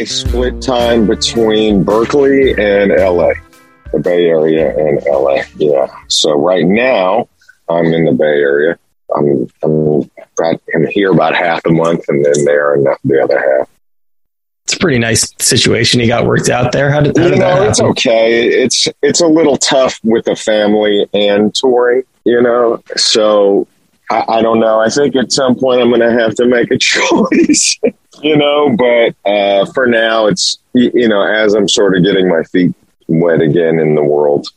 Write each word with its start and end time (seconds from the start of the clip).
I 0.00 0.04
split 0.04 0.62
time 0.62 1.06
between 1.06 1.84
Berkeley 1.84 2.52
and 2.52 2.90
LA, 2.90 3.32
the 3.92 4.00
Bay 4.02 4.28
Area 4.30 4.74
and 4.74 4.98
LA. 5.04 5.42
Yeah. 5.56 5.94
So 6.08 6.32
right 6.40 6.64
now 6.64 7.28
I'm 7.68 7.84
in 7.84 8.06
the 8.06 8.12
Bay 8.12 8.24
Area. 8.24 8.78
I'm 9.14 9.46
I'm, 9.62 10.10
I'm 10.42 10.86
here 10.86 11.12
about 11.12 11.36
half 11.36 11.60
a 11.66 11.70
month, 11.70 12.06
and 12.08 12.24
then 12.24 12.46
there 12.46 12.72
and 12.72 12.86
the 13.04 13.22
other 13.22 13.58
half. 13.58 13.68
It's 14.64 14.72
a 14.72 14.78
pretty 14.78 14.98
nice 14.98 15.34
situation 15.38 16.00
you 16.00 16.06
got 16.06 16.24
worked 16.24 16.48
out 16.48 16.72
there. 16.72 16.90
How 16.90 17.00
did, 17.00 17.18
how 17.18 17.24
you 17.24 17.30
did 17.32 17.38
know, 17.40 17.44
that 17.44 17.52
happen? 17.56 17.68
it's 17.68 17.80
okay. 17.82 18.48
It's 18.48 18.88
it's 19.02 19.20
a 19.20 19.26
little 19.26 19.58
tough 19.58 20.00
with 20.02 20.24
the 20.24 20.34
family 20.34 21.10
and 21.12 21.54
touring. 21.54 22.04
You 22.24 22.40
know, 22.40 22.82
so 22.96 23.68
I, 24.10 24.24
I 24.26 24.40
don't 24.40 24.60
know. 24.60 24.80
I 24.80 24.88
think 24.88 25.14
at 25.16 25.30
some 25.30 25.56
point 25.56 25.82
I'm 25.82 25.90
going 25.90 26.00
to 26.00 26.22
have 26.22 26.34
to 26.36 26.46
make 26.46 26.70
a 26.70 26.78
choice. 26.78 27.78
You 28.22 28.36
know, 28.36 28.76
but 28.76 29.14
uh, 29.30 29.66
for 29.72 29.86
now, 29.86 30.26
it's 30.26 30.58
you 30.72 31.08
know, 31.08 31.22
as 31.22 31.54
I'm 31.54 31.68
sort 31.68 31.96
of 31.96 32.04
getting 32.04 32.28
my 32.28 32.42
feet 32.44 32.74
wet 33.08 33.40
again 33.40 33.78
in 33.78 33.94
the 33.94 34.04
world 34.04 34.48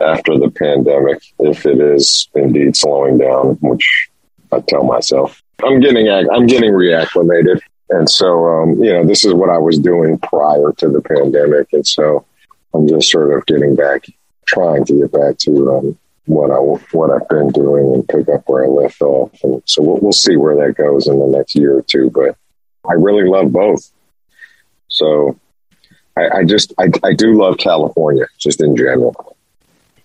after 0.00 0.38
the 0.38 0.50
pandemic, 0.50 1.22
if 1.38 1.66
it 1.66 1.80
is 1.80 2.28
indeed 2.34 2.76
slowing 2.76 3.18
down, 3.18 3.54
which 3.60 4.08
I 4.52 4.60
tell 4.60 4.84
myself, 4.84 5.42
I'm 5.64 5.80
getting 5.80 6.08
I'm 6.08 6.46
getting 6.46 6.72
reacclimated, 6.72 7.60
and 7.90 8.10
so 8.10 8.46
um, 8.46 8.82
you 8.82 8.92
know, 8.92 9.04
this 9.04 9.24
is 9.24 9.34
what 9.34 9.50
I 9.50 9.58
was 9.58 9.78
doing 9.78 10.18
prior 10.18 10.72
to 10.78 10.88
the 10.88 11.00
pandemic, 11.00 11.68
and 11.72 11.86
so 11.86 12.26
I'm 12.74 12.88
just 12.88 13.10
sort 13.10 13.36
of 13.36 13.46
getting 13.46 13.76
back, 13.76 14.06
trying 14.46 14.84
to 14.84 14.98
get 15.00 15.12
back 15.12 15.38
to 15.38 15.70
um, 15.70 15.98
what 16.26 16.50
I 16.50 16.56
what 16.56 17.10
I've 17.10 17.28
been 17.28 17.48
doing 17.50 17.94
and 17.94 18.08
pick 18.08 18.28
up 18.28 18.48
where 18.48 18.64
I 18.64 18.68
left 18.68 19.00
off, 19.00 19.32
and 19.44 19.62
so 19.64 19.82
we'll, 19.82 19.98
we'll 19.98 20.12
see 20.12 20.36
where 20.36 20.56
that 20.56 20.76
goes 20.76 21.06
in 21.06 21.18
the 21.18 21.26
next 21.26 21.54
year 21.54 21.78
or 21.78 21.82
two, 21.82 22.10
but. 22.10 22.36
I 22.88 22.94
really 22.94 23.28
love 23.28 23.52
both. 23.52 23.90
So 24.88 25.38
I, 26.16 26.38
I 26.38 26.44
just 26.44 26.72
I, 26.78 26.90
I 27.02 27.12
do 27.12 27.34
love 27.34 27.58
California 27.58 28.26
just 28.38 28.62
in 28.62 28.76
general. 28.76 29.36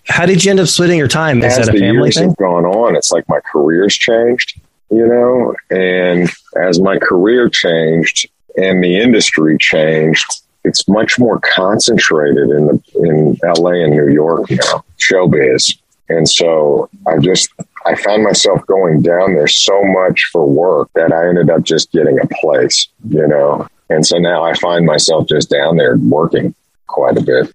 How 0.08 0.26
did 0.26 0.44
you 0.44 0.52
end 0.52 0.60
up 0.60 0.68
splitting 0.68 0.98
your 0.98 1.08
time? 1.08 1.40
Is 1.44 1.58
As 1.58 1.68
that 1.68 1.76
a 1.76 1.78
the 1.78 1.80
family 1.80 2.04
years 2.08 2.18
thing? 2.18 2.30
have 2.30 2.38
gone 2.38 2.66
on, 2.66 2.96
it's 2.96 3.12
like 3.12 3.28
my 3.30 3.40
career's 3.42 3.96
changed, 3.96 4.60
you 4.90 5.06
know, 5.08 5.56
and 5.70 6.30
as 6.60 6.80
my 6.80 6.98
career 6.98 7.50
changed 7.50 8.28
and 8.58 8.84
the 8.84 8.98
industry 8.98 9.58
changed, 9.60 10.42
it's 10.64 10.88
much 10.88 11.18
more 11.20 11.40
concentrated 11.40 12.50
in 12.50 12.68
the 12.68 12.84
in 12.96 13.38
LA 13.44 13.84
and 13.84 13.96
New 13.96 14.10
York 14.10 14.50
now, 14.50 14.84
showbiz. 15.00 15.78
And 16.12 16.28
so 16.28 16.90
I 17.08 17.18
just 17.20 17.50
I 17.86 17.96
found 17.96 18.24
myself 18.24 18.66
going 18.68 19.02
down 19.02 19.34
there 19.34 19.48
so 19.48 19.82
much 19.84 20.30
for 20.32 20.46
work 20.46 20.90
that 20.94 21.12
I 21.12 21.30
ended 21.30 21.50
up 21.50 21.64
just 21.64 21.92
getting 21.92 22.20
a 22.20 22.28
place, 22.42 22.88
you 23.10 23.28
know. 23.28 23.68
And 23.90 24.06
so 24.06 24.18
now 24.18 24.44
I 24.44 24.54
find 24.56 24.86
myself 24.86 25.28
just 25.28 25.50
down 25.50 25.78
there 25.78 25.98
working 25.98 26.54
quite 26.88 27.18
a 27.18 27.22
bit. 27.22 27.54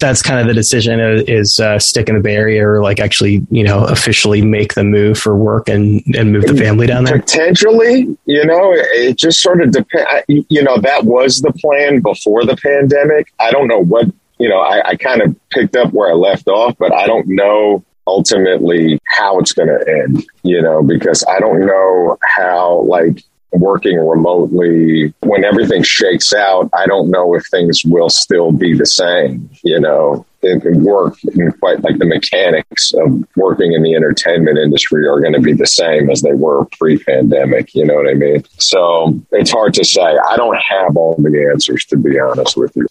That's 0.00 0.22
kind 0.22 0.40
of 0.40 0.46
the 0.46 0.54
decision 0.54 1.00
is 1.00 1.60
uh, 1.60 1.78
stick 1.78 2.08
in 2.08 2.16
the 2.16 2.20
Bay 2.20 2.34
Area 2.34 2.68
or 2.68 2.82
like 2.82 3.00
actually, 3.00 3.46
you 3.50 3.62
know, 3.62 3.84
officially 3.84 4.42
make 4.42 4.74
the 4.74 4.84
move 4.84 5.18
for 5.18 5.36
work 5.36 5.68
and, 5.68 6.02
and 6.14 6.32
move 6.32 6.44
the 6.44 6.56
family 6.56 6.86
down 6.86 7.04
there. 7.04 7.20
Potentially, 7.20 8.16
you 8.26 8.44
know, 8.44 8.72
it, 8.72 8.86
it 8.92 9.16
just 9.16 9.40
sort 9.40 9.62
of 9.62 9.70
depends. 9.70 10.24
You 10.28 10.62
know, 10.62 10.78
that 10.78 11.04
was 11.04 11.40
the 11.40 11.52
plan 11.52 12.00
before 12.00 12.44
the 12.44 12.56
pandemic. 12.56 13.32
I 13.38 13.50
don't 13.50 13.68
know 13.68 13.78
what, 13.78 14.06
you 14.38 14.48
know, 14.48 14.60
I, 14.60 14.90
I 14.90 14.96
kind 14.96 15.22
of 15.22 15.36
picked 15.50 15.76
up 15.76 15.92
where 15.92 16.10
I 16.10 16.14
left 16.14 16.48
off, 16.48 16.76
but 16.78 16.92
I 16.92 17.06
don't 17.06 17.26
know 17.28 17.84
ultimately 18.06 18.98
how 19.04 19.38
it's 19.38 19.52
going 19.52 19.68
to 19.68 20.02
end, 20.02 20.24
you 20.42 20.60
know, 20.60 20.82
because 20.82 21.24
I 21.28 21.38
don't 21.40 21.66
know 21.66 22.18
how, 22.36 22.82
like, 22.82 23.22
working 23.54 23.98
remotely 23.98 25.14
when 25.20 25.44
everything 25.44 25.80
shakes 25.82 26.32
out 26.32 26.68
i 26.74 26.86
don't 26.86 27.08
know 27.08 27.34
if 27.36 27.46
things 27.52 27.82
will 27.84 28.08
still 28.08 28.50
be 28.50 28.76
the 28.76 28.86
same 28.86 29.48
you 29.62 29.78
know. 29.78 30.26
Can 30.42 30.84
work 30.84 31.16
quite 31.58 31.82
like 31.82 31.96
the 31.96 32.04
mechanics 32.04 32.92
of 32.92 33.24
working 33.34 33.72
in 33.72 33.82
the 33.82 33.94
entertainment 33.94 34.58
industry 34.58 35.08
are 35.08 35.18
going 35.18 35.32
to 35.32 35.40
be 35.40 35.54
the 35.54 35.66
same 35.66 36.10
as 36.10 36.20
they 36.20 36.34
were 36.34 36.66
pre-pandemic 36.78 37.74
you 37.74 37.86
know 37.86 37.94
what 37.94 38.10
i 38.10 38.12
mean? 38.12 38.44
So 38.58 39.18
it's 39.32 39.50
hard 39.50 39.72
to 39.74 39.84
say. 39.84 40.02
I 40.02 40.36
don't 40.36 40.58
have 40.58 40.98
all 40.98 41.16
the 41.18 41.50
answers 41.50 41.86
to 41.86 41.96
be 41.96 42.20
honest 42.20 42.58
with 42.58 42.76
you 42.76 42.86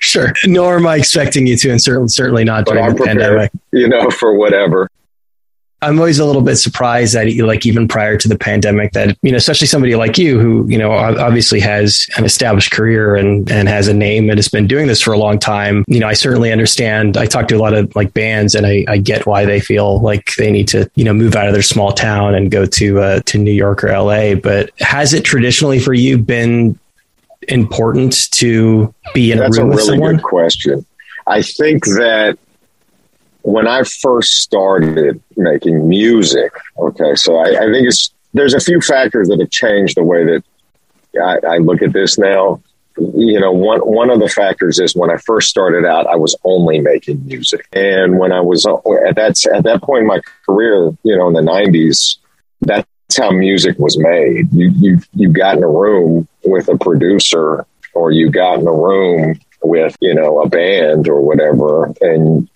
Sure. 0.00 0.32
Nor 0.46 0.76
am 0.76 0.86
I 0.86 0.96
expecting 0.96 1.46
you 1.46 1.56
to, 1.58 1.70
and 1.70 1.80
certainly, 1.80 2.08
certainly 2.08 2.44
not 2.44 2.64
but 2.64 2.72
during 2.72 2.86
i'm 2.86 2.92
the 2.92 2.96
prepared 2.96 3.18
pandemic. 3.18 3.52
you 3.72 3.88
know 3.88 4.10
for 4.10 4.34
whatever 4.34 4.88
I'm 5.82 5.98
always 5.98 6.18
a 6.18 6.26
little 6.26 6.42
bit 6.42 6.56
surprised 6.56 7.14
that, 7.14 7.32
you 7.32 7.46
like, 7.46 7.64
even 7.64 7.88
prior 7.88 8.16
to 8.18 8.28
the 8.28 8.36
pandemic, 8.36 8.92
that 8.92 9.16
you 9.22 9.30
know, 9.30 9.38
especially 9.38 9.66
somebody 9.66 9.94
like 9.96 10.18
you, 10.18 10.38
who 10.38 10.66
you 10.68 10.76
know, 10.76 10.92
obviously 10.92 11.58
has 11.60 12.06
an 12.16 12.24
established 12.24 12.70
career 12.70 13.16
and 13.16 13.50
and 13.50 13.66
has 13.68 13.88
a 13.88 13.94
name 13.94 14.28
and 14.28 14.38
has 14.38 14.48
been 14.48 14.66
doing 14.66 14.88
this 14.88 15.00
for 15.00 15.12
a 15.12 15.18
long 15.18 15.38
time. 15.38 15.84
You 15.88 16.00
know, 16.00 16.06
I 16.06 16.12
certainly 16.12 16.52
understand. 16.52 17.16
I 17.16 17.24
talk 17.24 17.48
to 17.48 17.56
a 17.56 17.58
lot 17.58 17.72
of 17.72 17.94
like 17.96 18.12
bands, 18.12 18.54
and 18.54 18.66
I, 18.66 18.84
I 18.88 18.98
get 18.98 19.26
why 19.26 19.46
they 19.46 19.60
feel 19.60 20.00
like 20.00 20.34
they 20.36 20.52
need 20.52 20.68
to, 20.68 20.90
you 20.96 21.04
know, 21.04 21.14
move 21.14 21.34
out 21.34 21.46
of 21.46 21.54
their 21.54 21.62
small 21.62 21.92
town 21.92 22.34
and 22.34 22.50
go 22.50 22.66
to 22.66 23.00
uh, 23.00 23.20
to 23.20 23.38
New 23.38 23.52
York 23.52 23.82
or 23.82 23.88
LA. 23.88 24.34
But 24.34 24.70
has 24.80 25.14
it 25.14 25.24
traditionally 25.24 25.78
for 25.78 25.94
you 25.94 26.18
been 26.18 26.78
important 27.48 28.30
to 28.32 28.94
be 29.14 29.32
in 29.32 29.38
That's 29.38 29.56
a 29.56 29.60
a 29.60 29.64
room 29.64 29.70
with 29.70 29.78
really 29.78 29.90
someone? 29.96 30.16
good 30.16 30.24
question. 30.24 30.86
I 31.26 31.42
think 31.42 31.84
that 31.86 32.38
when 33.42 33.66
I 33.66 33.82
first 33.84 34.34
started 34.42 35.22
making 35.36 35.88
music, 35.88 36.52
okay, 36.78 37.14
so 37.14 37.36
I, 37.36 37.48
I 37.48 37.72
think 37.72 37.88
it's 37.88 38.12
there's 38.34 38.54
a 38.54 38.60
few 38.60 38.80
factors 38.80 39.28
that 39.28 39.40
have 39.40 39.50
changed 39.50 39.96
the 39.96 40.04
way 40.04 40.24
that 40.24 40.44
I, 41.20 41.54
I 41.54 41.56
look 41.58 41.82
at 41.82 41.92
this 41.92 42.18
now. 42.18 42.62
You 42.98 43.40
know, 43.40 43.52
one 43.52 43.80
one 43.80 44.10
of 44.10 44.20
the 44.20 44.28
factors 44.28 44.78
is 44.78 44.94
when 44.94 45.10
I 45.10 45.16
first 45.16 45.48
started 45.48 45.86
out, 45.86 46.06
I 46.06 46.16
was 46.16 46.36
only 46.44 46.80
making 46.80 47.24
music, 47.24 47.66
and 47.72 48.18
when 48.18 48.30
I 48.32 48.40
was 48.40 48.66
at 48.66 49.14
that 49.16 49.42
at 49.54 49.64
that 49.64 49.82
point 49.82 50.02
in 50.02 50.06
my 50.06 50.20
career, 50.44 50.90
you 51.02 51.16
know, 51.16 51.28
in 51.28 51.34
the 51.34 51.40
'90s, 51.40 52.18
that's 52.60 52.86
how 53.16 53.30
music 53.30 53.78
was 53.78 53.96
made. 53.98 54.52
You 54.52 54.70
you 54.76 54.98
you 55.14 55.32
got 55.32 55.56
in 55.56 55.62
a 55.62 55.68
room 55.68 56.28
with 56.44 56.68
a 56.68 56.78
producer, 56.78 57.66
or 57.94 58.10
you 58.12 58.30
got 58.30 58.60
in 58.60 58.66
a 58.66 58.72
room 58.72 59.38
with 59.62 59.96
you 60.00 60.14
know 60.14 60.40
a 60.40 60.48
band 60.48 61.08
or 61.08 61.20
whatever, 61.20 61.92
and 62.00 62.48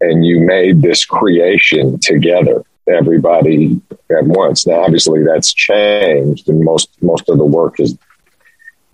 and 0.00 0.24
you 0.24 0.40
made 0.40 0.82
this 0.82 1.04
creation 1.04 1.98
together 2.00 2.64
everybody 2.88 3.80
at 4.10 4.24
once. 4.24 4.66
Now 4.66 4.84
obviously 4.84 5.24
that's 5.24 5.52
changed 5.52 6.48
and 6.48 6.62
most 6.62 6.90
most 7.02 7.28
of 7.28 7.38
the 7.38 7.44
work 7.44 7.80
is 7.80 7.96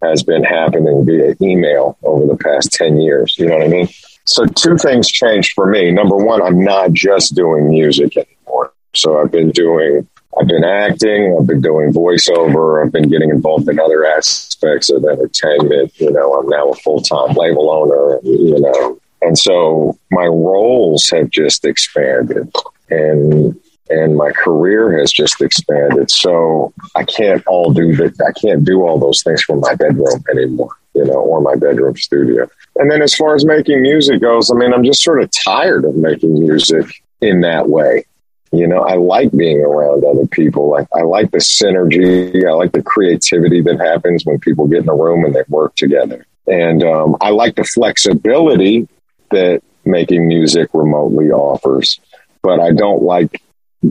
has 0.03 0.23
been 0.23 0.45
happening 0.45 1.05
via 1.05 1.35
email 1.43 1.99
over 2.03 2.27
the 2.27 2.37
past 2.37 2.73
10 2.73 3.01
years. 3.01 3.37
You 3.39 3.47
know 3.47 3.57
what 3.57 3.67
i 3.67 3.69
mean? 3.69 3.89
So 4.25 4.47
two 4.47 4.79
things 4.79 5.11
changed 5.11 5.53
for 5.55 5.67
me. 5.67 5.91
Number 5.91 6.17
one 6.17 6.43
i'm 6.43 6.63
not 6.63 6.93
just 6.93 7.35
doing 7.35 7.69
music 7.69 8.17
anymore. 8.17 8.73
So 8.95 9.21
i've 9.21 9.33
been 9.33 9.51
doing 9.51 10.09
i've 10.39 10.47
been 10.47 10.65
acting 10.65 11.37
i've 11.39 11.47
been 11.47 11.61
doing 11.61 11.93
voiceover 11.93 12.85
i've 12.85 12.93
been 12.93 13.09
getting 13.09 13.31
involved 13.31 13.69
in 13.69 13.81
other 13.81 14.05
aspects 14.05 14.91
of 14.91 15.05
entertainment 15.05 15.93
you 15.99 16.11
know 16.11 16.35
i'm 16.35 16.49
now 16.49 16.69
a 16.69 16.75
full-time 16.77 17.35
label 17.35 17.71
owner 17.71 18.19
you 18.23 18.61
know. 18.61 19.01
And 19.23 19.39
so 19.39 19.99
my 20.11 20.25
roles 20.25 21.09
have 21.11 21.31
just 21.31 21.65
expanded 21.65 22.51
and 22.89 23.59
and 23.91 24.17
my 24.17 24.31
career 24.31 24.97
has 24.99 25.13
just 25.13 25.41
expanded. 25.43 26.11
So 26.11 26.73
i 26.95 27.05
can't 27.05 27.45
all 27.47 27.73
do 27.73 27.95
that 27.97 28.15
i 28.27 28.33
can't 28.41 28.65
do 28.65 28.83
all 28.83 28.99
those 28.99 29.23
things 29.23 29.43
from 29.43 29.61
my 29.61 29.75
bedroom 29.75 30.25
anymore 30.31 30.77
you 30.95 31.05
know 31.05 31.15
or 31.15 31.41
my 31.41 31.57
bedroom 31.57 31.97
studio. 31.97 32.49
And 32.77 32.91
then 32.91 33.03
as 33.03 33.15
far 33.15 33.35
as 33.35 33.45
making 33.45 33.83
music 33.83 34.21
goes 34.21 34.51
i 34.51 34.55
mean 34.55 34.73
i'm 34.73 34.85
just 34.85 35.03
sort 35.03 35.23
of 35.23 35.31
tired 35.31 35.85
of 35.85 35.97
making 35.97 36.39
music 36.41 37.03
in 37.21 37.41
that 37.43 37.69
way 37.69 38.05
you 38.53 38.67
know 38.67 38.81
i 38.81 38.95
like 38.95 39.31
being 39.33 39.61
around 39.61 40.05
other 40.05 40.27
people 40.27 40.75
I, 40.75 40.99
I 40.99 41.03
like 41.03 41.31
the 41.31 41.39
synergy 41.39 42.47
i 42.47 42.53
like 42.53 42.73
the 42.73 42.83
creativity 42.83 43.61
that 43.63 43.79
happens 43.79 44.25
when 44.25 44.39
people 44.39 44.67
get 44.67 44.83
in 44.83 44.89
a 44.89 44.95
room 44.95 45.25
and 45.25 45.35
they 45.35 45.45
work 45.49 45.75
together 45.77 46.27
and 46.47 46.83
um, 46.83 47.17
i 47.21 47.31
like 47.31 47.57
the 47.57 47.65
flexibility 47.65 48.89
that 49.31 49.63
making 49.85 50.29
music 50.29 50.69
remotely 50.73 51.31
offers, 51.31 52.01
but 52.43 52.61
I 52.61 52.73
don't 52.73 53.03
like 53.03 53.43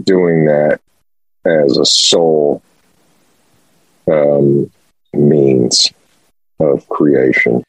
doing 0.03 0.45
that 0.45 0.79
as 1.45 1.77
a 1.77 1.85
sole 1.85 2.61
um, 4.07 4.71
means 5.13 5.91
of 6.59 6.87
creation. 6.89 7.63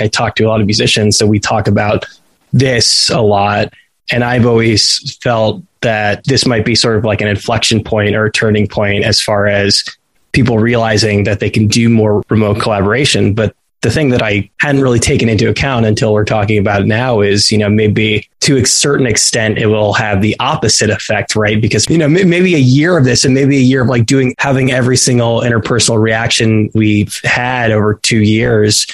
I 0.00 0.08
talk 0.08 0.36
to 0.36 0.44
a 0.44 0.48
lot 0.48 0.60
of 0.60 0.66
musicians, 0.66 1.18
so 1.18 1.26
we 1.26 1.40
talk 1.40 1.66
about 1.66 2.04
this 2.52 3.10
a 3.10 3.20
lot. 3.20 3.72
And 4.10 4.24
I've 4.24 4.46
always 4.46 5.16
felt 5.20 5.62
that 5.80 6.24
this 6.24 6.46
might 6.46 6.64
be 6.64 6.74
sort 6.74 6.96
of 6.96 7.04
like 7.04 7.20
an 7.20 7.28
inflection 7.28 7.82
point 7.82 8.14
or 8.14 8.26
a 8.26 8.32
turning 8.32 8.66
point 8.66 9.04
as 9.04 9.20
far 9.20 9.46
as 9.46 9.84
people 10.32 10.58
realizing 10.58 11.24
that 11.24 11.40
they 11.40 11.50
can 11.50 11.66
do 11.66 11.88
more 11.88 12.22
remote 12.28 12.60
collaboration, 12.60 13.34
but 13.34 13.54
the 13.80 13.90
thing 13.90 14.08
that 14.10 14.22
I 14.22 14.50
hadn't 14.60 14.82
really 14.82 14.98
taken 14.98 15.28
into 15.28 15.48
account 15.48 15.86
until 15.86 16.12
we're 16.12 16.24
talking 16.24 16.58
about 16.58 16.82
it 16.82 16.86
now 16.86 17.20
is, 17.20 17.52
you 17.52 17.58
know, 17.58 17.68
maybe 17.68 18.28
to 18.40 18.56
a 18.56 18.66
certain 18.66 19.06
extent, 19.06 19.58
it 19.58 19.66
will 19.66 19.92
have 19.92 20.20
the 20.20 20.34
opposite 20.40 20.90
effect, 20.90 21.36
right? 21.36 21.60
Because, 21.60 21.88
you 21.88 21.96
know, 21.96 22.08
maybe 22.08 22.56
a 22.56 22.58
year 22.58 22.98
of 22.98 23.04
this 23.04 23.24
and 23.24 23.34
maybe 23.34 23.56
a 23.56 23.60
year 23.60 23.82
of 23.82 23.88
like 23.88 24.04
doing, 24.04 24.34
having 24.38 24.72
every 24.72 24.96
single 24.96 25.42
interpersonal 25.42 26.00
reaction 26.00 26.70
we've 26.74 27.20
had 27.22 27.70
over 27.70 27.94
two 27.94 28.18
years 28.18 28.86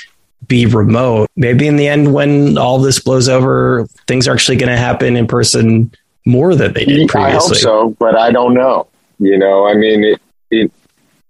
be 0.48 0.66
remote. 0.66 1.30
Maybe 1.36 1.66
in 1.66 1.76
the 1.76 1.88
end, 1.88 2.12
when 2.12 2.58
all 2.58 2.78
this 2.78 3.00
blows 3.00 3.30
over, 3.30 3.86
things 4.06 4.28
are 4.28 4.34
actually 4.34 4.56
going 4.56 4.70
to 4.70 4.76
happen 4.76 5.16
in 5.16 5.26
person 5.26 5.90
more 6.24 6.54
than 6.54 6.72
they 6.72 6.84
did 6.84 7.08
previously. 7.08 7.58
I 7.58 7.70
hope 7.70 7.90
so, 7.90 7.96
but 7.98 8.16
I 8.16 8.30
don't 8.30 8.54
know. 8.54 8.88
You 9.18 9.38
know, 9.38 9.66
I 9.66 9.74
mean, 9.74 10.04
it, 10.04 10.22
it 10.50 10.72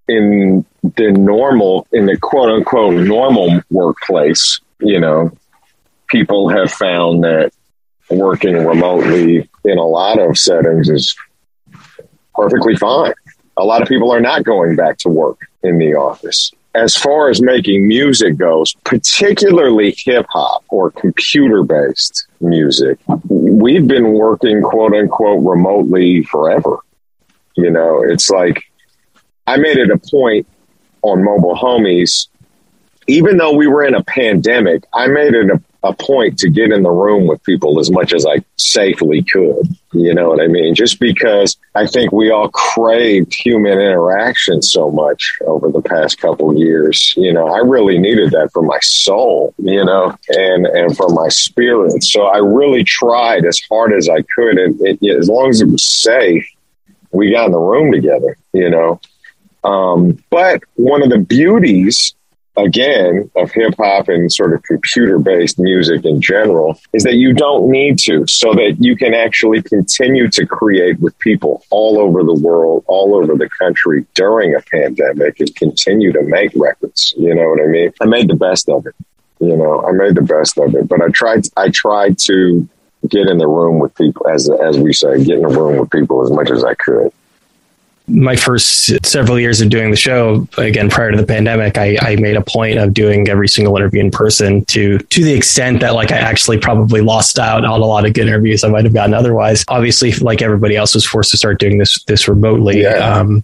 in 0.08 0.64
the 0.82 1.12
normal, 1.12 1.86
in 1.92 2.06
the 2.06 2.16
quote 2.16 2.50
unquote 2.50 2.94
normal 2.94 3.60
workplace, 3.70 4.60
you 4.80 5.00
know, 5.00 5.32
people 6.08 6.48
have 6.48 6.70
found 6.70 7.24
that 7.24 7.52
working 8.10 8.66
remotely 8.66 9.48
in 9.64 9.78
a 9.78 9.84
lot 9.84 10.18
of 10.18 10.36
settings 10.36 10.88
is 10.88 11.16
perfectly 12.34 12.76
fine. 12.76 13.14
A 13.56 13.64
lot 13.64 13.82
of 13.82 13.88
people 13.88 14.12
are 14.12 14.20
not 14.20 14.44
going 14.44 14.76
back 14.76 14.98
to 14.98 15.08
work 15.08 15.38
in 15.62 15.78
the 15.78 15.94
office. 15.94 16.52
As 16.74 16.96
far 16.96 17.30
as 17.30 17.40
making 17.40 17.86
music 17.86 18.36
goes, 18.36 18.74
particularly 18.84 19.94
hip 19.96 20.26
hop 20.28 20.64
or 20.68 20.90
computer 20.90 21.62
based 21.62 22.26
music, 22.40 22.98
we've 23.28 23.86
been 23.86 24.12
working 24.12 24.60
quote 24.60 24.92
unquote 24.92 25.44
remotely 25.44 26.24
forever. 26.24 26.78
You 27.56 27.70
know, 27.70 28.02
it's 28.02 28.28
like 28.28 28.64
I 29.46 29.56
made 29.56 29.76
it 29.76 29.90
a 29.90 29.98
point 29.98 30.48
on 31.02 31.22
mobile 31.22 31.54
homies, 31.54 32.28
even 33.06 33.36
though 33.36 33.52
we 33.52 33.66
were 33.66 33.84
in 33.84 33.94
a 33.94 34.02
pandemic, 34.02 34.84
I 34.92 35.06
made 35.06 35.34
it 35.34 35.50
a, 35.50 35.62
a, 35.84 35.92
point 35.92 36.38
to 36.38 36.50
get 36.50 36.70
in 36.70 36.82
the 36.82 36.90
room 36.90 37.26
with 37.26 37.42
people 37.44 37.78
as 37.78 37.90
much 37.90 38.12
as 38.12 38.26
I 38.26 38.44
safely 38.56 39.22
could. 39.22 39.68
You 39.92 40.12
know 40.12 40.28
what 40.28 40.40
I 40.40 40.48
mean? 40.48 40.74
Just 40.74 40.98
because 40.98 41.56
I 41.74 41.86
think 41.86 42.12
we 42.12 42.30
all 42.30 42.48
craved 42.48 43.32
human 43.32 43.80
interaction 43.80 44.60
so 44.60 44.90
much 44.90 45.38
over 45.46 45.70
the 45.70 45.82
past 45.82 46.18
couple 46.18 46.56
years. 46.58 47.14
You 47.16 47.32
know, 47.32 47.48
I 47.48 47.58
really 47.58 47.98
needed 47.98 48.32
that 48.32 48.50
for 48.52 48.62
my 48.62 48.78
soul, 48.82 49.54
you 49.58 49.84
know, 49.84 50.16
and, 50.28 50.66
and 50.66 50.96
for 50.96 51.08
my 51.10 51.28
spirit. 51.28 52.02
So 52.02 52.26
I 52.26 52.38
really 52.38 52.84
tried 52.84 53.44
as 53.44 53.60
hard 53.70 53.92
as 53.92 54.08
I 54.08 54.22
could. 54.34 54.58
And 54.58 54.80
it, 54.80 55.16
as 55.16 55.28
long 55.28 55.50
as 55.50 55.60
it 55.60 55.68
was 55.68 55.84
safe, 55.84 56.46
we 57.12 57.30
got 57.30 57.46
in 57.46 57.52
the 57.52 57.58
room 57.58 57.92
together, 57.92 58.36
you 58.52 58.68
know. 58.68 59.00
Um, 59.62 60.22
but 60.30 60.62
one 60.74 61.02
of 61.02 61.08
the 61.08 61.18
beauties, 61.18 62.14
again, 62.56 63.30
of 63.36 63.50
hip 63.52 63.74
hop 63.78 64.08
and 64.08 64.32
sort 64.32 64.54
of 64.54 64.62
computer 64.62 65.18
based 65.18 65.58
music 65.58 66.04
in 66.04 66.20
general 66.20 66.80
is 66.92 67.02
that 67.04 67.14
you 67.14 67.32
don't 67.32 67.70
need 67.70 67.98
to, 67.98 68.26
so 68.26 68.52
that 68.54 68.76
you 68.78 68.96
can 68.96 69.14
actually 69.14 69.62
continue 69.62 70.28
to 70.28 70.46
create 70.46 70.98
with 71.00 71.18
people 71.18 71.64
all 71.70 71.98
over 71.98 72.22
the 72.22 72.34
world, 72.34 72.84
all 72.86 73.16
over 73.16 73.34
the 73.36 73.48
country 73.48 74.06
during 74.14 74.54
a 74.54 74.60
pandemic 74.60 75.40
and 75.40 75.54
continue 75.56 76.12
to 76.12 76.22
make 76.22 76.52
records. 76.54 77.14
You 77.16 77.34
know 77.34 77.48
what 77.50 77.60
I 77.60 77.66
mean? 77.66 77.92
I 78.00 78.06
made 78.06 78.28
the 78.28 78.36
best 78.36 78.68
of 78.68 78.86
it. 78.86 78.94
You 79.40 79.56
know, 79.56 79.84
I 79.84 79.92
made 79.92 80.14
the 80.14 80.22
best 80.22 80.56
of 80.58 80.74
it, 80.74 80.88
but 80.88 81.02
I 81.02 81.08
tried, 81.08 81.46
I 81.56 81.68
tried 81.70 82.18
to 82.20 82.68
get 83.08 83.26
in 83.28 83.38
the 83.38 83.48
room 83.48 83.80
with 83.80 83.94
people, 83.96 84.28
as, 84.28 84.48
as 84.48 84.78
we 84.78 84.92
say, 84.92 85.22
get 85.22 85.36
in 85.36 85.42
the 85.42 85.48
room 85.48 85.78
with 85.78 85.90
people 85.90 86.22
as 86.22 86.30
much 86.30 86.50
as 86.50 86.64
I 86.64 86.74
could 86.74 87.12
my 88.06 88.36
first 88.36 89.04
several 89.04 89.40
years 89.40 89.60
of 89.62 89.70
doing 89.70 89.90
the 89.90 89.96
show, 89.96 90.46
again 90.58 90.90
prior 90.90 91.10
to 91.10 91.16
the 91.16 91.26
pandemic, 91.26 91.78
I, 91.78 91.96
I, 92.02 92.16
made 92.16 92.36
a 92.36 92.42
point 92.42 92.78
of 92.78 92.92
doing 92.92 93.28
every 93.28 93.48
single 93.48 93.74
interview 93.76 94.00
in 94.00 94.10
person 94.10 94.64
to 94.66 94.98
to 94.98 95.24
the 95.24 95.32
extent 95.32 95.80
that 95.80 95.94
like 95.94 96.12
I 96.12 96.18
actually 96.18 96.58
probably 96.58 97.00
lost 97.00 97.38
out 97.38 97.64
on 97.64 97.80
a 97.80 97.84
lot 97.84 98.04
of 98.04 98.12
good 98.12 98.26
interviews 98.26 98.62
I 98.62 98.68
might 98.68 98.84
have 98.84 98.92
gotten 98.92 99.14
otherwise. 99.14 99.64
Obviously, 99.68 100.12
like 100.12 100.42
everybody 100.42 100.76
else, 100.76 100.94
was 100.94 101.06
forced 101.06 101.30
to 101.30 101.38
start 101.38 101.58
doing 101.58 101.78
this 101.78 102.02
this 102.04 102.28
remotely. 102.28 102.82
Yeah. 102.82 102.98
Um, 102.98 103.42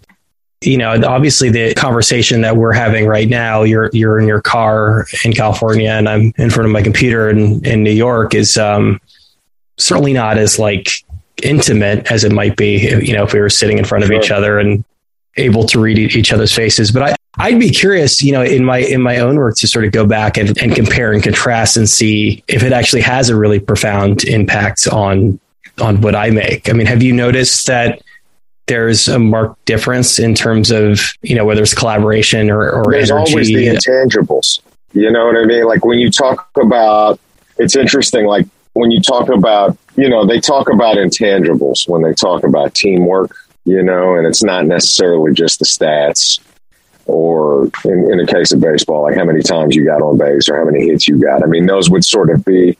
you 0.62 0.76
know, 0.76 0.90
obviously 1.06 1.48
the 1.48 1.72
conversation 1.72 2.42
that 2.42 2.56
we're 2.56 2.74
having 2.74 3.06
right 3.06 3.28
now, 3.28 3.62
you're 3.62 3.88
you're 3.94 4.18
in 4.18 4.28
your 4.28 4.42
car 4.42 5.06
in 5.24 5.32
California 5.32 5.88
and 5.88 6.06
I'm 6.06 6.34
in 6.36 6.50
front 6.50 6.66
of 6.66 6.72
my 6.72 6.82
computer 6.82 7.30
in, 7.30 7.64
in 7.64 7.82
New 7.82 7.92
York 7.92 8.34
is 8.34 8.58
um, 8.58 9.00
certainly 9.78 10.12
not 10.12 10.36
as 10.36 10.58
like 10.58 10.90
intimate 11.42 12.10
as 12.10 12.24
it 12.24 12.32
might 12.32 12.56
be, 12.56 12.78
you 13.04 13.14
know, 13.14 13.24
if 13.24 13.32
we 13.32 13.40
were 13.40 13.50
sitting 13.50 13.78
in 13.78 13.84
front 13.84 14.04
of 14.04 14.10
each 14.10 14.30
other 14.30 14.58
and 14.58 14.84
able 15.36 15.64
to 15.64 15.80
read 15.80 15.98
each 15.98 16.32
other's 16.32 16.52
faces. 16.52 16.90
But 16.90 17.02
I, 17.02 17.14
I'd 17.38 17.60
be 17.60 17.70
curious, 17.70 18.22
you 18.22 18.32
know, 18.32 18.42
in 18.42 18.64
my 18.64 18.78
in 18.78 19.00
my 19.00 19.18
own 19.18 19.36
work 19.36 19.56
to 19.58 19.68
sort 19.68 19.84
of 19.84 19.92
go 19.92 20.06
back 20.06 20.36
and, 20.36 20.56
and 20.58 20.74
compare 20.74 21.12
and 21.12 21.22
contrast 21.22 21.76
and 21.76 21.88
see 21.88 22.42
if 22.48 22.62
it 22.62 22.72
actually 22.72 23.02
has 23.02 23.28
a 23.28 23.36
really 23.36 23.60
profound 23.60 24.24
impact 24.24 24.88
on 24.88 25.38
on 25.80 26.00
what 26.00 26.14
I 26.14 26.30
make. 26.30 26.68
I 26.68 26.72
mean, 26.72 26.86
have 26.86 27.02
you 27.02 27.12
noticed 27.12 27.66
that 27.68 28.02
there's 28.66 29.08
a 29.08 29.18
marked 29.18 29.64
difference 29.64 30.18
in 30.20 30.34
terms 30.34 30.70
of, 30.70 31.12
you 31.22 31.34
know, 31.34 31.44
whether 31.44 31.62
it's 31.62 31.74
collaboration 31.74 32.50
or, 32.50 32.70
or 32.70 32.84
there's 32.92 33.10
energy? 33.10 33.32
always 33.32 33.48
the 33.48 33.66
intangibles. 33.66 34.60
You 34.92 35.10
know 35.10 35.26
what 35.26 35.36
I 35.36 35.44
mean? 35.44 35.64
Like 35.64 35.84
when 35.84 35.98
you 35.98 36.10
talk 36.10 36.48
about 36.60 37.18
it's 37.58 37.76
interesting, 37.76 38.26
like 38.26 38.46
when 38.74 38.90
you 38.90 39.00
talk 39.00 39.28
about, 39.28 39.76
you 40.00 40.08
know, 40.08 40.24
they 40.26 40.40
talk 40.40 40.70
about 40.70 40.96
intangibles 40.96 41.86
when 41.86 42.00
they 42.00 42.14
talk 42.14 42.42
about 42.42 42.74
teamwork, 42.74 43.36
you 43.66 43.82
know, 43.82 44.14
and 44.14 44.26
it's 44.26 44.42
not 44.42 44.64
necessarily 44.64 45.34
just 45.34 45.58
the 45.58 45.66
stats 45.66 46.40
or 47.04 47.64
in, 47.84 48.10
in 48.10 48.16
the 48.16 48.26
case 48.26 48.50
of 48.50 48.62
baseball, 48.62 49.02
like 49.02 49.14
how 49.14 49.24
many 49.24 49.42
times 49.42 49.76
you 49.76 49.84
got 49.84 50.00
on 50.00 50.16
base 50.16 50.48
or 50.48 50.56
how 50.56 50.64
many 50.64 50.86
hits 50.86 51.06
you 51.06 51.20
got. 51.20 51.42
I 51.42 51.46
mean, 51.46 51.66
those 51.66 51.90
would 51.90 52.02
sort 52.02 52.30
of 52.30 52.42
be 52.46 52.78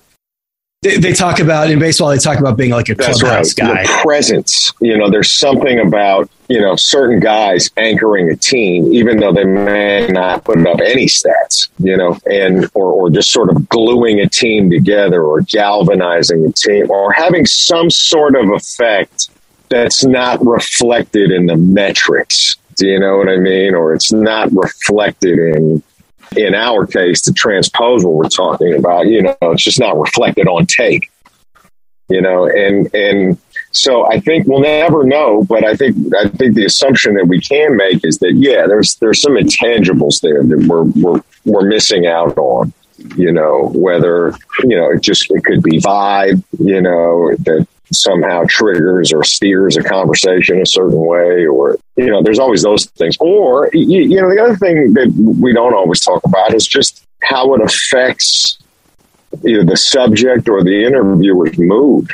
they, 0.83 0.97
they, 0.97 1.13
talk 1.13 1.41
about 1.41 1.71
in 1.71 1.79
baseball. 1.79 2.09
They 2.09 2.17
talk 2.17 2.39
about 2.39 2.57
being 2.57 2.71
like 2.71 2.89
a 2.89 2.95
clubhouse 2.95 3.23
right. 3.23 3.57
guy. 3.57 3.83
The 3.83 3.99
presence, 4.03 4.73
you 4.81 4.97
know, 4.97 5.11
there's 5.11 5.31
something 5.31 5.79
about 5.79 6.31
you 6.49 6.59
know 6.59 6.75
certain 6.75 7.21
guys 7.21 7.69
anchoring 7.77 8.31
a 8.31 8.37
team, 8.37 8.91
even 8.93 9.19
though 9.19 9.33
they 9.33 9.45
may 9.45 10.07
not 10.09 10.45
put 10.45 10.67
up 10.67 10.81
any 10.81 11.05
stats, 11.05 11.69
you 11.79 11.97
know, 11.97 12.19
and 12.25 12.65
or 12.73 12.93
or 12.93 13.11
just 13.11 13.31
sort 13.31 13.51
of 13.51 13.69
gluing 13.69 14.21
a 14.21 14.29
team 14.29 14.71
together, 14.71 15.23
or 15.23 15.43
galvanizing 15.43 16.47
a 16.47 16.53
team, 16.53 16.91
or 16.91 17.13
having 17.13 17.45
some 17.45 17.91
sort 17.91 18.35
of 18.35 18.49
effect 18.49 19.29
that's 19.69 20.03
not 20.03 20.45
reflected 20.45 21.31
in 21.31 21.45
the 21.45 21.57
metrics. 21.57 22.57
Do 22.77 22.87
you 22.87 22.99
know 22.99 23.19
what 23.19 23.29
I 23.29 23.37
mean? 23.37 23.75
Or 23.75 23.93
it's 23.93 24.13
not 24.13 24.51
reflected 24.53 25.39
in 25.39 25.83
in 26.37 26.55
our 26.55 26.87
case, 26.87 27.21
to 27.23 27.33
transpose 27.33 28.05
what 28.05 28.15
we're 28.15 28.29
talking 28.29 28.75
about, 28.75 29.07
you 29.07 29.23
know, 29.23 29.37
it's 29.43 29.65
just 29.65 29.81
not 29.81 29.99
reflected 29.99 30.47
on 30.47 30.67
take, 30.67 31.11
you 32.09 32.21
know, 32.21 32.47
and, 32.47 32.93
and 32.95 33.39
so 33.73 34.07
I 34.07 34.21
think 34.21 34.47
we'll 34.47 34.61
never 34.61 35.05
know, 35.05 35.45
but 35.45 35.65
I 35.65 35.75
think, 35.77 35.97
I 36.15 36.29
think 36.29 36.55
the 36.55 36.65
assumption 36.65 37.15
that 37.15 37.27
we 37.27 37.41
can 37.41 37.77
make 37.77 38.05
is 38.05 38.19
that, 38.19 38.35
yeah, 38.35 38.67
there's, 38.67 38.97
there's 38.97 39.21
some 39.21 39.35
intangibles 39.35 40.21
there 40.21 40.43
that 40.43 40.67
we're, 40.69 40.85
we're, 40.85 41.23
we're 41.45 41.69
missing 41.69 42.07
out 42.07 42.37
on 42.39 42.73
you 43.17 43.33
know, 43.33 43.71
whether, 43.75 44.35
you 44.65 44.77
know, 44.77 44.91
it 44.91 45.01
just, 45.01 45.31
it 45.31 45.45
could 45.45 45.63
be 45.63 45.79
vibe, 45.81 46.43
you 46.59 46.81
know, 46.81 47.35
that 47.41 47.67
somehow 47.93 48.45
triggers 48.49 49.13
or 49.13 49.25
steers 49.25 49.77
a 49.77 49.83
conversation 49.83 50.61
a 50.61 50.67
certain 50.67 51.05
way 51.05 51.47
or 51.47 51.77
you 51.97 52.07
know 52.07 52.23
there's 52.23 52.39
always 52.39 52.63
those 52.63 52.87
things. 52.87 53.17
Or 53.21 53.71
you, 53.73 54.03
you, 54.03 54.21
know 54.21 54.31
the 54.31 54.41
other 54.43 54.57
thing 54.57 54.95
that 54.95 55.13
we 55.41 55.53
don't 55.53 55.75
always 55.75 56.01
talk 56.01 56.25
about 56.25 56.55
is 56.55 56.67
just 56.67 57.05
how 57.23 57.55
it 57.55 57.63
affects 57.63 58.59
either 59.47 59.65
the 59.65 59.77
subject 59.77 60.49
or 60.49 60.63
the 60.63 60.85
interviewer's 60.85 61.59
mood 61.59 62.09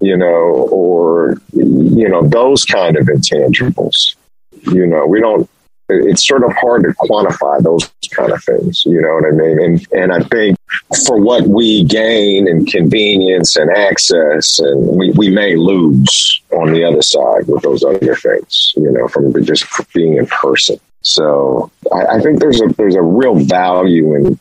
you 0.00 0.16
know 0.16 0.68
or 0.72 1.40
you 1.52 2.08
know 2.08 2.26
those 2.26 2.64
kind 2.64 2.96
of 2.96 3.06
intangibles. 3.06 4.16
You 4.62 4.86
know 4.86 5.06
we 5.06 5.20
don't 5.20 5.48
it's 5.90 6.26
sort 6.26 6.44
of 6.44 6.52
hard 6.52 6.82
to 6.82 6.88
quantify 6.94 7.62
those 7.62 7.90
kind 8.10 8.32
of 8.32 8.42
things. 8.42 8.84
You 8.86 9.00
know 9.00 9.14
what 9.14 9.26
I 9.26 9.30
mean? 9.30 9.62
And 9.62 9.86
and 9.92 10.12
I 10.12 10.20
think 10.20 10.58
for 11.06 11.20
what 11.20 11.46
we 11.46 11.84
gain 11.84 12.48
in 12.48 12.66
convenience 12.66 13.56
and 13.56 13.70
access, 13.70 14.58
and 14.58 14.86
we, 14.86 15.10
we 15.12 15.30
may 15.30 15.56
lose 15.56 16.42
on 16.52 16.72
the 16.72 16.84
other 16.84 17.02
side 17.02 17.46
with 17.46 17.62
those 17.62 17.84
other 17.84 18.14
things. 18.16 18.72
You 18.76 18.90
know, 18.90 19.08
from 19.08 19.32
just 19.44 19.64
being 19.92 20.16
in 20.16 20.26
person. 20.26 20.78
So 21.02 21.70
I, 21.92 22.16
I 22.16 22.20
think 22.20 22.40
there's 22.40 22.60
a 22.60 22.68
there's 22.76 22.96
a 22.96 23.02
real 23.02 23.36
value 23.36 24.14
in 24.14 24.38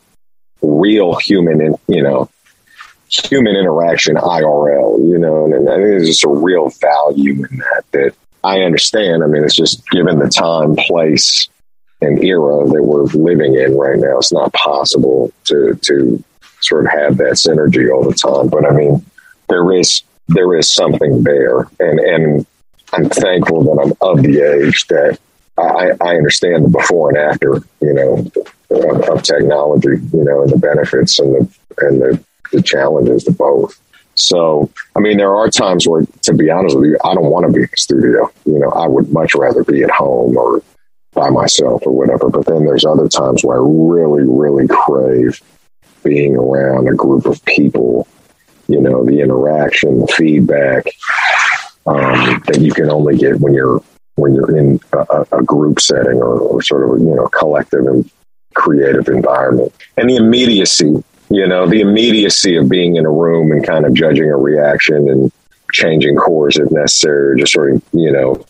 real 0.61 1.15
human, 1.15 1.61
in, 1.61 1.75
you 1.87 2.03
know, 2.03 2.29
human 3.07 3.55
interaction 3.55 4.15
IRL. 4.15 4.99
You 5.07 5.17
know, 5.17 5.45
and, 5.45 5.53
and 5.53 5.69
I 5.69 5.75
think 5.75 5.87
there's 5.87 6.07
just 6.07 6.25
a 6.25 6.29
real 6.29 6.69
value 6.69 7.45
in 7.45 7.57
that 7.57 7.83
that 7.91 8.15
I 8.43 8.61
understand. 8.61 9.23
I 9.23 9.27
mean, 9.27 9.43
it's 9.43 9.55
just 9.55 9.87
given 9.89 10.19
the 10.19 10.29
time, 10.29 10.75
place, 10.75 11.49
and 12.01 12.23
era 12.23 12.65
that 12.65 12.83
we're 12.83 13.03
living 13.03 13.55
in 13.55 13.77
right 13.77 13.99
now, 13.99 14.17
it's 14.17 14.31
not 14.31 14.53
possible 14.53 15.31
to 15.45 15.77
to 15.83 16.23
sort 16.61 16.85
of 16.85 16.91
have 16.91 17.17
that 17.17 17.33
synergy 17.33 17.93
all 17.93 18.03
the 18.03 18.15
time. 18.15 18.47
But 18.47 18.65
I 18.65 18.73
mean, 18.73 19.05
there 19.49 19.71
is 19.73 20.03
there 20.27 20.55
is 20.55 20.73
something 20.73 21.23
there, 21.23 21.61
and 21.79 21.99
and 21.99 22.45
I'm 22.93 23.09
thankful 23.09 23.63
that 23.63 23.81
I'm 23.83 23.93
of 24.01 24.23
the 24.23 24.41
age 24.41 24.87
that 24.87 25.19
I, 25.57 25.91
I 26.01 26.15
understand 26.15 26.65
the 26.65 26.69
before 26.69 27.09
and 27.09 27.17
after. 27.17 27.61
You 27.81 27.93
know, 27.93 28.31
of, 28.71 29.09
of 29.09 29.23
technology, 29.23 30.01
you 30.13 30.23
know, 30.23 30.43
and 30.43 30.51
the 30.51 30.57
benefits 30.57 31.19
and 31.19 31.35
the 31.35 31.57
and 31.79 32.01
the, 32.01 32.23
the 32.51 32.61
challenges 32.61 33.23
to 33.25 33.31
both. 33.31 33.79
So, 34.19 34.69
I 34.95 34.99
mean, 34.99 35.17
there 35.17 35.35
are 35.35 35.49
times 35.49 35.87
where, 35.87 36.03
to 36.23 36.33
be 36.33 36.49
honest 36.49 36.77
with 36.77 36.89
you, 36.89 36.97
I 37.03 37.13
don't 37.13 37.31
want 37.31 37.47
to 37.47 37.53
be 37.53 37.61
in 37.61 37.69
the 37.71 37.77
studio. 37.77 38.31
You 38.45 38.59
know, 38.59 38.69
I 38.69 38.85
would 38.85 39.11
much 39.13 39.33
rather 39.33 39.63
be 39.63 39.81
at 39.81 39.89
home 39.89 40.35
or 40.37 40.61
by 41.13 41.29
myself 41.29 41.83
or 41.85 41.93
whatever. 41.93 42.29
But 42.29 42.45
then 42.45 42.65
there's 42.65 42.85
other 42.85 43.07
times 43.07 43.43
where 43.43 43.57
I 43.57 43.61
really, 43.61 44.23
really 44.27 44.67
crave 44.67 45.41
being 46.03 46.35
around 46.35 46.89
a 46.89 46.95
group 46.95 47.25
of 47.25 47.43
people, 47.45 48.07
you 48.67 48.81
know, 48.81 49.05
the 49.05 49.21
interaction, 49.21 49.99
the 49.99 50.07
feedback 50.07 50.85
um, 51.87 52.43
that 52.47 52.59
you 52.59 52.73
can 52.73 52.89
only 52.91 53.17
get 53.17 53.39
when 53.39 53.53
you're 53.53 53.81
when 54.15 54.35
you're 54.35 54.57
in 54.57 54.81
a, 54.91 55.25
a 55.31 55.43
group 55.43 55.79
setting 55.79 56.17
or, 56.17 56.37
or, 56.39 56.61
sort 56.61 56.83
of 56.83 56.99
you 56.99 57.15
know 57.15 57.27
collective 57.29 57.85
and 57.85 58.11
creative 58.53 59.07
environment 59.07 59.73
and 59.95 60.09
the 60.09 60.17
immediacy 60.17 61.01
you 61.29 61.47
know 61.47 61.67
the 61.67 61.81
immediacy 61.81 62.55
of 62.55 62.69
being 62.69 62.95
in 62.95 63.05
a 63.05 63.11
room 63.11 63.51
and 63.51 63.65
kind 63.65 63.85
of 63.85 63.93
judging 63.93 64.29
a 64.29 64.37
reaction 64.37 65.09
and 65.09 65.31
changing 65.71 66.15
course 66.15 66.57
if 66.57 66.71
necessary 66.71 67.33
or 67.33 67.35
just 67.35 67.53
sort 67.53 67.73
of 67.73 67.83
you 67.93 68.11
know 68.11 68.43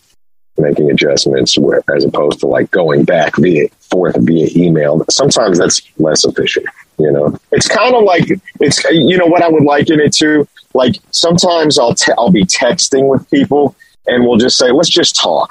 making 0.58 0.90
adjustments 0.90 1.56
as 1.94 2.04
opposed 2.04 2.40
to 2.40 2.46
like 2.46 2.70
going 2.70 3.04
back 3.04 3.34
via 3.36 3.66
forth 3.90 4.14
via 4.20 4.46
email. 4.54 5.02
Sometimes 5.08 5.58
that's 5.58 5.80
less 5.98 6.24
efficient 6.24 6.66
you 7.00 7.10
know? 7.10 7.36
It's 7.50 7.66
kind 7.66 7.94
of 7.94 8.04
like 8.04 8.28
it's 8.60 8.84
you 8.84 9.16
know 9.16 9.26
what 9.26 9.42
i 9.42 9.48
would 9.48 9.64
liken 9.64 10.00
it 10.00 10.14
to? 10.16 10.46
Like 10.74 10.96
sometimes 11.10 11.78
i'll 11.78 11.94
te- 11.94 12.12
i'll 12.18 12.30
be 12.30 12.44
texting 12.44 13.08
with 13.08 13.28
people 13.30 13.74
and 14.06 14.24
we'll 14.24 14.36
just 14.36 14.58
say 14.58 14.70
let's 14.70 14.90
just 14.90 15.16
talk. 15.16 15.50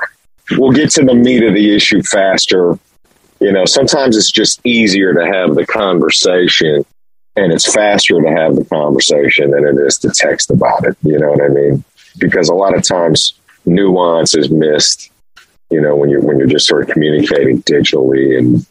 We'll 0.52 0.72
get 0.72 0.92
to 0.92 1.04
the 1.04 1.14
meat 1.14 1.44
of 1.44 1.54
the 1.54 1.76
issue 1.76 2.02
faster. 2.04 2.78
You 3.40 3.52
know 3.52 3.66
sometimes 3.66 4.16
it's 4.16 4.32
just 4.32 4.62
easier 4.66 5.14
to 5.14 5.26
have 5.26 5.56
the 5.56 5.66
conversation 5.66 6.86
and 7.40 7.54
it's 7.54 7.72
faster 7.74 8.22
to 8.22 8.30
have 8.30 8.56
the 8.56 8.66
conversation 8.66 9.52
than 9.52 9.66
it 9.66 9.76
is 9.86 9.98
to 10.00 10.10
text 10.10 10.52
about 10.52 10.86
it. 10.86 10.98
You 11.04 11.18
know 11.20 11.30
what 11.30 11.44
I 11.44 11.48
mean? 11.48 11.84
Because 12.18 12.50
a 12.50 12.54
lot 12.54 12.76
of 12.76 12.84
times 12.84 13.34
nuance 13.66 14.36
is 14.36 14.50
missed. 14.50 15.12
You 15.70 15.82
know, 15.82 15.96
when 15.96 16.10
you're 16.10 16.22
when 16.22 16.40
you're 16.40 16.48
just 16.48 16.68
sort 16.68 16.84
of 16.84 16.90
communicating 16.90 17.62
digitally 17.64 18.38
and 18.38 18.66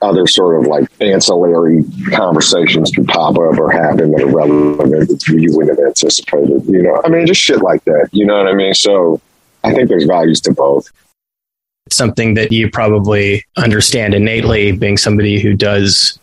other 0.00 0.26
sort 0.26 0.60
of 0.60 0.66
like 0.66 0.88
ancillary 1.00 1.84
conversations 2.10 2.90
can 2.90 3.06
pop 3.06 3.36
up 3.36 3.58
or 3.58 3.70
happen 3.70 4.10
that 4.12 4.22
are 4.22 4.34
relevant 4.34 5.08
that 5.08 5.28
you 5.28 5.56
wouldn't 5.56 5.78
have 5.78 5.86
anticipated. 5.86 6.64
You 6.66 6.82
know, 6.82 7.00
I 7.04 7.08
mean, 7.08 7.26
just 7.26 7.40
shit 7.40 7.62
like 7.62 7.84
that. 7.84 8.08
You 8.12 8.26
know 8.26 8.36
what 8.36 8.48
I 8.48 8.54
mean? 8.54 8.74
So 8.74 9.20
I 9.62 9.72
think 9.72 9.88
there's 9.88 10.04
values 10.04 10.40
to 10.42 10.52
both. 10.52 10.90
Something 11.90 12.34
that 12.34 12.52
you 12.52 12.70
probably 12.70 13.44
understand 13.56 14.14
innately, 14.14 14.72
being 14.72 14.96
somebody 14.96 15.40
who 15.40 15.54
does 15.54 16.18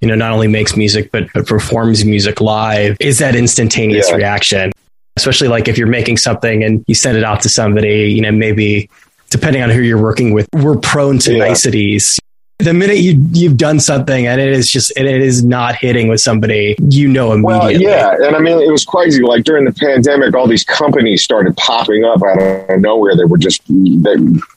you 0.00 0.08
know, 0.08 0.14
not 0.14 0.32
only 0.32 0.48
makes 0.48 0.76
music, 0.76 1.10
but, 1.10 1.26
but 1.34 1.46
performs 1.46 2.04
music 2.04 2.40
live 2.40 2.96
is 3.00 3.18
that 3.18 3.34
instantaneous 3.34 4.08
yeah. 4.10 4.16
reaction. 4.16 4.72
Especially 5.16 5.48
like 5.48 5.66
if 5.66 5.76
you're 5.76 5.88
making 5.88 6.16
something 6.16 6.62
and 6.62 6.84
you 6.86 6.94
send 6.94 7.16
it 7.16 7.24
out 7.24 7.42
to 7.42 7.48
somebody, 7.48 8.12
you 8.12 8.20
know, 8.20 8.30
maybe 8.30 8.88
depending 9.30 9.62
on 9.62 9.70
who 9.70 9.82
you're 9.82 10.00
working 10.00 10.32
with, 10.32 10.48
we're 10.52 10.76
prone 10.76 11.18
to 11.20 11.32
yeah. 11.32 11.48
niceties. 11.48 12.20
The 12.60 12.74
minute 12.74 12.98
you 12.98 13.24
you've 13.32 13.56
done 13.56 13.78
something 13.78 14.26
and 14.26 14.40
it 14.40 14.48
is 14.48 14.68
just 14.68 14.92
and 14.96 15.06
it 15.06 15.20
is 15.20 15.44
not 15.44 15.76
hitting 15.76 16.08
with 16.08 16.20
somebody, 16.20 16.74
you 16.88 17.06
know 17.06 17.32
immediately. 17.32 17.86
Well, 17.86 18.20
yeah, 18.20 18.26
and 18.26 18.34
I 18.34 18.40
mean 18.40 18.58
it 18.60 18.70
was 18.70 18.84
crazy. 18.84 19.22
Like 19.22 19.44
during 19.44 19.64
the 19.64 19.72
pandemic, 19.72 20.34
all 20.34 20.48
these 20.48 20.64
companies 20.64 21.22
started 21.22 21.56
popping 21.56 22.04
up 22.04 22.20
out 22.20 22.40
of 22.70 22.80
nowhere. 22.80 23.16
They 23.16 23.26
were 23.26 23.38
just 23.38 23.62
they, 23.68 24.16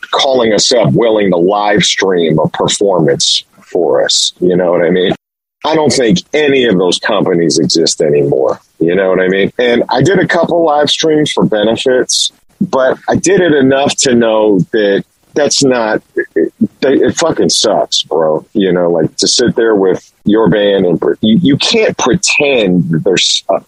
calling 0.09 0.51
us 0.51 0.71
up, 0.71 0.93
willing 0.93 1.29
to 1.29 1.37
live 1.37 1.83
stream 1.83 2.39
a 2.39 2.47
performance 2.49 3.43
for 3.61 4.03
us. 4.03 4.33
You 4.39 4.57
know 4.57 4.71
what 4.71 4.83
I 4.83 4.89
mean? 4.89 5.13
I 5.63 5.75
don't 5.75 5.93
think 5.93 6.19
any 6.33 6.65
of 6.65 6.77
those 6.77 6.99
companies 6.99 7.59
exist 7.59 8.01
anymore. 8.01 8.59
You 8.79 8.95
know 8.95 9.09
what 9.09 9.19
I 9.19 9.27
mean? 9.27 9.53
And 9.59 9.83
I 9.89 10.01
did 10.01 10.19
a 10.19 10.27
couple 10.27 10.63
live 10.65 10.89
streams 10.89 11.31
for 11.31 11.45
benefits, 11.45 12.31
but 12.59 12.97
I 13.07 13.15
did 13.15 13.41
it 13.41 13.53
enough 13.53 13.95
to 13.97 14.15
know 14.15 14.59
that 14.71 15.05
that's 15.33 15.63
not, 15.63 16.01
it, 16.35 16.51
it 16.81 17.17
fucking 17.17 17.49
sucks, 17.49 18.01
bro. 18.03 18.45
You 18.53 18.73
know, 18.73 18.89
like 18.89 19.15
to 19.17 19.27
sit 19.27 19.55
there 19.55 19.75
with 19.75 20.11
your 20.25 20.49
band 20.49 20.85
and 20.85 21.01
you, 21.21 21.37
you 21.41 21.57
can't 21.57 21.97
pretend 21.97 22.89
there's 23.03 23.43
uh, 23.49 23.59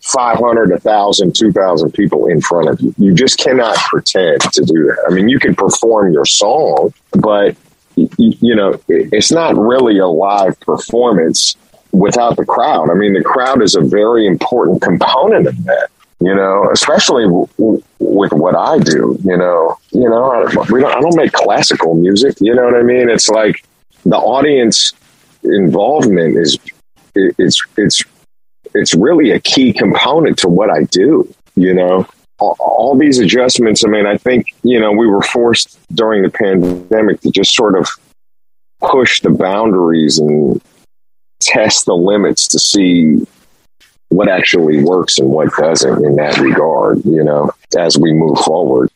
500, 0.00 0.70
1,000, 0.70 1.34
2,000 1.34 1.92
people 1.92 2.26
in 2.26 2.40
front 2.40 2.68
of 2.68 2.80
you. 2.80 2.94
You 2.96 3.14
just 3.14 3.38
cannot 3.38 3.76
pretend 3.76 4.40
to 4.40 4.64
do 4.64 4.84
that. 4.84 5.04
I 5.08 5.14
mean, 5.14 5.28
you 5.28 5.38
can 5.38 5.54
perform 5.54 6.12
your 6.12 6.24
song, 6.24 6.94
but 7.12 7.56
you 8.18 8.54
know, 8.54 8.80
it's 8.88 9.32
not 9.32 9.56
really 9.56 9.98
a 9.98 10.06
live 10.06 10.58
performance 10.60 11.56
without 11.92 12.36
the 12.36 12.44
crowd. 12.44 12.90
I 12.90 12.94
mean, 12.94 13.14
the 13.14 13.22
crowd 13.22 13.62
is 13.62 13.74
a 13.74 13.80
very 13.80 14.26
important 14.26 14.82
component 14.82 15.46
of 15.46 15.64
that. 15.64 15.88
You 16.20 16.34
know, 16.34 16.68
especially 16.72 17.24
w- 17.24 17.82
with 18.00 18.32
what 18.32 18.56
I 18.56 18.78
do. 18.80 19.16
You 19.22 19.36
know, 19.36 19.76
you 19.92 20.08
know, 20.10 20.32
I, 20.32 20.44
we 20.70 20.80
don't, 20.80 20.92
I 20.92 21.00
don't 21.00 21.16
make 21.16 21.32
classical 21.32 21.94
music. 21.94 22.36
You 22.40 22.54
know 22.56 22.64
what 22.64 22.74
I 22.74 22.82
mean? 22.82 23.08
It's 23.08 23.28
like 23.28 23.64
the 24.04 24.16
audience 24.16 24.92
involvement 25.44 26.36
is 26.36 26.58
it's 27.14 27.62
it's 27.76 28.02
it's 28.74 28.94
really 28.94 29.30
a 29.30 29.40
key 29.40 29.72
component 29.72 30.38
to 30.38 30.48
what 30.48 30.70
I 30.70 30.84
do. 30.84 31.32
You 31.54 31.74
know, 31.74 32.08
all, 32.38 32.96
these 32.98 33.18
adjustments. 33.18 33.84
I 33.84 33.88
mean, 33.88 34.06
I 34.06 34.16
think, 34.16 34.54
you 34.62 34.80
know, 34.80 34.92
we 34.92 35.06
were 35.06 35.22
forced 35.22 35.78
during 35.94 36.22
the 36.22 36.30
pandemic 36.30 37.20
to 37.22 37.30
just 37.30 37.54
sort 37.54 37.76
of 37.78 37.88
push 38.80 39.20
the 39.20 39.30
boundaries 39.30 40.18
and 40.18 40.60
test 41.40 41.86
the 41.86 41.94
limits 41.94 42.46
to 42.48 42.58
see 42.58 43.26
what 44.10 44.28
actually 44.28 44.82
works 44.82 45.18
and 45.18 45.28
what 45.28 45.50
doesn't 45.56 46.04
in 46.04 46.16
that 46.16 46.38
regard, 46.38 47.04
you 47.04 47.22
know, 47.22 47.50
as 47.76 47.98
we 47.98 48.12
move 48.12 48.38
forward 48.38 48.90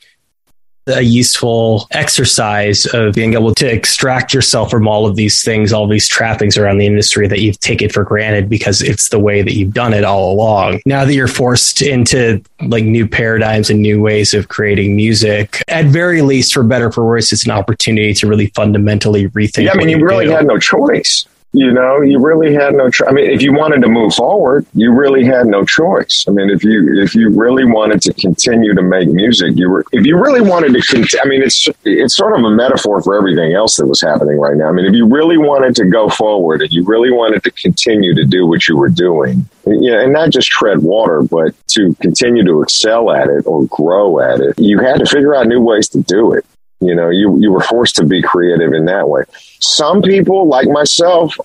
a 0.87 1.03
useful 1.03 1.87
exercise 1.93 2.87
of 2.87 3.15
being 3.15 3.35
able 3.35 3.55
to 3.55 3.67
extract 3.67 4.35
yourself 4.35 4.71
from 4.71 4.89
all 4.89 5.07
of 5.07 5.17
these 5.17 5.45
things, 5.45 5.73
all 5.73 5.87
these 5.87 6.09
trappings 6.09 6.57
around 6.57 6.79
the 6.79 6.87
industry 6.87 7.29
that 7.29 7.41
you've 7.41 7.61
taken 7.61 7.89
for 7.89 8.05
granted 8.05 8.49
because 8.49 8.83
it's 8.83 9.09
the 9.11 9.19
way 9.19 9.43
that 9.43 9.55
you've 9.55 9.73
done 9.73 9.95
it 9.95 10.05
all 10.05 10.33
along. 10.33 10.81
Now 10.85 11.05
that 11.05 11.15
you're 11.15 11.29
forced 11.29 11.83
into 11.83 12.43
like 12.61 12.85
new 12.85 13.07
paradigms 13.07 13.71
and 13.71 13.81
new 13.81 14.01
ways 14.01 14.35
of 14.35 14.49
creating 14.49 14.97
music, 14.97 15.63
at 15.69 15.87
very 15.87 16.23
least, 16.23 16.53
for 16.53 16.63
better 16.63 16.91
for 16.91 17.07
worse, 17.07 17.33
it's 17.33 17.45
an 17.45 17.53
opportunity 17.53 18.13
to 18.15 18.27
really 18.27 18.49
fundamentally 18.49 19.29
rethink. 19.29 19.65
Yeah, 19.65 19.73
I 19.73 19.77
mean, 19.77 19.89
you 19.89 20.05
really 20.05 20.25
do. 20.25 20.33
had 20.33 20.47
no 20.47 20.59
choice. 20.59 21.27
You 21.55 21.71
know, 21.71 22.01
you 22.01 22.19
really 22.19 22.55
had 22.55 22.73
no. 22.75 22.89
Cho- 22.89 23.05
I 23.07 23.13
mean, 23.13 23.31
if 23.31 23.43
you 23.43 23.53
wanted 23.53 23.83
to 23.83 23.89
move 23.89 24.15
forward, 24.15 24.65
you 24.73 24.91
really 24.91 25.23
had 25.23 25.47
no 25.47 25.67
choice. 25.67 26.25
I 26.27 26.31
mean, 26.31 26.49
if 26.49 26.65
you 26.65 27.03
if 27.03 27.15
you 27.15 27.29
really 27.29 27.67
wanted 27.67 28.01
to 28.03 28.15
continue 28.15 28.75
to 28.75 28.81
make 28.81 29.09
music, 29.09 29.53
you 29.57 29.69
were. 29.69 29.85
If 29.93 30.07
you 30.07 30.17
really 30.19 30.41
wanted 30.41 30.73
to, 30.73 30.81
cont- 30.81 31.15
I 31.23 31.29
mean, 31.29 31.43
it's 31.43 31.69
it's 31.85 32.17
sort 32.17 32.39
of 32.39 32.43
a 32.43 32.51
metaphor 32.51 33.03
for 33.03 33.15
everything 33.15 33.53
else 33.53 33.77
that 33.77 33.87
was 33.87 34.01
happening 34.01 34.41
right 34.41 34.57
now. 34.57 34.71
I 34.71 34.73
mean, 34.73 34.87
if 34.87 34.95
you 34.95 35.05
really 35.07 35.37
wanted 35.37 35.77
to 35.77 35.85
go 35.85 36.09
forward 36.09 36.63
and 36.63 36.73
you 36.73 36.85
really 36.87 37.11
wanted 37.11 37.43
to 37.43 37.51
continue 37.51 38.15
to 38.15 38.25
do 38.25 38.47
what 38.47 38.67
you 38.67 38.79
were 38.79 38.89
doing, 38.89 39.47
yeah, 39.67 40.01
and 40.01 40.13
not 40.15 40.31
just 40.31 40.49
tread 40.49 40.79
water, 40.79 41.21
but 41.21 41.55
to 41.69 41.95
continue 42.01 42.45
to 42.45 42.63
excel 42.63 43.11
at 43.11 43.29
it 43.29 43.47
or 43.47 43.67
grow 43.67 44.21
at 44.21 44.41
it, 44.41 44.59
you 44.59 44.79
had 44.79 45.01
to 45.01 45.07
figure 45.07 45.35
out 45.35 45.47
new 45.47 45.61
ways 45.61 45.87
to 45.91 46.01
do 46.01 46.33
it. 46.33 46.47
You 46.83 46.95
know, 46.95 47.11
you, 47.11 47.39
you 47.39 47.53
were 47.53 47.61
forced 47.61 47.97
to 47.97 48.05
be 48.05 48.23
creative 48.23 48.73
in 48.73 48.87
that 48.87 49.09
way. 49.09 49.23
Some 49.61 50.03
people, 50.03 50.49
like 50.49 50.69
myself, 50.69 51.37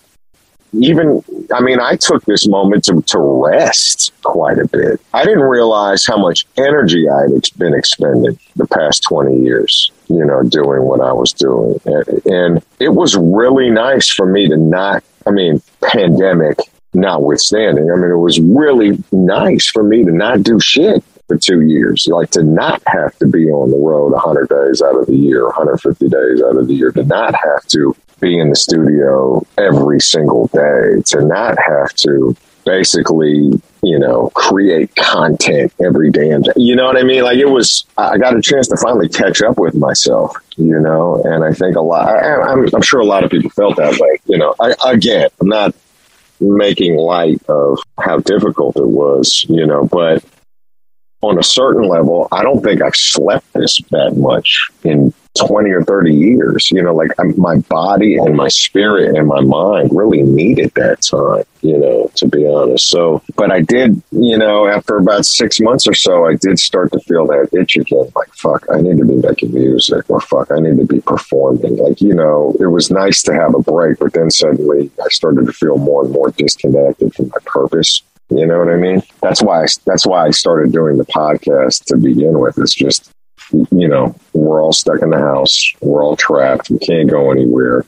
even, 0.73 1.23
I 1.53 1.61
mean, 1.61 1.79
I 1.79 1.95
took 1.95 2.25
this 2.25 2.47
moment 2.47 2.83
to, 2.85 3.01
to 3.01 3.19
rest 3.19 4.11
quite 4.23 4.57
a 4.57 4.67
bit. 4.67 4.99
I 5.13 5.23
didn't 5.23 5.41
realize 5.41 6.05
how 6.05 6.17
much 6.17 6.45
energy 6.57 7.07
I 7.07 7.21
had 7.21 7.49
been 7.57 7.73
expending 7.73 8.37
the 8.55 8.67
past 8.67 9.03
20 9.03 9.39
years, 9.39 9.91
you 10.09 10.25
know, 10.25 10.43
doing 10.43 10.83
what 10.83 11.01
I 11.01 11.13
was 11.13 11.31
doing. 11.33 11.79
And 12.25 12.63
it 12.79 12.89
was 12.89 13.15
really 13.15 13.69
nice 13.69 14.09
for 14.09 14.25
me 14.25 14.49
to 14.49 14.57
not, 14.57 15.03
I 15.25 15.31
mean, 15.31 15.61
pandemic 15.83 16.57
notwithstanding, 16.93 17.91
I 17.91 17.95
mean, 17.95 18.11
it 18.11 18.17
was 18.17 18.39
really 18.39 19.01
nice 19.11 19.67
for 19.67 19.83
me 19.83 20.03
to 20.03 20.11
not 20.11 20.41
do 20.41 20.59
shit 20.59 21.03
for 21.27 21.37
two 21.37 21.61
years. 21.61 22.07
Like 22.07 22.31
to 22.31 22.43
not 22.43 22.81
have 22.87 23.17
to 23.19 23.27
be 23.27 23.49
on 23.49 23.71
the 23.71 23.77
road 23.77 24.13
100 24.13 24.49
days 24.49 24.81
out 24.81 24.97
of 24.97 25.07
the 25.07 25.15
year, 25.15 25.45
150 25.45 26.07
days 26.07 26.41
out 26.41 26.57
of 26.57 26.67
the 26.67 26.73
year, 26.73 26.91
to 26.91 27.03
not 27.03 27.35
have 27.35 27.65
to 27.67 27.95
be 28.19 28.39
in 28.39 28.49
the 28.49 28.55
studio 28.55 29.45
every 29.57 29.99
single 29.99 30.47
day, 30.47 31.01
to 31.05 31.21
not 31.23 31.57
have 31.59 31.93
to 31.93 32.35
basically, 32.65 33.61
you 33.81 33.97
know, 33.97 34.29
create 34.33 34.93
content 34.95 35.73
every 35.79 36.11
damn 36.11 36.41
day. 36.41 36.51
You 36.57 36.75
know 36.75 36.85
what 36.85 36.97
I 36.97 37.03
mean? 37.03 37.23
Like 37.23 37.37
it 37.37 37.49
was, 37.49 37.85
I 37.97 38.17
got 38.17 38.35
a 38.35 38.41
chance 38.41 38.67
to 38.69 38.77
finally 38.77 39.07
catch 39.07 39.41
up 39.41 39.57
with 39.57 39.75
myself, 39.75 40.35
you 40.57 40.79
know, 40.79 41.21
and 41.23 41.45
I 41.45 41.53
think 41.53 41.77
a 41.77 41.81
lot, 41.81 42.09
I, 42.09 42.51
am 42.51 42.67
I'm 42.73 42.81
sure 42.81 42.99
a 42.99 43.05
lot 43.05 43.23
of 43.23 43.31
people 43.31 43.49
felt 43.51 43.77
that 43.77 43.97
way, 43.99 44.17
you 44.25 44.37
know, 44.37 44.53
I, 44.59 44.73
again, 44.85 45.29
I'm 45.39 45.47
not 45.47 45.75
making 46.41 46.97
light 46.97 47.41
of 47.47 47.79
how 47.99 48.17
difficult 48.19 48.75
it 48.75 48.87
was, 48.87 49.45
you 49.47 49.65
know, 49.65 49.85
but 49.85 50.23
on 51.21 51.39
a 51.39 51.43
certain 51.43 51.87
level, 51.87 52.27
I 52.31 52.43
don't 52.43 52.63
think 52.63 52.81
I've 52.81 52.95
slept 52.95 53.51
this 53.53 53.79
that 53.89 54.15
much 54.17 54.69
in 54.83 55.13
20 55.37 55.69
or 55.71 55.83
30 55.83 56.13
years. 56.13 56.71
You 56.71 56.81
know, 56.81 56.93
like 56.93 57.11
I'm, 57.19 57.39
my 57.39 57.57
body 57.57 58.17
and 58.17 58.35
my 58.35 58.47
spirit 58.47 59.15
and 59.15 59.27
my 59.27 59.41
mind 59.41 59.91
really 59.93 60.21
needed 60.21 60.71
that 60.75 61.01
time, 61.01 61.43
you 61.61 61.77
know, 61.77 62.11
to 62.15 62.27
be 62.27 62.47
honest. 62.47 62.89
So, 62.89 63.21
but 63.35 63.51
I 63.51 63.61
did, 63.61 64.01
you 64.11 64.37
know, 64.37 64.67
after 64.67 64.97
about 64.97 65.25
six 65.25 65.59
months 65.59 65.87
or 65.87 65.93
so, 65.93 66.25
I 66.25 66.35
did 66.35 66.59
start 66.59 66.91
to 66.91 66.99
feel 66.99 67.25
that 67.27 67.49
itch 67.53 67.77
again. 67.77 68.11
Like, 68.15 68.33
fuck, 68.33 68.65
I 68.71 68.81
need 68.81 68.97
to 68.97 69.05
be 69.05 69.15
making 69.15 69.53
music 69.53 70.09
or 70.09 70.21
fuck, 70.21 70.51
I 70.51 70.59
need 70.59 70.77
to 70.77 70.85
be 70.85 71.01
performing. 71.01 71.77
Like, 71.77 72.01
you 72.01 72.13
know, 72.13 72.55
it 72.59 72.67
was 72.67 72.91
nice 72.91 73.23
to 73.23 73.33
have 73.33 73.55
a 73.55 73.61
break, 73.61 73.99
but 73.99 74.13
then 74.13 74.29
suddenly 74.29 74.91
I 75.03 75.07
started 75.09 75.47
to 75.47 75.53
feel 75.53 75.77
more 75.77 76.03
and 76.03 76.13
more 76.13 76.31
disconnected 76.31 77.13
from 77.15 77.29
my 77.29 77.39
purpose. 77.45 78.01
You 78.29 78.45
know 78.45 78.59
what 78.59 78.69
I 78.69 78.75
mean? 78.75 79.01
That's 79.21 79.41
why 79.41 79.63
I, 79.63 79.67
that's 79.85 80.05
why 80.05 80.25
I 80.25 80.31
started 80.31 80.71
doing 80.71 80.97
the 80.97 81.05
podcast 81.05 81.85
to 81.85 81.97
begin 81.97 82.39
with. 82.39 82.57
It's 82.57 82.75
just 82.75 83.11
you 83.51 83.87
know, 83.87 84.15
we're 84.33 84.61
all 84.61 84.73
stuck 84.73 85.01
in 85.01 85.09
the 85.09 85.17
house. 85.17 85.73
We're 85.81 86.03
all 86.03 86.15
trapped. 86.15 86.69
We 86.69 86.79
can't 86.79 87.09
go 87.09 87.31
anywhere. 87.31 87.85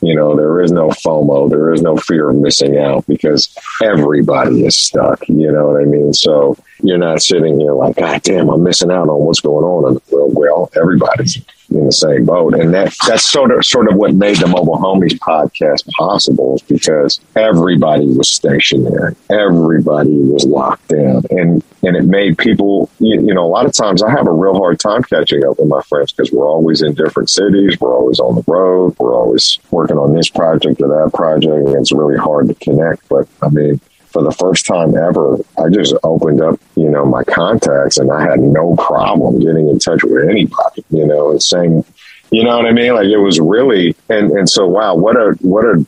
You 0.00 0.16
know, 0.16 0.34
there 0.34 0.60
is 0.60 0.72
no 0.72 0.88
FOMO. 0.88 1.48
There 1.48 1.72
is 1.72 1.80
no 1.80 1.96
fear 1.96 2.30
of 2.30 2.36
missing 2.36 2.76
out 2.76 3.06
because 3.06 3.56
everybody 3.82 4.64
is 4.64 4.76
stuck. 4.76 5.28
You 5.28 5.52
know 5.52 5.68
what 5.68 5.80
I 5.80 5.84
mean? 5.84 6.12
So 6.12 6.56
you're 6.82 6.98
not 6.98 7.22
sitting 7.22 7.60
here 7.60 7.72
like, 7.72 7.96
God 7.96 8.22
damn, 8.22 8.48
I'm 8.48 8.64
missing 8.64 8.90
out 8.90 9.08
on 9.08 9.20
what's 9.20 9.40
going 9.40 9.64
on. 9.64 10.00
Well, 10.10 10.30
well 10.30 10.70
everybody's 10.74 11.40
in 11.74 11.86
the 11.86 11.92
same 11.92 12.24
boat. 12.24 12.54
And 12.54 12.72
that 12.74 12.94
that's 13.06 13.30
sort 13.30 13.50
of 13.50 13.64
sort 13.64 13.90
of 13.90 13.96
what 13.96 14.14
made 14.14 14.38
the 14.38 14.46
Mobile 14.46 14.78
Homies 14.78 15.18
podcast 15.18 15.88
possible 15.90 16.60
because 16.68 17.20
everybody 17.36 18.06
was 18.06 18.30
stationary. 18.30 19.14
Everybody 19.30 20.16
was 20.16 20.44
locked 20.44 20.88
down. 20.88 21.22
And 21.30 21.62
and 21.82 21.96
it 21.96 22.04
made 22.04 22.38
people 22.38 22.90
you, 23.00 23.20
you 23.20 23.34
know, 23.34 23.44
a 23.44 23.48
lot 23.48 23.66
of 23.66 23.74
times 23.74 24.02
I 24.02 24.10
have 24.10 24.26
a 24.26 24.32
real 24.32 24.54
hard 24.54 24.78
time 24.80 25.02
catching 25.02 25.44
up 25.44 25.58
with 25.58 25.68
my 25.68 25.82
friends 25.82 26.12
because 26.12 26.32
we're 26.32 26.48
always 26.48 26.82
in 26.82 26.94
different 26.94 27.30
cities, 27.30 27.80
we're 27.80 27.94
always 27.94 28.20
on 28.20 28.34
the 28.36 28.44
road, 28.46 28.96
we're 28.98 29.14
always 29.14 29.58
working 29.70 29.98
on 29.98 30.14
this 30.14 30.28
project 30.28 30.80
or 30.80 30.88
that 30.88 31.12
project, 31.14 31.68
and 31.68 31.76
it's 31.76 31.92
really 31.92 32.18
hard 32.18 32.48
to 32.48 32.54
connect. 32.54 33.08
But 33.08 33.28
I 33.42 33.48
mean 33.48 33.80
for 34.12 34.22
the 34.22 34.32
first 34.32 34.66
time 34.66 34.96
ever, 34.96 35.38
I 35.58 35.70
just 35.70 35.94
opened 36.04 36.40
up, 36.40 36.60
you 36.76 36.88
know, 36.88 37.04
my 37.04 37.24
contacts 37.24 37.98
and 37.98 38.12
I 38.12 38.22
had 38.22 38.40
no 38.40 38.76
problem 38.76 39.40
getting 39.40 39.68
in 39.68 39.78
touch 39.78 40.04
with 40.04 40.28
anybody, 40.28 40.84
you 40.90 41.06
know, 41.06 41.30
and 41.30 41.42
saying, 41.42 41.84
you 42.30 42.44
know 42.44 42.56
what 42.56 42.66
I 42.66 42.72
mean? 42.72 42.94
Like 42.94 43.06
it 43.06 43.18
was 43.18 43.40
really, 43.40 43.96
and, 44.08 44.30
and 44.32 44.48
so, 44.48 44.66
wow, 44.66 44.94
what 44.94 45.16
a, 45.16 45.36
what 45.40 45.64
a, 45.64 45.86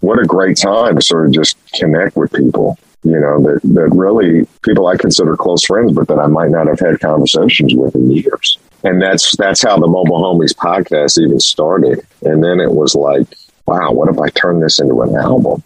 what 0.00 0.18
a 0.18 0.26
great 0.26 0.58
time 0.58 0.96
to 0.96 1.02
sort 1.02 1.26
of 1.26 1.32
just 1.32 1.56
connect 1.72 2.16
with 2.16 2.32
people, 2.32 2.78
you 3.02 3.18
know, 3.18 3.40
that, 3.42 3.60
that 3.62 3.88
really 3.94 4.46
people 4.62 4.86
I 4.86 4.96
consider 4.96 5.36
close 5.36 5.64
friends, 5.64 5.92
but 5.92 6.08
that 6.08 6.18
I 6.18 6.26
might 6.26 6.50
not 6.50 6.66
have 6.66 6.80
had 6.80 7.00
conversations 7.00 7.74
with 7.74 7.94
in 7.94 8.10
years. 8.10 8.58
And 8.84 9.00
that's, 9.00 9.36
that's 9.36 9.62
how 9.62 9.78
the 9.78 9.86
Mobile 9.86 10.22
Homies 10.22 10.54
podcast 10.54 11.18
even 11.20 11.40
started. 11.40 12.06
And 12.22 12.44
then 12.44 12.60
it 12.60 12.70
was 12.70 12.94
like, 12.94 13.26
wow, 13.66 13.92
what 13.92 14.08
if 14.08 14.20
I 14.20 14.28
turn 14.28 14.60
this 14.60 14.78
into 14.78 15.00
an 15.02 15.16
album? 15.16 15.64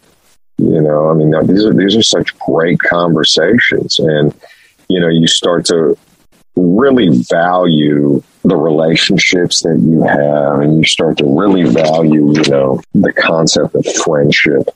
You 0.61 0.83
know, 0.83 1.09
I 1.09 1.15
mean, 1.15 1.31
these 1.47 1.65
are 1.65 1.73
these 1.73 1.97
are 1.97 2.03
such 2.03 2.39
great 2.39 2.79
conversations, 2.81 3.99
and 3.99 4.35
you 4.89 5.01
know, 5.01 5.09
you 5.09 5.27
start 5.27 5.65
to 5.67 5.97
really 6.55 7.09
value 7.31 8.23
the 8.45 8.57
relationships 8.57 9.63
that 9.63 9.79
you 9.79 10.03
have, 10.03 10.61
and 10.61 10.77
you 10.77 10.85
start 10.85 11.17
to 11.19 11.25
really 11.25 11.63
value, 11.63 12.35
you 12.35 12.51
know, 12.51 12.79
the 12.93 13.13
concept 13.13 13.75
of 13.75 13.87
friendship 14.05 14.69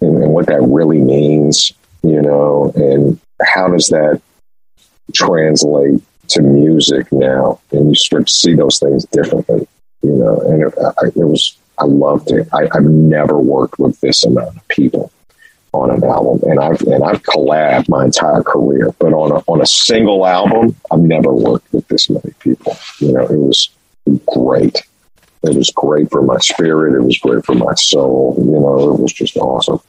and, 0.00 0.22
and 0.22 0.32
what 0.32 0.46
that 0.46 0.62
really 0.62 1.00
means. 1.00 1.72
You 2.04 2.22
know, 2.22 2.72
and 2.76 3.18
how 3.42 3.68
does 3.68 3.88
that 3.88 4.22
translate 5.12 6.00
to 6.28 6.42
music 6.42 7.10
now? 7.10 7.60
And 7.72 7.88
you 7.88 7.94
start 7.96 8.28
to 8.28 8.32
see 8.32 8.54
those 8.54 8.78
things 8.78 9.04
differently. 9.06 9.66
You 10.02 10.12
know, 10.12 10.40
and 10.42 10.62
it, 10.62 11.16
it 11.16 11.24
was 11.24 11.56
I 11.78 11.84
loved 11.84 12.30
it. 12.30 12.48
I, 12.52 12.68
have 12.72 12.84
never 12.84 13.38
worked 13.38 13.78
with 13.78 14.00
this 14.00 14.24
amount 14.24 14.56
of 14.56 14.68
people 14.68 15.12
on 15.72 15.90
an 15.90 16.04
album, 16.04 16.48
and 16.48 16.60
I've 16.60 16.80
and 16.82 17.02
I've 17.02 17.22
collabed 17.22 17.88
my 17.88 18.04
entire 18.04 18.42
career. 18.42 18.94
But 18.98 19.12
on 19.14 19.32
a 19.32 19.42
on 19.46 19.60
a 19.60 19.66
single 19.66 20.26
album, 20.26 20.76
I've 20.90 21.00
never 21.00 21.32
worked 21.32 21.72
with 21.72 21.86
this 21.88 22.10
many 22.10 22.32
people. 22.40 22.76
You 22.98 23.12
know, 23.12 23.26
it 23.26 23.38
was 23.38 23.70
great. 24.26 24.82
It 25.44 25.56
was 25.56 25.70
great 25.70 26.10
for 26.10 26.22
my 26.22 26.38
spirit. 26.38 26.94
It 26.94 27.04
was 27.04 27.18
great 27.18 27.44
for 27.44 27.54
my 27.54 27.74
soul. 27.74 28.36
You 28.38 28.60
know, 28.60 28.94
it 28.94 29.00
was 29.00 29.12
just 29.12 29.36
awesome. 29.36 29.80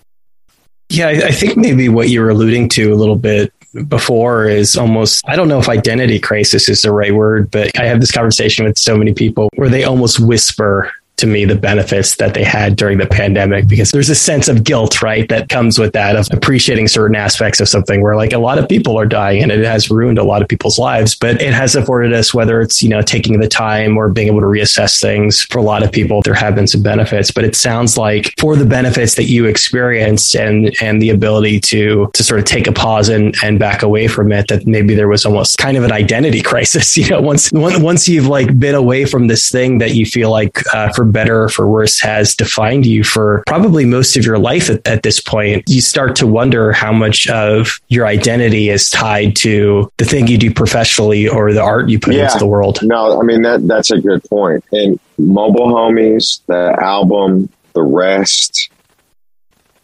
Yeah, 0.90 1.08
I 1.08 1.32
think 1.32 1.58
maybe 1.58 1.90
what 1.90 2.10
you 2.10 2.22
were 2.22 2.30
alluding 2.30 2.70
to 2.70 2.94
a 2.94 2.96
little 2.96 3.16
bit 3.16 3.52
before 3.88 4.46
is 4.46 4.76
almost 4.78 5.24
I 5.28 5.36
don't 5.36 5.48
know 5.48 5.60
if 5.60 5.68
identity 5.68 6.20
crisis 6.20 6.70
is 6.70 6.84
the 6.84 6.92
right 6.92 7.14
word, 7.14 7.50
but 7.52 7.78
I 7.80 7.86
have 7.86 8.00
this 8.00 8.12
conversation 8.12 8.66
with 8.66 8.78
so 8.78 8.98
many 8.98 9.14
people 9.14 9.50
where 9.56 9.70
they 9.70 9.84
almost 9.84 10.20
whisper 10.20 10.92
to 11.18 11.28
me 11.28 11.46
the 11.46 11.56
benefits 11.56 12.16
that 12.18 12.34
they 12.34 12.44
had 12.44 12.76
during 12.76 12.98
the 12.98 13.06
pandemic 13.06 13.68
because 13.68 13.92
there's 13.92 14.10
a 14.10 14.16
sense 14.16 14.48
of 14.48 14.64
guilt, 14.64 15.02
right, 15.02 15.30
that 15.30 15.50
comes 15.50 15.78
with 15.78 15.94
that 15.94 16.16
of 16.16 16.28
appreciating 16.32 16.88
certain 16.88 17.16
aspects 17.16 17.60
of 17.60 17.70
something 17.70 18.02
where 18.02 18.16
like 18.16 18.34
a 18.34 18.38
lot 18.38 18.58
of 18.58 18.68
people 18.68 18.98
are 18.98 19.06
dying 19.06 19.44
and 19.44 19.52
it 19.52 19.64
has 19.64 19.90
ruined 19.90 20.18
a 20.18 20.24
lot 20.24 20.42
of 20.42 20.48
people's 20.48 20.80
lives, 20.80 21.16
but 21.16 21.42
it 21.42 21.54
has 21.54 21.76
afforded 21.76 22.14
us 22.14 22.34
whether 22.34 22.62
it's, 22.62 22.82
you 22.82 22.90
know, 22.90 23.02
taking 23.02 23.40
the 23.40 23.48
time 23.48 23.96
or 23.96 24.10
being 24.10 24.28
able 24.28 24.40
to 24.40 24.48
reassess 24.48 25.00
things 25.00 25.42
for 25.44 25.60
a 25.60 25.62
lot 25.62 25.84
of 25.84 25.92
people, 25.92 26.22
there 26.24 26.34
have 26.34 26.56
been 26.56 26.68
some 26.68 26.82
benefits, 26.82 27.32
but 27.32 27.44
it 27.44 27.56
sounds 27.56 27.98
like 27.98 28.34
for 28.40 28.56
the 28.56 28.66
benefits 28.66 29.16
that 29.16 29.26
you 29.26 29.46
experienced 29.46 30.36
and, 30.36 30.76
and 30.82 31.02
the 31.02 31.10
ability 31.12 31.60
to, 31.60 32.10
to 32.14 32.24
sort 32.24 32.40
of 32.40 32.46
take 32.46 32.68
a 32.68 32.72
pause 32.72 33.10
and, 33.10 33.36
and 33.44 33.60
back 33.60 33.84
away 33.84 34.08
from 34.08 34.32
it, 34.32 34.48
that 34.48 34.66
maybe 34.66 34.96
there 34.96 35.08
was 35.08 35.26
almost 35.26 35.58
kind 35.58 35.78
of 35.78 35.84
an 35.84 35.92
identity 35.92 36.42
crisis, 36.54 36.98
you 36.98 37.08
know, 37.10 37.22
once, 37.22 37.52
once 37.54 38.10
you've 38.10 38.28
like 38.28 38.58
been 38.60 38.76
away 38.76 39.06
from 39.06 39.28
this 39.28 39.52
thing 39.52 39.78
that 39.78 39.96
you 39.96 40.06
feel 40.06 40.32
like, 40.32 40.62
uh, 40.74 40.92
for 40.94 41.03
better 41.04 41.44
or 41.44 41.50
for 41.50 41.68
worse 41.68 42.00
has 42.00 42.36
defined 42.36 42.86
you 42.86 43.04
for 43.04 43.44
probably 43.48 43.86
most 43.86 44.16
of 44.16 44.26
your 44.26 44.38
life 44.38 44.70
at, 44.70 44.88
at 44.88 45.04
this 45.04 45.20
point, 45.20 45.64
you 45.68 45.82
start 45.82 46.16
to 46.18 46.28
wonder 46.28 46.72
how 46.72 46.92
much 46.92 47.28
of 47.30 47.80
your 47.88 48.06
identity 48.06 48.70
is 48.70 48.90
tied 48.90 49.36
to 49.38 49.92
the 49.98 50.06
thing 50.06 50.28
you 50.28 50.38
do 50.38 50.54
professionally 50.54 51.28
or 51.28 51.54
the 51.54 51.62
art 51.62 51.90
you 51.90 52.00
put 52.00 52.14
yeah. 52.14 52.26
into 52.26 52.38
the 52.38 52.48
world. 52.48 52.80
No, 52.82 53.20
I 53.20 53.24
mean 53.24 53.42
that 53.44 53.68
that's 53.68 53.92
a 53.92 54.00
good 54.00 54.24
point. 54.26 54.64
And 54.72 55.00
Mobile 55.18 55.68
Homies, 55.68 56.42
the 56.48 56.78
album, 56.82 57.50
the 57.74 57.84
rest, 57.84 58.70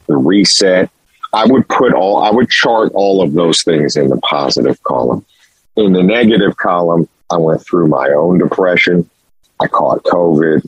the 0.07 0.17
reset, 0.17 0.89
I 1.33 1.45
would 1.45 1.67
put 1.67 1.93
all 1.93 2.23
I 2.23 2.31
would 2.31 2.49
chart 2.49 2.91
all 2.93 3.21
of 3.21 3.33
those 3.33 3.63
things 3.63 3.95
in 3.95 4.09
the 4.09 4.17
positive 4.17 4.81
column. 4.83 5.25
In 5.75 5.93
the 5.93 6.03
negative 6.03 6.57
column, 6.57 7.07
I 7.29 7.37
went 7.37 7.63
through 7.63 7.87
my 7.87 8.09
own 8.09 8.39
depression. 8.39 9.09
I 9.59 9.67
caught 9.67 10.03
COVID. 10.03 10.67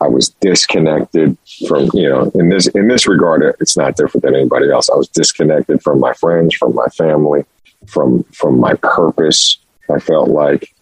I 0.00 0.06
was 0.06 0.28
disconnected 0.40 1.36
from, 1.66 1.90
you 1.92 2.08
know, 2.08 2.30
in 2.34 2.48
this 2.48 2.68
in 2.68 2.88
this 2.88 3.06
regard, 3.08 3.42
it's 3.60 3.76
not 3.76 3.96
different 3.96 4.22
than 4.24 4.36
anybody 4.36 4.70
else. 4.70 4.88
I 4.88 4.96
was 4.96 5.08
disconnected 5.08 5.82
from 5.82 5.98
my 5.98 6.12
friends, 6.12 6.54
from 6.54 6.74
my 6.74 6.86
family, 6.86 7.44
from 7.86 8.22
from 8.32 8.60
my 8.60 8.74
purpose. 8.74 9.58
I 9.90 9.98
felt 9.98 10.28
like 10.28 10.72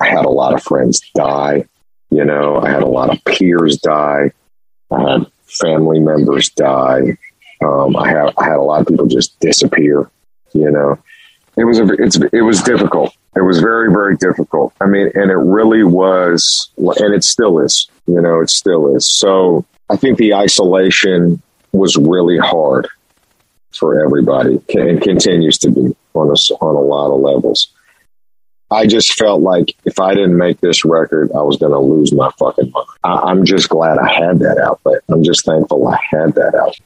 I 0.00 0.08
had 0.08 0.24
a 0.24 0.30
lot 0.30 0.54
of 0.54 0.62
friends 0.62 1.00
die. 1.14 1.66
You 2.10 2.24
know, 2.24 2.60
I 2.60 2.70
had 2.70 2.82
a 2.82 2.88
lot 2.88 3.14
of 3.14 3.24
peers 3.24 3.78
die. 3.78 4.32
I 4.90 5.00
had 5.00 5.26
family 5.46 6.00
members 6.00 6.50
die. 6.50 7.16
Um, 7.64 7.96
I 7.96 8.08
had 8.08 8.32
I 8.36 8.44
had 8.44 8.56
a 8.56 8.62
lot 8.62 8.80
of 8.80 8.88
people 8.88 9.06
just 9.06 9.38
disappear. 9.40 10.10
You 10.52 10.70
know, 10.70 10.98
it 11.56 11.64
was 11.64 11.78
a, 11.78 11.86
it's 11.98 12.18
it 12.32 12.42
was 12.42 12.62
difficult. 12.62 13.14
It 13.36 13.42
was 13.42 13.60
very 13.60 13.90
very 13.90 14.16
difficult. 14.16 14.72
I 14.80 14.86
mean, 14.86 15.10
and 15.14 15.30
it 15.30 15.36
really 15.36 15.84
was, 15.84 16.70
and 16.76 17.14
it 17.14 17.24
still 17.24 17.60
is. 17.60 17.88
You 18.06 18.20
know, 18.20 18.40
it 18.40 18.50
still 18.50 18.96
is. 18.96 19.08
So 19.08 19.64
I 19.90 19.96
think 19.96 20.18
the 20.18 20.34
isolation 20.34 21.42
was 21.72 21.96
really 21.96 22.38
hard 22.38 22.88
for 23.72 24.02
everybody 24.02 24.60
and 24.74 25.00
continues 25.00 25.58
to 25.58 25.70
be 25.70 25.94
on 26.14 26.28
a, 26.28 26.64
on 26.64 26.74
a 26.74 26.80
lot 26.80 27.14
of 27.14 27.20
levels. 27.20 27.68
I 28.70 28.86
just 28.86 29.12
felt 29.12 29.42
like 29.42 29.76
if 29.84 30.00
I 30.00 30.14
didn't 30.14 30.36
make 30.36 30.60
this 30.60 30.84
record, 30.84 31.30
I 31.32 31.42
was 31.42 31.56
going 31.56 31.72
to 31.72 31.78
lose 31.78 32.12
my 32.12 32.30
fucking 32.38 32.70
mind. 32.72 32.86
I, 33.04 33.30
am 33.30 33.44
just 33.44 33.68
glad 33.68 33.98
I 33.98 34.12
had 34.12 34.40
that 34.40 34.58
outlet. 34.58 35.02
I'm 35.08 35.22
just 35.22 35.44
thankful 35.44 35.86
I 35.86 35.98
had 36.10 36.34
that 36.34 36.54
out. 36.54 36.76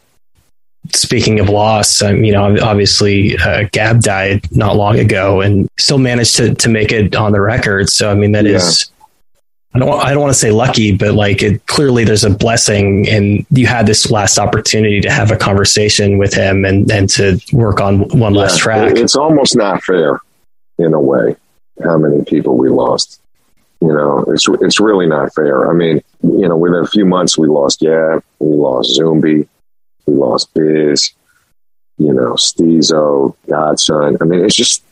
Speaking 0.94 1.40
of 1.40 1.48
loss, 1.48 2.03
um, 2.03 2.24
you 2.24 2.33
know, 2.33 2.57
obviously 2.62 3.37
uh, 3.38 3.64
Gab 3.72 4.03
died 4.03 4.50
not 4.55 4.76
long 4.76 4.98
ago 4.98 5.40
and 5.40 5.68
still 5.79 5.98
managed 5.98 6.37
to, 6.37 6.55
to 6.55 6.68
make 6.68 6.92
it 6.92 7.14
on 7.14 7.33
the 7.33 7.40
record. 7.40 7.88
So, 7.90 8.11
I 8.11 8.14
mean, 8.14 8.33
that 8.33 8.44
yeah. 8.44 8.57
is 8.57 8.90
I 9.72 9.79
don't, 9.79 10.05
I 10.05 10.11
don't 10.11 10.20
want 10.20 10.33
to 10.33 10.38
say 10.38 10.50
lucky, 10.50 10.96
but 10.96 11.14
like 11.14 11.42
it, 11.42 11.64
clearly 11.66 12.03
there's 12.05 12.24
a 12.24 12.31
blessing 12.31 13.09
and 13.09 13.46
you 13.50 13.68
had 13.68 13.87
this 13.87 14.11
last 14.11 14.37
opportunity 14.37 15.00
to 15.00 15.11
have 15.11 15.31
a 15.31 15.37
conversation 15.37 16.18
with 16.18 16.35
him 16.35 16.64
and, 16.64 16.90
and 16.90 17.09
to 17.11 17.40
work 17.53 17.81
on 17.81 18.09
one 18.18 18.35
yeah, 18.35 18.40
last 18.40 18.59
track. 18.59 18.96
It's 18.96 19.14
almost 19.14 19.57
not 19.57 19.83
fair 19.85 20.20
in 20.79 20.92
a 20.92 21.00
way 21.00 21.37
how 21.85 21.98
many 21.98 22.24
people 22.24 22.57
we 22.59 22.68
lost. 22.68 23.20
You 23.81 23.94
know, 23.94 24.24
it's, 24.29 24.46
it's 24.61 24.81
really 24.81 25.07
not 25.07 25.33
fair. 25.35 25.70
I 25.70 25.72
mean, 25.72 26.03
you 26.22 26.48
know, 26.48 26.57
within 26.57 26.83
a 26.83 26.87
few 26.87 27.07
months 27.07 27.38
we 27.38 27.46
lost 27.46 27.79
Gab, 27.81 28.24
we 28.40 28.57
lost 28.57 28.98
Zumbi, 28.98 29.46
we 30.06 30.14
lost 30.14 30.52
Biz, 30.54 31.12
you 31.98 32.12
know, 32.12 32.34
Steezo, 32.34 33.36
Godson. 33.48 34.16
I 34.20 34.24
mean, 34.24 34.44
it's 34.44 34.56
just, 34.56 34.82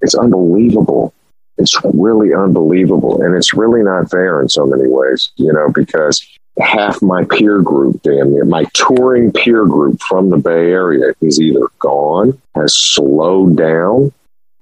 it's 0.00 0.14
unbelievable 0.14 1.14
it's 1.58 1.76
really 1.84 2.34
unbelievable. 2.34 3.22
And 3.22 3.34
it's 3.34 3.54
really 3.54 3.82
not 3.82 4.10
fair 4.10 4.40
in 4.42 4.48
so 4.48 4.66
many 4.66 4.88
ways, 4.88 5.30
you 5.36 5.52
know, 5.52 5.70
because 5.70 6.26
half 6.60 7.02
my 7.02 7.24
peer 7.24 7.60
group, 7.60 8.02
damn 8.02 8.32
near, 8.32 8.44
my 8.44 8.64
touring 8.74 9.32
peer 9.32 9.64
group 9.64 10.00
from 10.02 10.30
the 10.30 10.38
Bay 10.38 10.70
Area 10.72 11.14
is 11.20 11.40
either 11.40 11.68
gone, 11.78 12.40
has 12.54 12.74
slowed 12.74 13.56
down, 13.56 14.12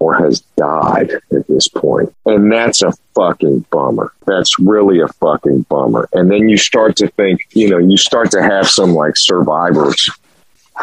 or 0.05 0.15
has 0.15 0.41
died 0.59 1.11
at 1.11 1.49
this 1.49 1.67
point. 1.67 2.15
And 2.27 2.53
that's 2.53 2.83
a 2.83 2.93
fucking 3.15 3.61
bummer. 3.71 4.13
That's 4.27 4.59
really 4.59 5.01
a 5.01 5.09
fucking 5.09 5.63
bummer. 5.63 6.11
And 6.13 6.31
then 6.31 6.47
you 6.47 6.59
start 6.59 6.97
to 6.97 7.09
think, 7.09 7.41
you 7.55 7.71
know, 7.71 7.79
you 7.79 7.97
start 7.97 8.31
to 8.33 8.43
have 8.43 8.69
some 8.69 8.91
like 8.91 9.17
survivors 9.17 10.11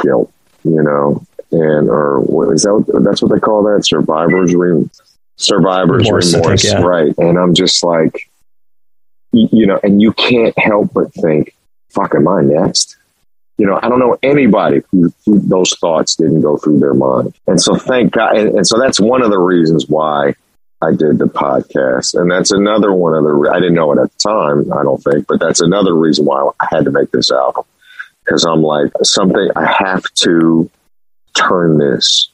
guilt, 0.02 0.34
you 0.64 0.82
know, 0.82 1.24
and 1.52 1.88
or 1.88 2.22
what 2.22 2.52
is 2.52 2.64
that? 2.64 3.02
That's 3.06 3.22
what 3.22 3.32
they 3.32 3.40
call 3.40 3.62
that 3.66 3.86
survivors 3.86 4.56
survivors 5.36 6.08
remorse, 6.08 6.34
remorse 6.34 6.62
think, 6.64 6.74
yeah. 6.74 6.82
right? 6.82 7.14
And 7.20 7.38
I'm 7.38 7.54
just 7.54 7.84
like, 7.84 8.28
you 9.32 9.68
know, 9.68 9.80
and 9.84 10.02
you 10.02 10.14
can't 10.14 10.58
help 10.58 10.94
but 10.94 11.14
think, 11.14 11.56
"Fuck, 11.90 12.16
am 12.16 12.28
I 12.28 12.42
next?" 12.42 12.98
You 13.58 13.68
know, 13.68 13.80
I 13.82 13.90
don't 13.90 14.00
know 14.00 14.18
anybody 14.24 14.82
who, 14.92 15.14
who 15.26 15.40
those 15.40 15.78
thoughts 15.78 16.16
didn't 16.16 16.42
go 16.42 16.58
through 16.58 16.80
their 16.80 16.94
mind, 16.94 17.36
and 17.48 17.62
so 17.62 17.76
thank 17.76 18.14
God. 18.14 18.38
And, 18.38 18.56
and 18.56 18.68
so 18.68 18.80
that's 18.80 19.00
one 19.00 19.22
of 19.22 19.30
the 19.30 19.40
reasons 19.40 19.86
why 19.88 20.34
I 20.82 20.92
did 20.92 21.20
the 21.20 21.26
podcast. 21.26 22.20
And 22.20 22.32
that's 22.32 22.52
another 22.52 22.92
one 22.92 23.14
of 23.14 23.24
the, 23.24 23.52
I 23.54 23.60
didn't 23.60 23.76
know 23.76 23.92
it 23.92 24.00
at 24.00 24.12
the 24.12 24.30
time, 24.30 24.74
I 24.74 24.84
don't 24.84 25.02
think, 25.02 25.28
but 25.28 25.40
that's 25.40 25.62
another 25.62 25.94
reason 25.94 26.26
why 26.26 26.50
I 26.60 26.68
had 26.72 26.86
to 26.86 26.92
make 26.92 27.12
this 27.12 27.32
album. 27.32 27.66
Cause 28.28 28.46
I'm 28.46 28.62
like, 28.62 28.92
something, 29.04 29.50
I 29.56 29.66
have 29.66 30.04
to 30.22 30.70
turn 31.34 31.78
this 31.78 32.31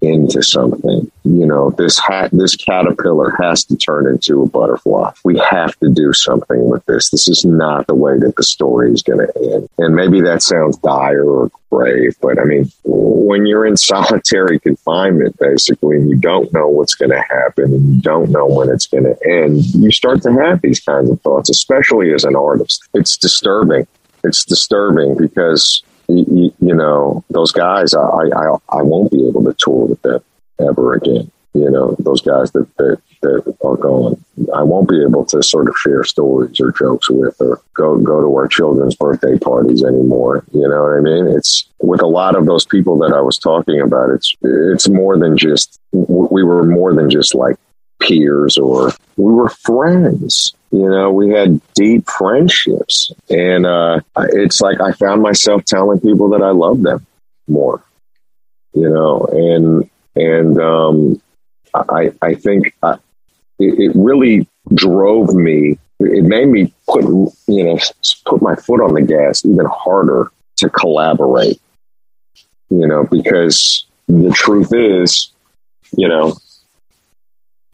into 0.00 0.42
something. 0.42 1.10
You 1.24 1.46
know, 1.46 1.70
this 1.70 1.98
hat, 1.98 2.30
this 2.32 2.54
caterpillar 2.56 3.36
has 3.40 3.64
to 3.64 3.76
turn 3.76 4.06
into 4.06 4.42
a 4.42 4.46
butterfly. 4.46 5.12
We 5.24 5.38
have 5.50 5.76
to 5.78 5.90
do 5.90 6.12
something 6.12 6.68
with 6.68 6.84
this. 6.86 7.10
This 7.10 7.28
is 7.28 7.44
not 7.44 7.86
the 7.86 7.94
way 7.94 8.18
that 8.18 8.36
the 8.36 8.42
story 8.42 8.92
is 8.92 9.02
going 9.02 9.26
to 9.26 9.54
end. 9.54 9.68
And 9.78 9.94
maybe 9.94 10.20
that 10.22 10.42
sounds 10.42 10.76
dire 10.78 11.24
or 11.24 11.50
grave, 11.70 12.16
but 12.20 12.38
I 12.38 12.44
mean, 12.44 12.70
when 12.84 13.44
you're 13.44 13.66
in 13.66 13.76
solitary 13.76 14.58
confinement, 14.58 15.36
basically, 15.38 15.96
and 15.96 16.08
you 16.08 16.16
don't 16.16 16.52
know 16.52 16.68
what's 16.68 16.94
going 16.94 17.10
to 17.10 17.20
happen 17.20 17.74
and 17.74 17.94
you 17.96 18.00
don't 18.00 18.30
know 18.30 18.46
when 18.46 18.70
it's 18.70 18.86
going 18.86 19.04
to 19.04 19.16
end, 19.28 19.64
you 19.74 19.90
start 19.90 20.22
to 20.22 20.32
have 20.32 20.62
these 20.62 20.80
kinds 20.80 21.10
of 21.10 21.20
thoughts, 21.20 21.50
especially 21.50 22.14
as 22.14 22.24
an 22.24 22.36
artist. 22.36 22.88
It's 22.94 23.16
disturbing. 23.18 23.86
It's 24.24 24.44
disturbing 24.44 25.16
because 25.16 25.82
you, 26.08 26.54
you 26.60 26.74
know, 26.74 27.24
those 27.30 27.52
guys, 27.52 27.94
I, 27.94 28.00
I, 28.00 28.56
I 28.70 28.82
won't 28.82 29.12
be 29.12 29.26
able 29.28 29.44
to 29.44 29.54
tour 29.58 29.86
with 29.86 30.02
them 30.02 30.20
ever 30.60 30.94
again. 30.94 31.30
You 31.54 31.70
know, 31.70 31.96
those 31.98 32.20
guys 32.20 32.52
that, 32.52 32.68
that, 32.76 33.00
that 33.22 33.56
are 33.64 33.76
gone, 33.76 34.22
I 34.54 34.62
won't 34.62 34.88
be 34.88 35.02
able 35.02 35.24
to 35.26 35.42
sort 35.42 35.68
of 35.68 35.76
share 35.76 36.04
stories 36.04 36.60
or 36.60 36.72
jokes 36.72 37.10
with 37.10 37.40
or 37.40 37.60
go, 37.74 37.98
go 37.98 38.20
to 38.20 38.36
our 38.36 38.46
children's 38.46 38.94
birthday 38.94 39.38
parties 39.38 39.82
anymore. 39.82 40.44
You 40.52 40.68
know 40.68 40.82
what 40.82 40.98
I 40.98 41.00
mean? 41.00 41.26
It's 41.26 41.66
with 41.80 42.00
a 42.00 42.06
lot 42.06 42.36
of 42.36 42.46
those 42.46 42.64
people 42.64 42.98
that 42.98 43.12
I 43.12 43.20
was 43.20 43.38
talking 43.38 43.80
about, 43.80 44.10
it's, 44.10 44.36
it's 44.42 44.88
more 44.88 45.18
than 45.18 45.36
just, 45.36 45.80
we 45.92 46.44
were 46.44 46.64
more 46.64 46.94
than 46.94 47.10
just 47.10 47.34
like 47.34 47.56
peers 48.00 48.56
or 48.56 48.92
we 49.16 49.32
were 49.32 49.48
friends. 49.48 50.54
You 50.70 50.88
know, 50.88 51.10
we 51.10 51.30
had 51.30 51.60
deep 51.74 52.08
friendships. 52.08 53.10
And 53.30 53.66
uh, 53.66 54.00
it's 54.16 54.60
like 54.60 54.80
I 54.80 54.92
found 54.92 55.22
myself 55.22 55.64
telling 55.64 56.00
people 56.00 56.30
that 56.30 56.42
I 56.42 56.50
love 56.50 56.82
them 56.82 57.06
more, 57.46 57.82
you 58.74 58.88
know, 58.88 59.26
and, 59.30 59.90
and 60.14 60.60
um, 60.60 61.22
I, 61.74 62.12
I 62.20 62.34
think 62.34 62.74
I, 62.82 62.88
uh, 62.88 62.96
it, 63.58 63.78
it 63.78 63.92
really 63.94 64.46
drove 64.74 65.34
me. 65.34 65.78
It 66.00 66.24
made 66.24 66.48
me 66.48 66.72
put, 66.86 67.04
you 67.04 67.64
know, 67.64 67.78
put 68.24 68.42
my 68.42 68.54
foot 68.54 68.80
on 68.80 68.94
the 68.94 69.02
gas 69.02 69.44
even 69.44 69.66
harder 69.66 70.30
to 70.58 70.68
collaborate, 70.68 71.60
you 72.70 72.86
know, 72.86 73.04
because 73.04 73.86
the 74.06 74.30
truth 74.30 74.72
is, 74.72 75.32
you 75.96 76.08
know, 76.08 76.36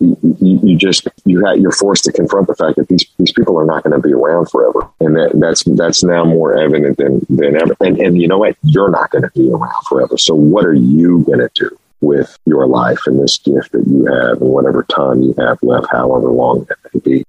you, 0.01 0.61
you 0.63 0.77
just 0.77 1.09
you 1.25 1.45
have, 1.45 1.59
you're 1.59 1.73
forced 1.73 2.05
to 2.05 2.13
confront 2.13 2.47
the 2.47 2.55
fact 2.55 2.77
that 2.77 2.89
these 2.89 3.05
these 3.19 3.33
people 3.33 3.59
are 3.59 3.65
not 3.65 3.83
going 3.83 4.01
to 4.01 4.07
be 4.07 4.13
around 4.13 4.51
forever, 4.51 4.89
and 5.01 5.17
that 5.17 5.33
that's 5.35 5.63
that's 5.65 6.03
now 6.03 6.25
more 6.25 6.57
evident 6.57 6.99
than 6.99 7.25
than 7.29 7.57
ever. 7.57 7.77
And 7.81 7.99
and 7.99 8.21
you 8.21 8.29
know 8.29 8.39
what? 8.39 8.57
You're 8.63 8.91
not 8.91 9.11
going 9.11 9.23
to 9.23 9.31
be 9.31 9.51
around 9.51 9.85
forever. 9.89 10.19
So 10.19 10.35
what 10.35 10.65
are 10.65 10.75
you 10.75 11.25
going 11.25 11.41
to 11.41 11.51
do 11.55 11.79
with 12.01 12.39
your 12.45 12.67
life 12.67 13.01
and 13.07 13.21
this 13.21 13.39
gift 13.39 13.73
that 13.73 13.87
you 13.87 14.05
have, 14.07 14.41
and 14.41 14.51
whatever 14.51 14.83
time 14.85 15.23
you 15.23 15.35
have 15.39 15.63
left, 15.63 15.87
however 15.91 16.31
long 16.31 16.65
that 16.65 16.79
may 16.93 17.01
be? 17.01 17.25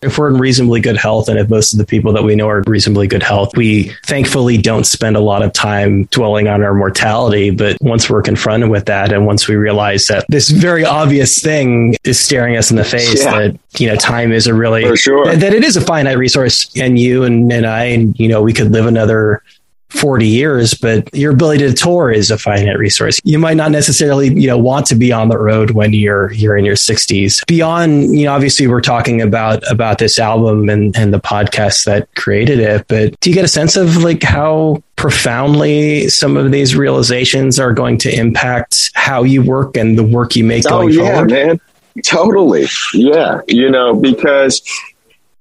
If 0.00 0.16
we're 0.16 0.28
in 0.28 0.38
reasonably 0.38 0.80
good 0.80 0.96
health 0.96 1.28
and 1.28 1.38
if 1.38 1.50
most 1.50 1.72
of 1.72 1.78
the 1.78 1.86
people 1.86 2.12
that 2.12 2.22
we 2.22 2.36
know 2.36 2.48
are 2.48 2.58
in 2.58 2.64
reasonably 2.66 3.06
good 3.06 3.22
health, 3.22 3.56
we 3.56 3.92
thankfully 4.06 4.56
don't 4.56 4.84
spend 4.84 5.16
a 5.16 5.20
lot 5.20 5.42
of 5.42 5.52
time 5.52 6.04
dwelling 6.04 6.46
on 6.46 6.62
our 6.62 6.74
mortality. 6.74 7.50
But 7.50 7.76
once 7.80 8.08
we're 8.08 8.22
confronted 8.22 8.70
with 8.70 8.86
that 8.86 9.12
and 9.12 9.26
once 9.26 9.48
we 9.48 9.56
realize 9.56 10.06
that 10.06 10.24
this 10.28 10.50
very 10.50 10.84
obvious 10.84 11.38
thing 11.38 11.96
is 12.04 12.18
staring 12.20 12.56
us 12.56 12.70
in 12.70 12.76
the 12.76 12.84
face 12.84 13.24
yeah. 13.24 13.38
that, 13.38 13.58
you 13.78 13.88
know, 13.88 13.96
time 13.96 14.30
is 14.30 14.46
a 14.46 14.54
really, 14.54 14.96
sure. 14.96 15.24
that, 15.26 15.40
that 15.40 15.52
it 15.52 15.64
is 15.64 15.76
a 15.76 15.80
finite 15.80 16.18
resource 16.18 16.70
and 16.76 16.98
you 16.98 17.24
and, 17.24 17.52
and 17.52 17.66
I, 17.66 17.84
and, 17.84 18.18
you 18.18 18.28
know, 18.28 18.40
we 18.40 18.52
could 18.52 18.70
live 18.70 18.86
another 18.86 19.42
40 19.90 20.26
years, 20.26 20.74
but 20.74 21.12
your 21.14 21.32
ability 21.32 21.66
to 21.66 21.72
tour 21.72 22.10
is 22.10 22.30
a 22.30 22.38
finite 22.38 22.78
resource. 22.78 23.18
You 23.24 23.38
might 23.38 23.56
not 23.56 23.70
necessarily, 23.70 24.28
you 24.28 24.46
know, 24.46 24.58
want 24.58 24.86
to 24.86 24.94
be 24.94 25.12
on 25.12 25.28
the 25.28 25.38
road 25.38 25.70
when 25.70 25.92
you're 25.92 26.30
you're 26.32 26.56
in 26.56 26.64
your 26.64 26.76
60s. 26.76 27.44
Beyond, 27.46 28.18
you 28.18 28.26
know, 28.26 28.34
obviously 28.34 28.66
we're 28.66 28.82
talking 28.82 29.22
about 29.22 29.62
about 29.70 29.98
this 29.98 30.18
album 30.18 30.68
and 30.68 30.94
and 30.96 31.12
the 31.12 31.20
podcast 31.20 31.84
that 31.84 32.14
created 32.14 32.58
it, 32.58 32.86
but 32.88 33.18
do 33.20 33.30
you 33.30 33.34
get 33.34 33.44
a 33.44 33.48
sense 33.48 33.76
of 33.76 34.02
like 34.02 34.22
how 34.22 34.82
profoundly 34.96 36.08
some 36.08 36.36
of 36.36 36.50
these 36.50 36.76
realizations 36.76 37.58
are 37.58 37.72
going 37.72 37.96
to 37.98 38.14
impact 38.14 38.90
how 38.94 39.22
you 39.22 39.42
work 39.42 39.76
and 39.76 39.96
the 39.96 40.04
work 40.04 40.36
you 40.36 40.44
make 40.44 40.66
oh, 40.66 40.70
going 40.70 40.90
yeah, 40.90 41.12
forward? 41.12 41.30
man. 41.30 41.60
Totally. 42.04 42.66
Yeah, 42.92 43.40
you 43.48 43.70
know, 43.70 43.94
because 43.94 44.62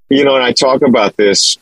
you 0.09 0.23
know, 0.23 0.35
and 0.35 0.43
I 0.43 0.53
talk 0.53 0.81
about 0.81 1.17
this 1.17 1.57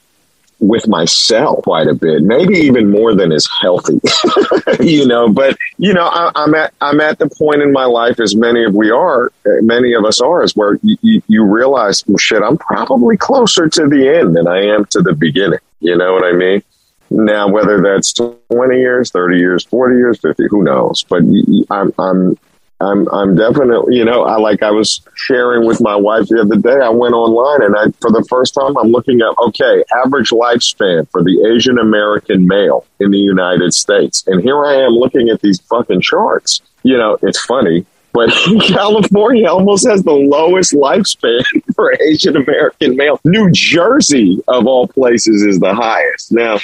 with 0.68 0.88
myself 0.88 1.64
quite 1.64 1.88
a 1.88 1.94
bit, 1.94 2.24
maybe 2.24 2.56
even 2.56 2.90
more 2.90 3.14
than 3.14 3.32
is 3.32 3.50
healthy, 3.62 4.00
you 4.80 5.06
know. 5.06 5.30
But 5.30 5.58
you 5.78 5.94
know, 5.94 6.08
I, 6.08 6.32
am 6.36 6.56
at 6.56 6.74
I'm 6.82 7.02
at 7.02 7.20
the 7.20 7.30
point 7.30 7.62
in 7.62 7.72
my 7.72 7.86
life, 7.86 8.20
as 8.20 8.36
many 8.36 8.64
of 8.64 8.74
we 8.74 8.92
are, 8.92 9.32
many 9.62 9.94
of 9.94 10.06
us 10.06 10.22
are, 10.22 10.44
is 10.44 10.56
where 10.56 10.80
you, 10.84 11.22
you 11.28 11.44
realize, 11.44 12.04
well, 12.08 12.18
shit, 12.18 12.42
I'm 12.42 12.58
probably 12.58 13.18
closer 13.18 13.68
to 13.70 13.88
the 13.88 14.08
end 14.08 14.36
than 14.36 14.48
I 14.48 14.64
am 14.64 14.86
to 14.86 15.02
the 15.02 15.14
beginning. 15.14 15.60
You 15.80 15.96
know 15.98 16.14
what 16.14 16.24
I 16.24 16.34
mean? 16.34 16.64
Now, 17.10 17.48
whether 17.48 17.82
that's 17.82 18.14
20 18.14 18.78
years, 18.78 19.12
30 19.12 19.38
years, 19.38 19.64
40 19.66 19.96
years, 19.96 20.20
50, 20.20 20.48
who 20.50 20.64
knows? 20.64 21.04
But 21.04 21.22
I'm, 21.70 21.94
I'm 22.00 22.38
I'm 22.82 23.08
I'm 23.10 23.36
definitely 23.36 23.96
you 23.96 24.04
know 24.04 24.24
I 24.24 24.38
like 24.38 24.62
I 24.62 24.72
was 24.72 25.02
sharing 25.16 25.66
with 25.66 25.80
my 25.80 25.96
wife 25.96 26.28
the 26.28 26.42
other 26.42 26.58
day. 26.58 26.84
I 26.84 26.90
went 26.90 27.14
online 27.14 27.64
and 27.64 27.76
I 27.76 27.86
for 28.02 28.12
the 28.12 28.26
first 28.30 28.54
time 28.54 28.78
I'm 28.78 28.90
looking 28.90 29.22
at 29.22 29.34
okay 29.46 29.84
average 30.04 30.32
lifespan 30.32 31.10
for 31.10 31.24
the 31.24 31.54
Asian 31.56 31.78
American 31.78 32.48
male 32.48 32.86
in 33.00 33.12
the 33.12 33.18
United 33.18 33.74
States, 33.74 34.24
and 34.28 34.42
here 34.42 34.66
I 34.66 34.76
am 34.76 34.92
looking 34.92 35.30
at 35.30 35.42
these 35.42 35.60
fucking 35.62 36.02
charts. 36.02 36.62
You 36.84 36.98
know 36.98 37.18
it's 37.22 37.40
funny, 37.46 37.86
but 38.12 38.30
California 38.68 39.48
almost 39.48 39.88
has 39.88 40.04
the 40.04 40.12
lowest 40.12 40.74
lifespan 40.74 41.46
for 41.76 41.94
Asian 42.02 42.36
American 42.36 42.98
male. 42.98 43.22
New 43.24 43.52
Jersey 43.52 44.44
of 44.50 44.68
all 44.68 44.88
places 44.90 45.44
is 45.44 45.60
the 45.60 45.74
highest. 45.74 46.34
Now 46.34 46.60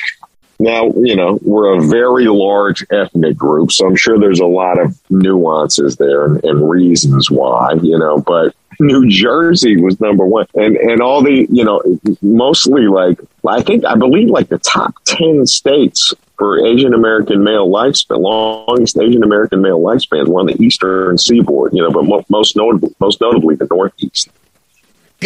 now, 0.62 0.92
you 0.96 1.16
know, 1.16 1.40
we're 1.42 1.78
a 1.78 1.82
very 1.88 2.28
large 2.28 2.86
ethnic 2.92 3.36
group, 3.36 3.72
so 3.72 3.88
I'm 3.88 3.96
sure 3.96 4.20
there's 4.20 4.40
a 4.40 4.46
lot 4.46 4.80
of 4.80 4.98
nuances 5.10 5.98
there 5.98 6.26
and, 6.26 6.44
and 6.44 6.70
reasons 6.70 7.32
why, 7.32 7.74
you 7.82 7.98
know, 7.98 8.20
but 8.20 8.56
New 8.80 9.10
Jersey 9.10 9.78
was 9.82 10.00
number 10.00 10.26
one. 10.26 10.48
And 10.56 10.78
and 10.78 11.02
all 11.02 11.24
the, 11.24 11.48
you 11.50 11.64
know, 11.64 11.82
mostly 12.22 12.88
like 12.88 13.20
I 13.48 13.62
think 13.62 13.86
I 13.86 13.96
believe 13.96 14.30
like 14.30 14.50
the 14.50 14.60
top 14.60 14.94
ten 15.06 15.46
states 15.46 16.14
for 16.38 16.66
Asian 16.66 16.94
American 16.94 17.44
male 17.44 17.68
lifespan, 17.70 18.20
longest 18.20 18.98
Asian 18.98 19.24
American 19.24 19.62
male 19.62 19.80
lifespans 19.80 20.28
were 20.28 20.40
on 20.40 20.48
the 20.48 20.62
eastern 20.62 21.18
seaboard, 21.18 21.74
you 21.74 21.82
know, 21.82 21.92
but 21.92 22.06
mo- 22.06 22.26
most 22.30 22.56
notably 22.56 22.94
most 23.00 23.20
notably 23.22 23.56
the 23.56 23.68
northeast. 23.70 24.30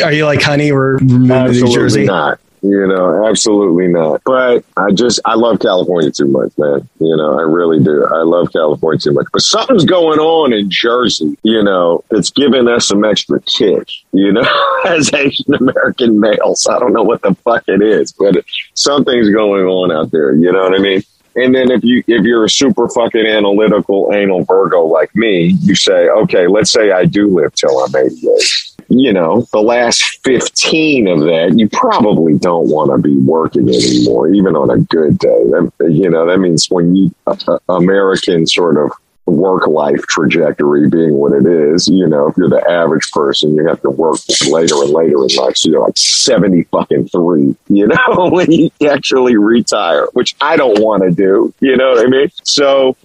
Are 0.04 0.12
you 0.12 0.26
like 0.26 0.42
honey 0.42 0.72
or 0.72 0.98
New 1.02 1.74
Jersey? 1.74 2.06
Not. 2.06 2.40
You 2.68 2.88
know, 2.88 3.28
absolutely 3.28 3.88
not. 3.88 4.22
But 4.26 4.66
I 4.76 4.92
just, 4.92 5.20
I 5.24 5.36
love 5.36 5.60
California 5.60 6.10
too 6.10 6.26
much, 6.26 6.52
man. 6.58 6.90
You 7.00 7.16
know, 7.16 7.38
I 7.38 7.44
really 7.44 7.84
do. 7.84 8.06
I 8.06 8.24
love 8.24 8.52
California 8.52 9.00
too 9.00 9.12
much. 9.12 9.28
But 9.32 9.44
something's 9.44 9.86
going 9.86 10.18
on 10.18 10.52
in 10.52 10.72
Jersey, 10.72 11.38
you 11.44 11.62
know, 11.62 12.04
that's 12.10 12.32
giving 12.32 12.68
us 12.68 12.88
some 12.88 13.06
extra 13.06 13.40
kick, 13.42 13.88
you 14.14 14.32
know, 14.32 14.42
as 14.86 15.14
Asian 15.14 15.54
American 15.54 16.20
males. 16.20 16.66
I 16.68 16.80
don't 16.80 16.94
know 16.94 17.04
what 17.04 17.22
the 17.22 17.36
fuck 17.44 17.66
it 17.68 17.84
is, 17.84 18.12
but 18.14 18.44
something's 18.74 19.30
going 19.30 19.66
on 19.66 19.92
out 19.92 20.10
there. 20.10 20.34
You 20.34 20.52
know 20.52 20.64
what 20.64 20.74
I 20.74 20.82
mean? 20.82 21.04
And 21.36 21.54
then 21.54 21.70
if 21.70 21.84
you 21.84 22.04
if 22.08 22.24
you're 22.24 22.46
a 22.46 22.50
super 22.50 22.88
fucking 22.88 23.26
analytical 23.26 24.12
anal 24.14 24.46
Virgo 24.46 24.86
like 24.86 25.14
me, 25.16 25.58
you 25.62 25.76
say, 25.76 26.08
okay, 26.10 26.48
let's 26.48 26.72
say 26.72 26.92
I 26.92 27.06
do 27.06 27.28
live 27.28 27.54
till 27.56 27.78
I'm 27.80 27.96
88. 27.96 28.72
You 28.88 29.12
know, 29.14 29.48
the 29.52 29.62
last 29.62 30.24
15 30.24 31.08
of 31.08 31.20
that, 31.22 31.56
you 31.58 31.68
probably 31.70 32.38
don't 32.38 32.70
want 32.70 32.92
to 32.92 32.98
be 33.00 33.18
working 33.18 33.68
anymore, 33.68 34.30
even 34.30 34.56
on 34.56 34.70
a 34.70 34.78
good 34.78 35.18
day. 35.18 35.44
That, 35.50 35.72
you 35.90 36.10
know, 36.10 36.28
that 36.28 36.38
means 36.38 36.68
when 36.70 36.96
you 36.96 37.14
uh, 37.26 37.58
American 37.68 38.46
sort 38.46 38.78
of 38.78 38.92
work 39.26 39.68
life 39.68 40.02
trajectory 40.08 40.88
being 40.88 41.14
what 41.14 41.34
it 41.34 41.46
is, 41.46 41.88
you 41.88 42.08
know, 42.08 42.28
if 42.28 42.38
you're 42.38 42.50
the 42.50 42.64
average 42.70 43.10
person, 43.12 43.56
you 43.56 43.68
have 43.68 43.82
to 43.82 43.90
work 43.90 44.20
later 44.48 44.76
and 44.84 44.92
later 44.92 45.18
in 45.24 45.36
life. 45.36 45.58
So 45.58 45.70
you're 45.70 45.82
like 45.82 45.98
70 45.98 46.64
fucking 46.66 47.10
three, 47.10 47.56
you 47.68 47.88
know, 48.08 48.30
when 48.30 48.52
you 48.52 48.70
actually 48.88 49.36
retire, 49.36 50.08
which 50.14 50.36
I 50.42 50.58
don't 50.58 50.80
want 50.80 51.04
to 51.04 51.12
do, 51.12 51.54
you 51.60 51.76
know 51.76 51.92
what 51.92 52.06
I 52.06 52.10
mean? 52.10 52.30
So, 52.44 52.96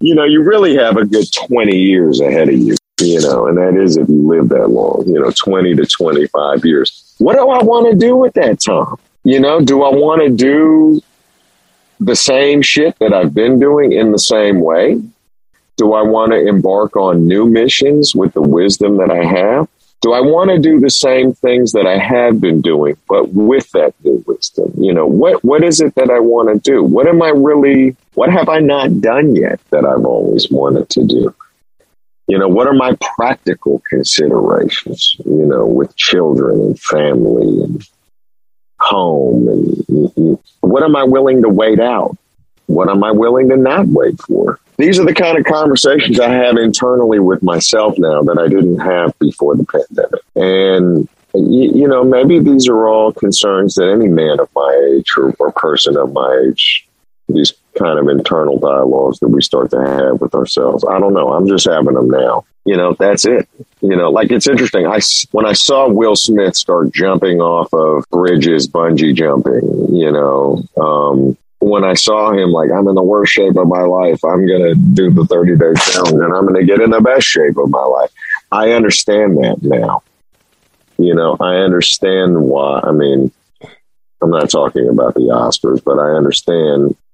you 0.00 0.14
know, 0.14 0.24
you 0.24 0.42
really 0.42 0.76
have 0.76 0.96
a 0.96 1.04
good 1.04 1.26
20 1.32 1.76
years 1.76 2.20
ahead 2.20 2.48
of 2.48 2.56
you, 2.56 2.76
you 3.00 3.20
know, 3.20 3.48
and 3.48 3.58
that 3.58 3.74
is 3.74 3.96
if 3.96 4.08
you 4.08 4.28
live 4.28 4.48
that 4.50 4.68
long, 4.68 5.04
you 5.06 5.20
know, 5.20 5.32
20 5.32 5.74
to 5.74 5.86
25 5.86 6.64
years. 6.64 7.14
What 7.18 7.34
do 7.34 7.48
I 7.48 7.62
want 7.64 7.90
to 7.90 7.98
do 7.98 8.16
with 8.16 8.34
that 8.34 8.60
time? 8.60 8.94
You 9.24 9.40
know, 9.40 9.60
do 9.60 9.82
I 9.82 9.90
want 9.90 10.22
to 10.22 10.30
do 10.30 11.02
the 11.98 12.14
same 12.14 12.62
shit 12.62 12.96
that 13.00 13.12
I've 13.12 13.34
been 13.34 13.58
doing 13.58 13.90
in 13.90 14.12
the 14.12 14.20
same 14.20 14.60
way? 14.60 15.02
Do 15.78 15.94
I 15.94 16.02
want 16.02 16.32
to 16.32 16.46
embark 16.46 16.96
on 16.96 17.26
new 17.26 17.46
missions 17.46 18.14
with 18.14 18.34
the 18.34 18.42
wisdom 18.42 18.96
that 18.96 19.10
I 19.10 19.24
have? 19.24 19.68
Do 20.00 20.12
I 20.12 20.20
want 20.20 20.50
to 20.50 20.58
do 20.58 20.78
the 20.80 20.90
same 20.90 21.32
things 21.32 21.72
that 21.72 21.86
I 21.86 21.98
have 21.98 22.40
been 22.40 22.60
doing, 22.60 22.96
but 23.08 23.30
with 23.32 23.70
that 23.72 23.94
new 24.04 24.22
wisdom? 24.26 24.72
You 24.76 24.92
know, 24.92 25.06
what, 25.06 25.42
what 25.44 25.62
is 25.64 25.80
it 25.80 25.94
that 25.94 26.10
I 26.10 26.18
want 26.18 26.48
to 26.48 26.70
do? 26.70 26.82
What 26.82 27.06
am 27.06 27.22
I 27.22 27.30
really, 27.30 27.96
what 28.14 28.30
have 28.30 28.48
I 28.48 28.58
not 28.58 29.00
done 29.00 29.34
yet 29.34 29.60
that 29.70 29.84
I've 29.84 30.04
always 30.04 30.50
wanted 30.50 30.88
to 30.90 31.04
do? 31.04 31.34
You 32.26 32.38
know, 32.38 32.48
what 32.48 32.66
are 32.66 32.74
my 32.74 32.96
practical 33.16 33.82
considerations, 33.88 35.16
you 35.24 35.46
know, 35.46 35.64
with 35.64 35.96
children 35.96 36.60
and 36.60 36.80
family 36.80 37.62
and 37.62 37.88
home? 38.80 39.48
And 39.48 40.38
what 40.60 40.82
am 40.82 40.94
I 40.96 41.04
willing 41.04 41.42
to 41.42 41.48
wait 41.48 41.80
out? 41.80 42.16
What 42.68 42.88
am 42.88 43.02
I 43.02 43.10
willing 43.10 43.48
to 43.50 43.56
not 43.56 43.88
wait 43.88 44.20
for? 44.20 44.60
these 44.78 44.98
are 45.00 45.04
the 45.04 45.14
kind 45.14 45.36
of 45.36 45.44
conversations 45.44 46.18
I 46.20 46.30
have 46.30 46.56
internally 46.56 47.18
with 47.18 47.42
myself 47.42 47.98
now 47.98 48.22
that 48.22 48.38
I 48.38 48.46
didn't 48.46 48.78
have 48.78 49.18
before 49.18 49.56
the 49.56 49.64
pandemic. 49.64 50.22
And, 50.36 51.08
you, 51.34 51.88
know, 51.88 52.04
maybe 52.04 52.38
these 52.38 52.68
are 52.68 52.86
all 52.86 53.12
concerns 53.12 53.74
that 53.74 53.90
any 53.90 54.06
man 54.06 54.38
of 54.38 54.48
my 54.54 54.94
age 54.94 55.12
or, 55.16 55.34
or 55.40 55.50
person 55.50 55.96
of 55.96 56.12
my 56.12 56.44
age, 56.48 56.86
these 57.28 57.52
kind 57.76 57.98
of 57.98 58.08
internal 58.08 58.58
dialogues 58.58 59.18
that 59.18 59.28
we 59.28 59.42
start 59.42 59.72
to 59.72 59.80
have 59.80 60.20
with 60.20 60.34
ourselves. 60.34 60.84
I 60.88 61.00
don't 61.00 61.12
know. 61.12 61.32
I'm 61.32 61.48
just 61.48 61.68
having 61.68 61.94
them 61.94 62.08
now. 62.08 62.44
You 62.64 62.76
know, 62.76 62.94
that's 62.96 63.26
it. 63.26 63.48
You 63.80 63.96
know, 63.96 64.10
like 64.10 64.30
it's 64.30 64.46
interesting. 64.46 64.86
I, 64.86 65.00
when 65.32 65.44
I 65.44 65.54
saw 65.54 65.88
Will 65.88 66.14
Smith 66.14 66.54
start 66.54 66.92
jumping 66.92 67.40
off 67.40 67.72
of 67.72 68.08
bridges, 68.10 68.68
bungee 68.68 69.14
jumping, 69.14 69.96
you 69.96 70.12
know, 70.12 70.62
um, 70.80 71.36
when 71.60 71.84
I 71.84 71.94
saw 71.94 72.32
him, 72.32 72.50
like, 72.50 72.70
I'm 72.70 72.86
in 72.88 72.94
the 72.94 73.02
worst 73.02 73.32
shape 73.32 73.56
of 73.56 73.66
my 73.66 73.82
life. 73.82 74.24
I'm 74.24 74.46
going 74.46 74.62
to 74.62 74.74
do 74.74 75.10
the 75.10 75.24
30 75.24 75.56
day 75.56 75.72
challenge 75.74 76.14
and 76.14 76.34
I'm 76.34 76.46
going 76.46 76.60
to 76.60 76.64
get 76.64 76.80
in 76.80 76.90
the 76.90 77.00
best 77.00 77.26
shape 77.26 77.56
of 77.56 77.68
my 77.70 77.82
life. 77.82 78.10
I 78.52 78.72
understand 78.72 79.38
that 79.38 79.58
now. 79.62 80.02
You 80.98 81.14
know, 81.14 81.36
I 81.40 81.56
understand 81.56 82.40
why. 82.40 82.80
I 82.82 82.92
mean, 82.92 83.32
I'm 84.22 84.30
not 84.30 84.50
talking 84.50 84.88
about 84.88 85.14
the 85.14 85.20
Oscars, 85.20 85.82
but 85.82 85.98
I 85.98 86.16
understand. 86.16 86.96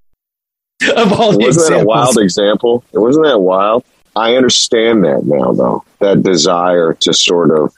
Of 0.97 1.13
all 1.13 1.39
wasn't 1.39 1.47
examples. 1.47 1.69
that 1.69 1.83
a 1.83 1.85
wild 1.87 2.19
example? 2.19 2.85
It 2.93 2.99
wasn't 2.99 3.27
that 3.27 3.39
wild. 3.39 3.85
I 4.17 4.37
understand 4.37 5.05
that 5.05 5.25
now, 5.25 5.53
though. 5.53 5.85
That 6.01 6.23
desire 6.23 6.95
to 7.01 7.15
sort 7.15 7.51
of 7.51 7.75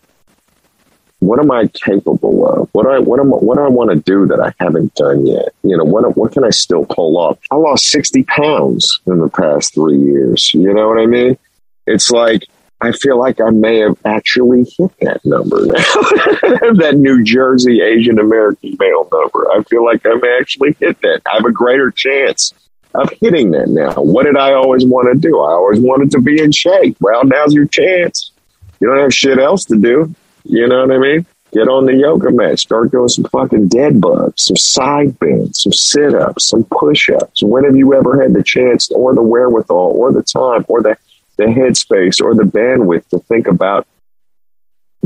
what 1.21 1.39
am 1.39 1.51
I 1.51 1.67
capable 1.69 2.47
of? 2.47 2.69
What 2.73 2.85
do 2.85 2.91
I 2.91 2.99
what 2.99 3.21
am 3.21 3.31
what 3.31 3.57
do 3.57 3.63
I 3.63 3.69
want 3.69 3.91
to 3.91 3.97
do 3.97 4.27
that 4.27 4.41
I 4.41 4.53
haven't 4.63 4.95
done 4.95 5.27
yet? 5.27 5.55
You 5.63 5.77
know, 5.77 5.85
what 5.85 6.17
what 6.17 6.33
can 6.33 6.45
I 6.45 6.51
still 6.51 6.85
pull 6.85 7.17
off? 7.17 7.39
I 7.51 7.57
lost 7.57 7.87
sixty 7.87 8.23
pounds 8.25 9.01
in 9.07 9.19
the 9.19 9.29
past 9.29 9.75
three 9.75 9.99
years. 9.99 10.53
You 10.53 10.75
know 10.75 10.89
what 10.89 10.99
I 10.99 11.07
mean? 11.07 11.39
It's 11.87 12.11
like 12.11 12.43
I 12.83 12.93
feel 12.93 13.19
like 13.19 13.41
I 13.41 13.51
may 13.51 13.79
have 13.79 13.97
actually 14.05 14.65
hit 14.79 14.93
that 15.01 15.25
number 15.25 15.65
now. 15.65 15.73
that 16.75 16.97
New 16.99 17.25
Jersey 17.25 17.81
Asian 17.81 18.19
American 18.19 18.77
male 18.79 19.09
number. 19.11 19.51
I 19.53 19.63
feel 19.63 19.85
like 19.85 20.05
I 20.05 20.15
may 20.15 20.37
actually 20.39 20.77
hit 20.79 21.01
that. 21.01 21.23
I 21.27 21.37
have 21.37 21.47
a 21.47 21.53
greater 21.53 21.91
chance 21.91 22.53
of 22.95 23.11
hitting 23.21 23.53
that 23.53 23.69
now. 23.69 23.95
What 23.95 24.25
did 24.25 24.37
I 24.37 24.53
always 24.53 24.85
want 24.85 25.13
to 25.13 25.19
do? 25.19 25.41
I 25.41 25.53
always 25.53 25.81
wanted 25.81 26.11
to 26.11 26.21
be 26.21 26.41
in 26.43 26.53
shape. 26.53 26.99
Well, 27.01 27.25
now's 27.25 27.55
your 27.55 27.67
chance. 27.67 28.33
You 28.81 28.89
don't 28.89 28.99
have 28.99 29.15
shit 29.15 29.39
else 29.39 29.65
to 29.67 29.77
do. 29.77 30.15
You 30.49 30.69
know 30.69 30.87
what 30.87 30.95
I 30.95 30.99
mean? 30.99 31.27
Get 31.53 31.69
on 31.69 31.87
the 31.87 31.95
yoga 31.95 32.31
mat, 32.31 32.59
start 32.59 32.91
doing 32.91 33.09
some 33.09 33.25
fucking 33.25 33.69
dead 33.69 34.01
bugs, 34.01 34.45
some 34.45 34.57
side 34.57 35.19
bends, 35.19 35.63
some 35.63 35.73
sit 35.73 36.15
ups, 36.15 36.49
some 36.49 36.65
push 36.65 37.09
ups. 37.09 37.43
When 37.43 37.65
have 37.65 37.77
you 37.77 37.95
ever 37.95 38.21
had 38.21 38.35
the 38.35 38.43
chance 38.43 38.91
or 38.91 39.15
the 39.15 39.23
wherewithal 39.23 39.93
or 39.97 40.13
the 40.13 40.23
time 40.23 40.65
or 40.69 40.83
the, 40.83 40.99
the 41.37 41.45
headspace 41.45 42.21
or 42.21 42.35
the 42.35 42.43
bandwidth 42.43 43.09
to 43.09 43.21
think 43.21 43.47
about 43.47 43.87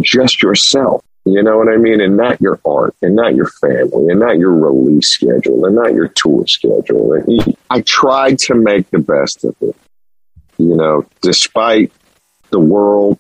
just 0.01 0.43
yourself? 0.43 1.05
You 1.25 1.43
know 1.43 1.59
what 1.59 1.69
I 1.69 1.77
mean? 1.77 2.01
And 2.01 2.17
not 2.17 2.41
your 2.41 2.59
art 2.65 2.97
and 3.03 3.15
not 3.15 3.35
your 3.35 3.47
family 3.47 4.09
and 4.09 4.19
not 4.19 4.39
your 4.39 4.53
release 4.53 5.09
schedule 5.09 5.67
and 5.67 5.77
not 5.77 5.93
your 5.93 6.09
tour 6.09 6.47
schedule. 6.47 7.23
I 7.69 7.83
tried 7.83 8.39
to 8.41 8.55
make 8.55 8.91
the 8.91 8.99
best 8.99 9.45
of 9.45 9.55
it, 9.61 9.77
you 10.59 10.75
know, 10.75 11.07
despite 11.21 11.93
the 12.51 12.59
world 12.59 13.19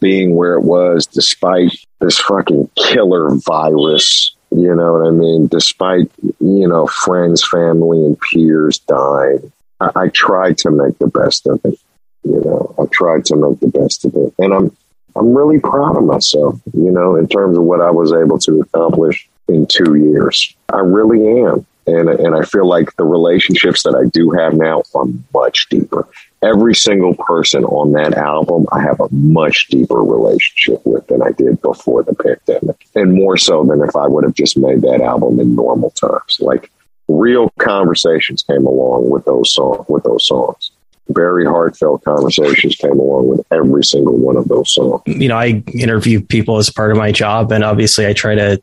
being 0.00 0.34
where 0.34 0.54
it 0.54 0.62
was, 0.62 1.06
despite 1.06 1.72
this 2.00 2.18
fucking 2.18 2.70
killer 2.76 3.34
virus. 3.46 4.34
You 4.50 4.74
know 4.74 4.92
what 4.92 5.06
I 5.06 5.10
mean? 5.10 5.46
Despite, 5.46 6.10
you 6.22 6.68
know, 6.68 6.86
friends, 6.86 7.46
family, 7.46 8.04
and 8.04 8.20
peers 8.20 8.78
dying, 8.80 9.50
I, 9.80 9.90
I 9.96 10.08
tried 10.08 10.58
to 10.58 10.70
make 10.70 10.98
the 10.98 11.06
best 11.06 11.46
of 11.46 11.60
it. 11.64 11.78
You 12.24 12.40
know, 12.44 12.74
I 12.78 12.84
tried 12.92 13.24
to 13.26 13.36
make 13.36 13.60
the 13.60 13.68
best 13.68 14.04
of 14.04 14.14
it. 14.14 14.34
And 14.38 14.52
I'm, 14.52 14.76
I'm 15.16 15.34
really 15.34 15.58
proud 15.58 15.96
of 15.96 16.04
myself, 16.04 16.60
you 16.74 16.90
know, 16.90 17.16
in 17.16 17.28
terms 17.28 17.56
of 17.56 17.64
what 17.64 17.80
I 17.80 17.90
was 17.90 18.12
able 18.12 18.38
to 18.40 18.60
accomplish 18.60 19.28
in 19.48 19.66
two 19.66 19.94
years. 19.94 20.54
I 20.72 20.80
really 20.80 21.40
am. 21.42 21.66
And, 21.86 22.08
and 22.08 22.34
I 22.34 22.42
feel 22.42 22.66
like 22.66 22.94
the 22.96 23.04
relationships 23.04 23.82
that 23.82 23.94
I 23.94 24.08
do 24.10 24.30
have 24.30 24.54
now 24.54 24.82
are 24.94 25.06
much 25.32 25.68
deeper 25.68 26.08
every 26.42 26.74
single 26.74 27.14
person 27.14 27.64
on 27.64 27.92
that 27.92 28.14
album, 28.14 28.66
I 28.72 28.80
have 28.80 29.00
a 29.00 29.08
much 29.12 29.68
deeper 29.68 30.02
relationship 30.02 30.84
with 30.84 31.06
than 31.06 31.22
I 31.22 31.30
did 31.30 31.62
before 31.62 32.02
the 32.02 32.14
pandemic, 32.14 32.86
and 32.94 33.14
more 33.14 33.36
so 33.36 33.64
than 33.64 33.80
if 33.80 33.94
I 33.96 34.06
would 34.06 34.24
have 34.24 34.34
just 34.34 34.58
made 34.58 34.82
that 34.82 35.00
album 35.00 35.38
in 35.38 35.54
normal 35.54 35.90
times. 35.90 36.38
Like 36.40 36.70
real 37.08 37.50
conversations 37.58 38.42
came 38.42 38.66
along 38.66 39.10
with 39.10 39.24
those 39.24 39.52
songs. 39.54 39.86
With 39.88 40.02
those 40.02 40.26
songs, 40.26 40.72
very 41.08 41.46
heartfelt 41.46 42.04
conversations 42.04 42.74
came 42.76 42.98
along 42.98 43.28
with 43.28 43.46
every 43.52 43.84
single 43.84 44.16
one 44.16 44.36
of 44.36 44.48
those 44.48 44.72
songs. 44.72 45.02
You 45.06 45.28
know, 45.28 45.36
I 45.36 45.62
interview 45.72 46.20
people 46.20 46.56
as 46.56 46.70
part 46.70 46.90
of 46.90 46.96
my 46.96 47.12
job, 47.12 47.52
and 47.52 47.62
obviously, 47.62 48.06
I 48.06 48.12
try 48.12 48.34
to 48.34 48.60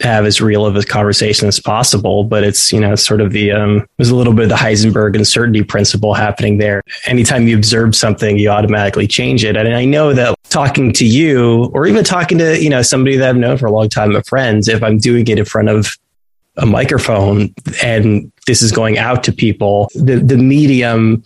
have 0.00 0.24
as 0.24 0.40
real 0.40 0.66
of 0.66 0.76
a 0.76 0.82
conversation 0.82 1.46
as 1.46 1.60
possible. 1.60 2.24
But 2.24 2.44
it's, 2.44 2.72
you 2.72 2.80
know, 2.80 2.94
sort 2.96 3.20
of 3.20 3.32
the, 3.32 3.52
um, 3.52 3.86
there's 3.96 4.10
a 4.10 4.16
little 4.16 4.32
bit 4.32 4.44
of 4.44 4.48
the 4.48 4.56
Heisenberg 4.56 5.16
uncertainty 5.16 5.62
principle 5.62 6.14
happening 6.14 6.58
there. 6.58 6.82
Anytime 7.06 7.46
you 7.46 7.56
observe 7.56 7.94
something, 7.94 8.38
you 8.38 8.48
automatically 8.48 9.06
change 9.06 9.44
it. 9.44 9.56
And 9.56 9.74
I 9.74 9.84
know 9.84 10.12
that 10.12 10.36
talking 10.50 10.92
to 10.94 11.06
you 11.06 11.70
or 11.74 11.86
even 11.86 12.04
talking 12.04 12.38
to, 12.38 12.60
you 12.60 12.70
know, 12.70 12.82
somebody 12.82 13.16
that 13.16 13.28
I've 13.28 13.36
known 13.36 13.56
for 13.56 13.66
a 13.66 13.72
long 13.72 13.88
time, 13.88 14.14
of 14.14 14.26
friends, 14.26 14.68
if 14.68 14.82
I'm 14.82 14.98
doing 14.98 15.26
it 15.28 15.38
in 15.38 15.44
front 15.44 15.68
of 15.68 15.96
a 16.56 16.66
microphone 16.66 17.54
and 17.82 18.30
this 18.46 18.62
is 18.62 18.70
going 18.70 18.98
out 18.98 19.24
to 19.24 19.32
people, 19.32 19.88
the, 19.94 20.16
the 20.16 20.36
medium 20.36 21.24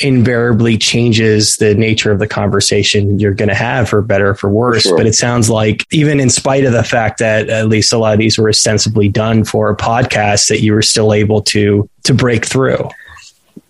invariably 0.00 0.78
changes 0.78 1.56
the 1.56 1.74
nature 1.74 2.10
of 2.10 2.18
the 2.18 2.26
conversation 2.26 3.18
you're 3.18 3.34
going 3.34 3.48
to 3.48 3.54
have 3.54 3.88
for 3.88 4.02
better 4.02 4.30
or 4.30 4.34
for 4.34 4.48
worse. 4.48 4.82
Sure. 4.82 4.96
But 4.96 5.06
it 5.06 5.14
sounds 5.14 5.50
like 5.50 5.86
even 5.92 6.20
in 6.20 6.30
spite 6.30 6.64
of 6.64 6.72
the 6.72 6.84
fact 6.84 7.18
that 7.18 7.48
at 7.48 7.68
least 7.68 7.92
a 7.92 7.98
lot 7.98 8.14
of 8.14 8.18
these 8.18 8.38
were 8.38 8.48
ostensibly 8.48 9.08
done 9.08 9.44
for 9.44 9.70
a 9.70 9.76
podcast, 9.76 10.48
that 10.48 10.60
you 10.60 10.72
were 10.72 10.82
still 10.82 11.12
able 11.12 11.42
to 11.42 11.88
to 12.04 12.14
break 12.14 12.44
through. 12.46 12.88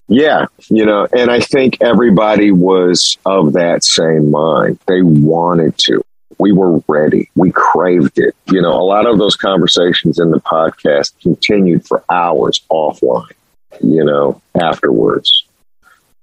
Yeah, 0.08 0.46
you 0.68 0.84
know, 0.84 1.06
and 1.12 1.30
I 1.30 1.40
think 1.40 1.80
everybody 1.80 2.50
was 2.50 3.16
of 3.24 3.52
that 3.52 3.84
same 3.84 4.30
mind. 4.30 4.78
They 4.86 5.02
wanted 5.02 5.78
to. 5.78 6.02
We 6.38 6.52
were 6.52 6.82
ready. 6.88 7.30
We 7.36 7.52
craved 7.52 8.18
it. 8.18 8.34
You 8.50 8.62
know, 8.62 8.72
a 8.72 8.82
lot 8.82 9.06
of 9.06 9.18
those 9.18 9.36
conversations 9.36 10.18
in 10.18 10.30
the 10.30 10.40
podcast 10.40 11.12
continued 11.20 11.86
for 11.86 12.02
hours 12.10 12.60
offline, 12.70 13.30
you 13.82 14.04
know, 14.04 14.40
afterwards 14.60 15.44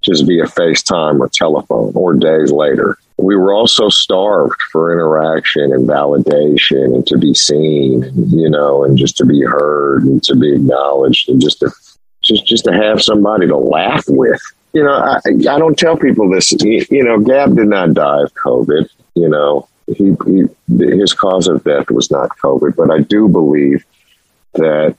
just 0.08 0.26
via 0.26 0.46
FaceTime 0.46 1.20
or 1.20 1.30
telephone 1.30 1.92
or 1.96 2.14
days 2.14 2.52
later. 2.52 2.98
We 3.18 3.36
were 3.36 3.54
also 3.54 3.90
starved 3.90 4.62
for 4.72 4.94
interaction 4.94 5.74
and 5.74 5.88
validation 5.88 6.96
and 6.96 7.06
to 7.08 7.18
be 7.18 7.34
seen, 7.34 8.12
you 8.30 8.50
know, 8.50 8.84
and 8.84 8.98
just 8.98 9.18
to 9.18 9.26
be 9.26 9.42
heard 9.42 10.04
and 10.04 10.24
to 10.24 10.36
be 10.36 10.54
acknowledged 10.54 11.30
and 11.30 11.42
just 11.42 11.60
to 11.60 11.72
just 12.24 12.46
just 12.46 12.66
to 12.66 12.74
have 12.74 13.02
somebody 13.02 13.48
to 13.48 13.58
laugh 13.58 14.06
with. 14.08 14.42
You 14.74 14.84
know, 14.84 14.94
I, 14.94 15.18
I 15.26 15.58
don't 15.60 15.78
tell 15.78 15.98
people 15.98 16.30
this. 16.30 16.52
You 16.62 17.04
know, 17.04 17.20
Gab 17.20 17.56
did 17.56 17.68
not 17.68 17.94
die 17.94 18.24
of 18.24 18.34
COVID. 18.36 18.88
You 19.16 19.30
know, 19.30 19.68
he, 19.88 20.16
he 20.26 20.46
his 20.78 21.14
cause 21.14 21.48
of 21.48 21.64
death 21.64 21.90
was 21.90 22.12
not 22.12 22.38
COVID, 22.38 22.76
but 22.76 22.92
I 22.92 23.00
do 23.00 23.28
believe 23.28 23.86
that 24.54 24.96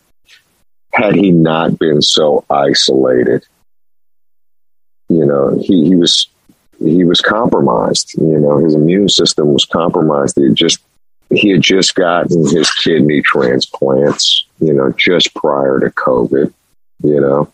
had 0.92 1.14
he 1.14 1.30
not 1.30 1.78
been 1.78 2.02
so 2.02 2.44
isolated, 2.50 3.44
you 5.08 5.24
know, 5.24 5.58
he, 5.60 5.86
he 5.86 5.96
was 5.96 6.28
he 6.78 7.04
was 7.04 7.20
compromised. 7.20 8.14
You 8.18 8.38
know, 8.38 8.58
his 8.58 8.74
immune 8.74 9.08
system 9.08 9.52
was 9.52 9.64
compromised. 9.64 10.36
He 10.36 10.44
had 10.44 10.54
just 10.54 10.80
he 11.30 11.50
had 11.50 11.62
just 11.62 11.94
gotten 11.94 12.46
his 12.48 12.70
kidney 12.70 13.22
transplants. 13.22 14.46
You 14.60 14.74
know, 14.74 14.92
just 14.96 15.34
prior 15.34 15.80
to 15.80 15.90
COVID. 15.90 16.52
You 17.02 17.20
know, 17.20 17.52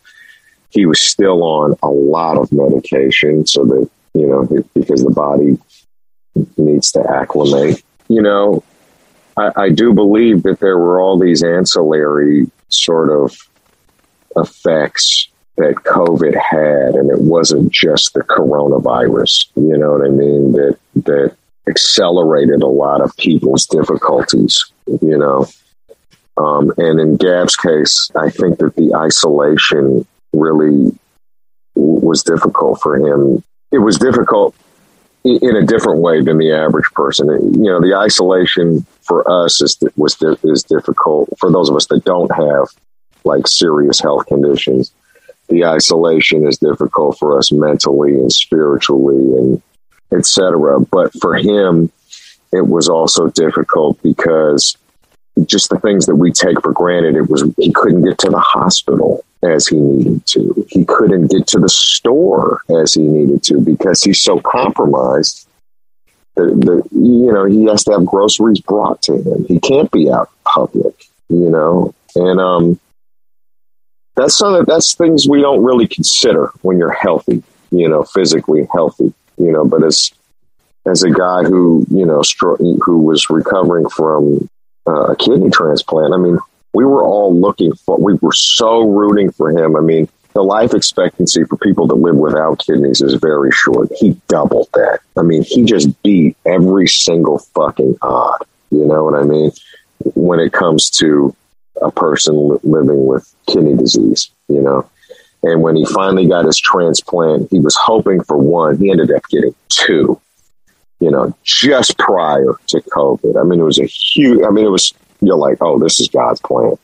he 0.69 0.85
was 0.85 0.99
still 1.01 1.43
on 1.43 1.75
a 1.81 1.89
lot 1.89 2.37
of 2.37 2.51
medication, 2.51 3.45
so 3.45 3.63
that 3.65 3.89
you 4.13 4.27
know 4.27 4.43
because 4.73 5.03
the 5.03 5.11
body 5.11 5.57
needs 6.57 6.91
to 6.91 7.03
acclimate. 7.09 7.83
You 8.07 8.21
know, 8.21 8.63
I, 9.37 9.51
I 9.55 9.69
do 9.69 9.93
believe 9.93 10.43
that 10.43 10.59
there 10.59 10.77
were 10.77 10.99
all 10.99 11.17
these 11.17 11.43
ancillary 11.43 12.49
sort 12.69 13.09
of 13.09 13.37
effects 14.35 15.29
that 15.57 15.75
COVID 15.85 16.35
had, 16.35 16.95
and 16.95 17.09
it 17.09 17.21
wasn't 17.21 17.71
just 17.71 18.13
the 18.13 18.21
coronavirus. 18.21 19.47
You 19.55 19.77
know 19.77 19.93
what 19.93 20.05
I 20.05 20.09
mean? 20.09 20.51
That 20.53 20.77
that 20.95 21.35
accelerated 21.67 22.61
a 22.61 22.67
lot 22.67 23.01
of 23.01 23.15
people's 23.17 23.65
difficulties. 23.65 24.63
You 25.01 25.17
know, 25.17 25.47
um, 26.37 26.73
and 26.77 26.99
in 26.99 27.17
Gab's 27.17 27.55
case, 27.55 28.11
I 28.15 28.29
think 28.29 28.59
that 28.59 28.75
the 28.75 28.93
isolation 28.95 30.05
really 30.33 30.97
was 31.75 32.23
difficult 32.23 32.81
for 32.81 32.97
him. 32.97 33.43
It 33.71 33.79
was 33.79 33.97
difficult 33.97 34.55
in 35.23 35.55
a 35.55 35.65
different 35.65 36.01
way 36.01 36.21
than 36.21 36.37
the 36.37 36.51
average 36.51 36.89
person. 36.93 37.27
You 37.27 37.71
know, 37.71 37.81
the 37.81 37.95
isolation 37.95 38.85
for 39.01 39.29
us 39.29 39.61
is 39.61 39.77
was 39.95 40.17
is 40.43 40.63
difficult 40.63 41.29
for 41.39 41.51
those 41.51 41.69
of 41.69 41.75
us 41.75 41.87
that 41.87 42.03
don't 42.05 42.33
have 42.35 42.67
like 43.23 43.47
serious 43.47 43.99
health 43.99 44.27
conditions. 44.27 44.93
The 45.47 45.65
isolation 45.65 46.47
is 46.47 46.57
difficult 46.57 47.17
for 47.19 47.37
us 47.37 47.51
mentally 47.51 48.13
and 48.13 48.31
spiritually 48.31 49.37
and 49.37 49.61
etc. 50.11 50.79
But 50.79 51.13
for 51.19 51.35
him, 51.35 51.91
it 52.51 52.67
was 52.67 52.89
also 52.89 53.29
difficult 53.29 54.01
because 54.01 54.77
just 55.45 55.69
the 55.69 55.79
things 55.79 56.05
that 56.05 56.15
we 56.15 56.31
take 56.31 56.61
for 56.61 56.71
granted. 56.71 57.15
It 57.15 57.29
was 57.29 57.43
he 57.57 57.71
couldn't 57.71 58.03
get 58.03 58.17
to 58.19 58.29
the 58.29 58.39
hospital 58.39 59.25
as 59.43 59.67
he 59.67 59.77
needed 59.77 60.25
to. 60.27 60.65
He 60.69 60.85
couldn't 60.85 61.27
get 61.27 61.47
to 61.47 61.59
the 61.59 61.69
store 61.69 62.61
as 62.81 62.93
he 62.93 63.01
needed 63.01 63.43
to 63.43 63.59
because 63.59 64.03
he's 64.03 64.21
so 64.21 64.39
compromised. 64.39 65.47
The, 66.35 66.83
you 66.91 67.31
know, 67.31 67.45
he 67.45 67.65
has 67.65 67.83
to 67.85 67.91
have 67.93 68.05
groceries 68.05 68.59
brought 68.59 69.01
to 69.03 69.13
him. 69.13 69.45
He 69.45 69.59
can't 69.59 69.89
be 69.91 70.11
out 70.11 70.29
public, 70.43 71.05
you 71.29 71.49
know, 71.49 71.93
and 72.15 72.39
um, 72.41 72.79
that's 74.15 74.37
some 74.37 74.53
of, 74.53 74.65
that's 74.65 74.95
things 74.95 75.27
we 75.27 75.41
don't 75.41 75.63
really 75.63 75.87
consider 75.87 76.51
when 76.61 76.77
you're 76.77 76.91
healthy, 76.91 77.43
you 77.71 77.87
know, 77.87 78.03
physically 78.03 78.67
healthy, 78.71 79.13
you 79.37 79.51
know. 79.51 79.65
But 79.65 79.83
as 79.83 80.11
as 80.85 81.03
a 81.03 81.11
guy 81.11 81.43
who 81.43 81.85
you 81.89 82.05
know 82.05 82.21
who 82.57 82.99
was 82.99 83.29
recovering 83.29 83.89
from 83.89 84.49
uh, 84.87 85.11
a 85.11 85.15
kidney 85.15 85.49
transplant, 85.49 86.13
I 86.13 86.17
mean, 86.17 86.37
we 86.73 86.85
were 86.85 87.03
all 87.03 87.37
looking 87.37 87.73
for. 87.73 87.97
We 87.97 88.13
were 88.21 88.33
so 88.33 88.81
rooting 88.81 89.31
for 89.31 89.49
him. 89.49 89.75
I 89.75 89.81
mean, 89.81 90.07
the 90.33 90.43
life 90.43 90.73
expectancy 90.73 91.43
for 91.45 91.57
people 91.57 91.87
that 91.87 91.95
live 91.95 92.15
without 92.15 92.59
kidneys 92.59 93.01
is 93.01 93.13
very 93.15 93.51
short. 93.51 93.89
He 93.97 94.19
doubled 94.27 94.69
that. 94.73 94.99
I 95.17 95.21
mean, 95.21 95.43
he 95.43 95.63
just 95.63 96.01
beat 96.03 96.37
every 96.45 96.87
single 96.87 97.39
fucking 97.39 97.97
odd. 98.01 98.45
You 98.69 98.85
know 98.85 99.05
what 99.05 99.15
I 99.15 99.23
mean? 99.23 99.51
When 100.13 100.39
it 100.39 100.51
comes 100.51 100.89
to 100.91 101.35
a 101.81 101.91
person 101.91 102.59
living 102.63 103.05
with 103.05 103.33
kidney 103.47 103.75
disease, 103.75 104.31
you 104.47 104.61
know. 104.61 104.89
And 105.43 105.61
when 105.61 105.75
he 105.75 105.85
finally 105.85 106.27
got 106.27 106.45
his 106.45 106.57
transplant, 106.57 107.51
he 107.51 107.59
was 107.59 107.75
hoping 107.75 108.23
for 108.23 108.37
one. 108.37 108.77
He 108.77 108.89
ended 108.89 109.11
up 109.11 109.21
getting 109.29 109.53
two, 109.69 110.19
you 110.99 111.11
know, 111.11 111.35
just 111.43 111.97
prior 111.97 112.55
to 112.67 112.81
COVID. 112.81 113.39
I 113.39 113.43
mean, 113.43 113.59
it 113.59 113.63
was 113.63 113.79
a 113.79 113.85
huge, 113.85 114.41
I 114.43 114.49
mean, 114.49 114.65
it 114.65 114.69
was, 114.69 114.93
you're 115.21 115.37
like, 115.37 115.59
oh, 115.61 115.77
this 115.77 115.99
is 115.99 116.07
God's 116.07 116.41
plan. 116.41 116.77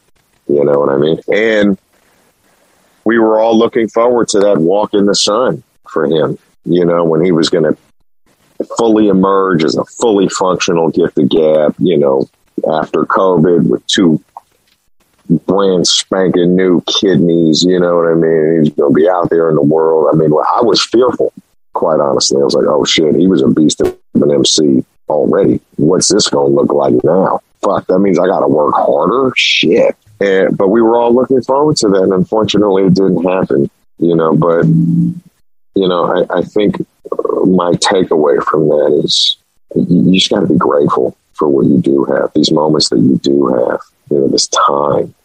You 0.47 0.63
know 0.63 0.79
what 0.79 0.89
I 0.89 0.97
mean? 0.97 1.19
And 1.33 1.77
we 3.03 3.17
were 3.17 3.39
all 3.39 3.57
looking 3.57 3.87
forward 3.87 4.27
to 4.29 4.39
that 4.41 4.59
walk 4.59 4.93
in 4.93 5.05
the 5.05 5.15
sun 5.15 5.63
for 5.89 6.05
him, 6.05 6.37
you 6.65 6.85
know, 6.85 7.03
when 7.03 7.23
he 7.23 7.31
was 7.31 7.49
going 7.49 7.63
to 7.63 7.77
fully 8.77 9.07
emerge 9.07 9.63
as 9.63 9.75
a 9.75 9.85
fully 9.85 10.29
functional 10.29 10.89
Gift 10.89 11.17
of 11.17 11.29
Gab, 11.29 11.75
you 11.79 11.97
know, 11.97 12.29
after 12.71 13.05
COVID 13.05 13.67
with 13.67 13.85
two 13.87 14.23
brand 15.29 15.87
spanking 15.87 16.55
new 16.55 16.81
kidneys. 16.99 17.63
You 17.63 17.79
know 17.79 17.97
what 17.97 18.11
I 18.11 18.15
mean? 18.15 18.63
He's 18.63 18.73
going 18.73 18.93
to 18.93 18.95
be 18.95 19.09
out 19.09 19.29
there 19.29 19.49
in 19.49 19.55
the 19.55 19.61
world. 19.61 20.09
I 20.11 20.15
mean, 20.15 20.31
I 20.31 20.61
was 20.61 20.83
fearful, 20.83 21.33
quite 21.73 21.99
honestly. 21.99 22.41
I 22.41 22.45
was 22.45 22.53
like, 22.53 22.67
oh 22.67 22.85
shit, 22.85 23.15
he 23.15 23.27
was 23.27 23.41
a 23.41 23.47
beast 23.47 23.81
of 23.81 23.97
an 24.15 24.31
MC 24.31 24.85
already. 25.09 25.59
What's 25.77 26.07
this 26.07 26.29
going 26.29 26.51
to 26.51 26.55
look 26.55 26.73
like 26.73 27.03
now? 27.03 27.41
Fuck, 27.61 27.87
that 27.87 27.99
means 27.99 28.17
I 28.17 28.25
got 28.25 28.39
to 28.39 28.47
work 28.47 28.73
harder. 28.75 29.31
Shit. 29.35 29.95
And, 30.19 30.57
but 30.57 30.69
we 30.69 30.81
were 30.81 30.97
all 30.97 31.13
looking 31.13 31.41
forward 31.41 31.77
to 31.77 31.89
that. 31.89 32.03
And 32.03 32.13
unfortunately, 32.13 32.83
it 32.85 32.93
didn't 32.93 33.23
happen, 33.23 33.69
you 33.97 34.15
know, 34.15 34.35
but, 34.35 34.65
you 34.65 35.87
know, 35.87 36.05
I, 36.05 36.39
I 36.39 36.41
think 36.41 36.77
my 37.45 37.71
takeaway 37.73 38.43
from 38.43 38.67
that 38.69 39.01
is 39.03 39.37
you 39.75 40.13
just 40.13 40.29
got 40.29 40.41
to 40.41 40.47
be 40.47 40.57
grateful 40.57 41.15
for 41.41 41.47
what 41.47 41.65
you 41.65 41.81
do 41.81 42.05
have, 42.05 42.31
these 42.35 42.51
moments 42.51 42.89
that 42.89 42.99
you 42.99 43.17
do 43.17 43.47
have, 43.47 43.79
you 44.11 44.19
know, 44.19 44.27
this 44.27 44.47
time 44.47 45.15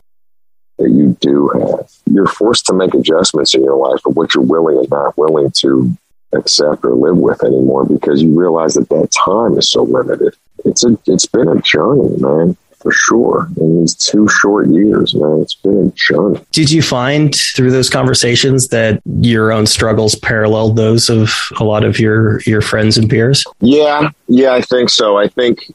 that 0.78 0.88
you 0.88 1.14
do 1.20 1.48
have. 1.48 1.90
You're 2.10 2.26
forced 2.26 2.64
to 2.66 2.72
make 2.72 2.94
adjustments 2.94 3.54
in 3.54 3.62
your 3.62 3.76
life 3.76 4.00
of 4.06 4.16
what 4.16 4.34
you're 4.34 4.42
willing 4.42 4.78
and 4.78 4.88
not 4.88 5.18
willing 5.18 5.50
to 5.58 5.94
accept 6.32 6.86
or 6.86 6.94
live 6.94 7.18
with 7.18 7.44
anymore 7.44 7.84
because 7.84 8.22
you 8.22 8.34
realize 8.34 8.76
that 8.76 8.88
that 8.88 9.10
time 9.12 9.58
is 9.58 9.70
so 9.70 9.82
limited. 9.82 10.34
It's 10.64 10.86
a 10.86 10.98
it's 11.06 11.26
been 11.26 11.48
a 11.48 11.60
journey, 11.60 12.16
man 12.16 12.56
for 12.86 12.92
sure 12.92 13.48
in 13.56 13.80
these 13.80 13.94
two 13.96 14.28
short 14.28 14.68
years, 14.68 15.12
man. 15.16 15.40
It's 15.40 15.56
been 15.56 15.88
a 15.88 15.90
journey. 15.96 16.40
Did 16.52 16.70
you 16.70 16.82
find 16.82 17.34
through 17.34 17.72
those 17.72 17.90
conversations 17.90 18.68
that 18.68 19.02
your 19.20 19.50
own 19.50 19.66
struggles 19.66 20.14
paralleled 20.14 20.76
those 20.76 21.10
of 21.10 21.34
a 21.58 21.64
lot 21.64 21.82
of 21.82 21.98
your 21.98 22.40
your 22.42 22.60
friends 22.60 22.96
and 22.96 23.10
peers? 23.10 23.44
Yeah, 23.60 24.10
yeah, 24.28 24.52
I 24.52 24.60
think 24.60 24.90
so. 24.90 25.16
I 25.16 25.26
think 25.26 25.72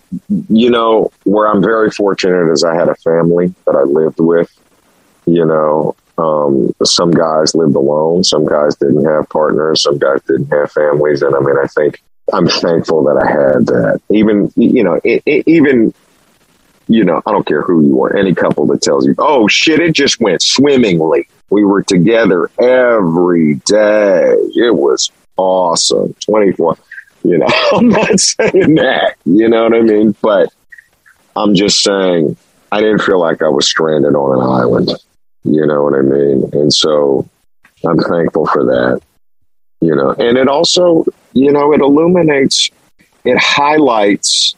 you 0.49 0.69
know 0.69 1.11
where 1.25 1.49
I'm 1.49 1.61
very 1.61 1.91
fortunate 1.91 2.49
is 2.49 2.63
I 2.63 2.75
had 2.75 2.87
a 2.87 2.95
family 2.95 3.53
that 3.65 3.75
I 3.75 3.83
lived 3.83 4.21
with. 4.21 4.49
You 5.25 5.45
know, 5.45 5.95
um, 6.17 6.73
some 6.85 7.11
guys 7.11 7.53
lived 7.53 7.75
alone, 7.75 8.23
some 8.23 8.45
guys 8.45 8.75
didn't 8.77 9.03
have 9.03 9.27
partners, 9.27 9.83
some 9.83 9.97
guys 9.97 10.21
didn't 10.27 10.47
have 10.47 10.71
families, 10.71 11.23
and 11.23 11.35
I 11.35 11.39
mean, 11.39 11.57
I 11.61 11.67
think 11.67 12.01
I'm 12.31 12.47
thankful 12.47 13.03
that 13.03 13.21
I 13.21 13.27
had 13.27 13.65
that. 13.65 14.01
Even 14.09 14.53
you 14.55 14.83
know, 14.85 15.01
it, 15.03 15.23
it, 15.25 15.45
even 15.45 15.93
you 16.91 17.05
know, 17.05 17.21
I 17.25 17.31
don't 17.31 17.45
care 17.45 17.61
who 17.61 17.85
you 17.85 18.03
are, 18.03 18.15
any 18.15 18.35
couple 18.35 18.65
that 18.67 18.81
tells 18.81 19.05
you, 19.05 19.15
oh 19.17 19.47
shit, 19.47 19.79
it 19.79 19.93
just 19.93 20.19
went 20.19 20.41
swimmingly. 20.41 21.27
We 21.49 21.63
were 21.63 21.83
together 21.83 22.49
every 22.59 23.55
day. 23.65 24.35
It 24.55 24.75
was 24.75 25.09
awesome. 25.37 26.13
24. 26.25 26.77
You 27.23 27.37
know, 27.37 27.47
I'm 27.71 27.89
not 27.89 28.19
saying 28.19 28.75
that, 28.75 29.15
you 29.25 29.47
know 29.47 29.63
what 29.63 29.73
I 29.73 29.81
mean? 29.81 30.15
But 30.21 30.49
I'm 31.35 31.55
just 31.55 31.81
saying 31.81 32.35
I 32.71 32.81
didn't 32.81 33.03
feel 33.03 33.19
like 33.19 33.41
I 33.41 33.47
was 33.47 33.67
stranded 33.67 34.15
on 34.15 34.37
an 34.37 34.45
island. 34.45 34.91
You 35.43 35.65
know 35.65 35.83
what 35.83 35.93
I 35.93 36.01
mean? 36.01 36.49
And 36.53 36.73
so 36.73 37.29
I'm 37.85 37.99
thankful 37.99 38.47
for 38.47 38.65
that. 38.65 39.01
You 39.79 39.95
know, 39.95 40.11
and 40.11 40.37
it 40.37 40.47
also, 40.47 41.05
you 41.33 41.51
know, 41.51 41.73
it 41.73 41.79
illuminates, 41.79 42.69
it 43.23 43.37
highlights 43.37 44.55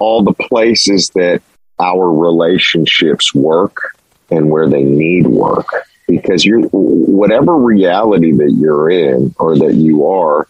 all 0.00 0.22
the 0.22 0.32
places 0.32 1.10
that 1.14 1.42
our 1.78 2.12
relationships 2.12 3.34
work 3.34 3.96
and 4.30 4.50
where 4.50 4.68
they 4.68 4.82
need 4.82 5.26
work. 5.26 5.66
Because 6.08 6.44
you're 6.44 6.62
whatever 6.72 7.56
reality 7.56 8.32
that 8.32 8.50
you're 8.58 8.90
in 8.90 9.32
or 9.38 9.56
that 9.56 9.74
you 9.74 10.08
are 10.08 10.48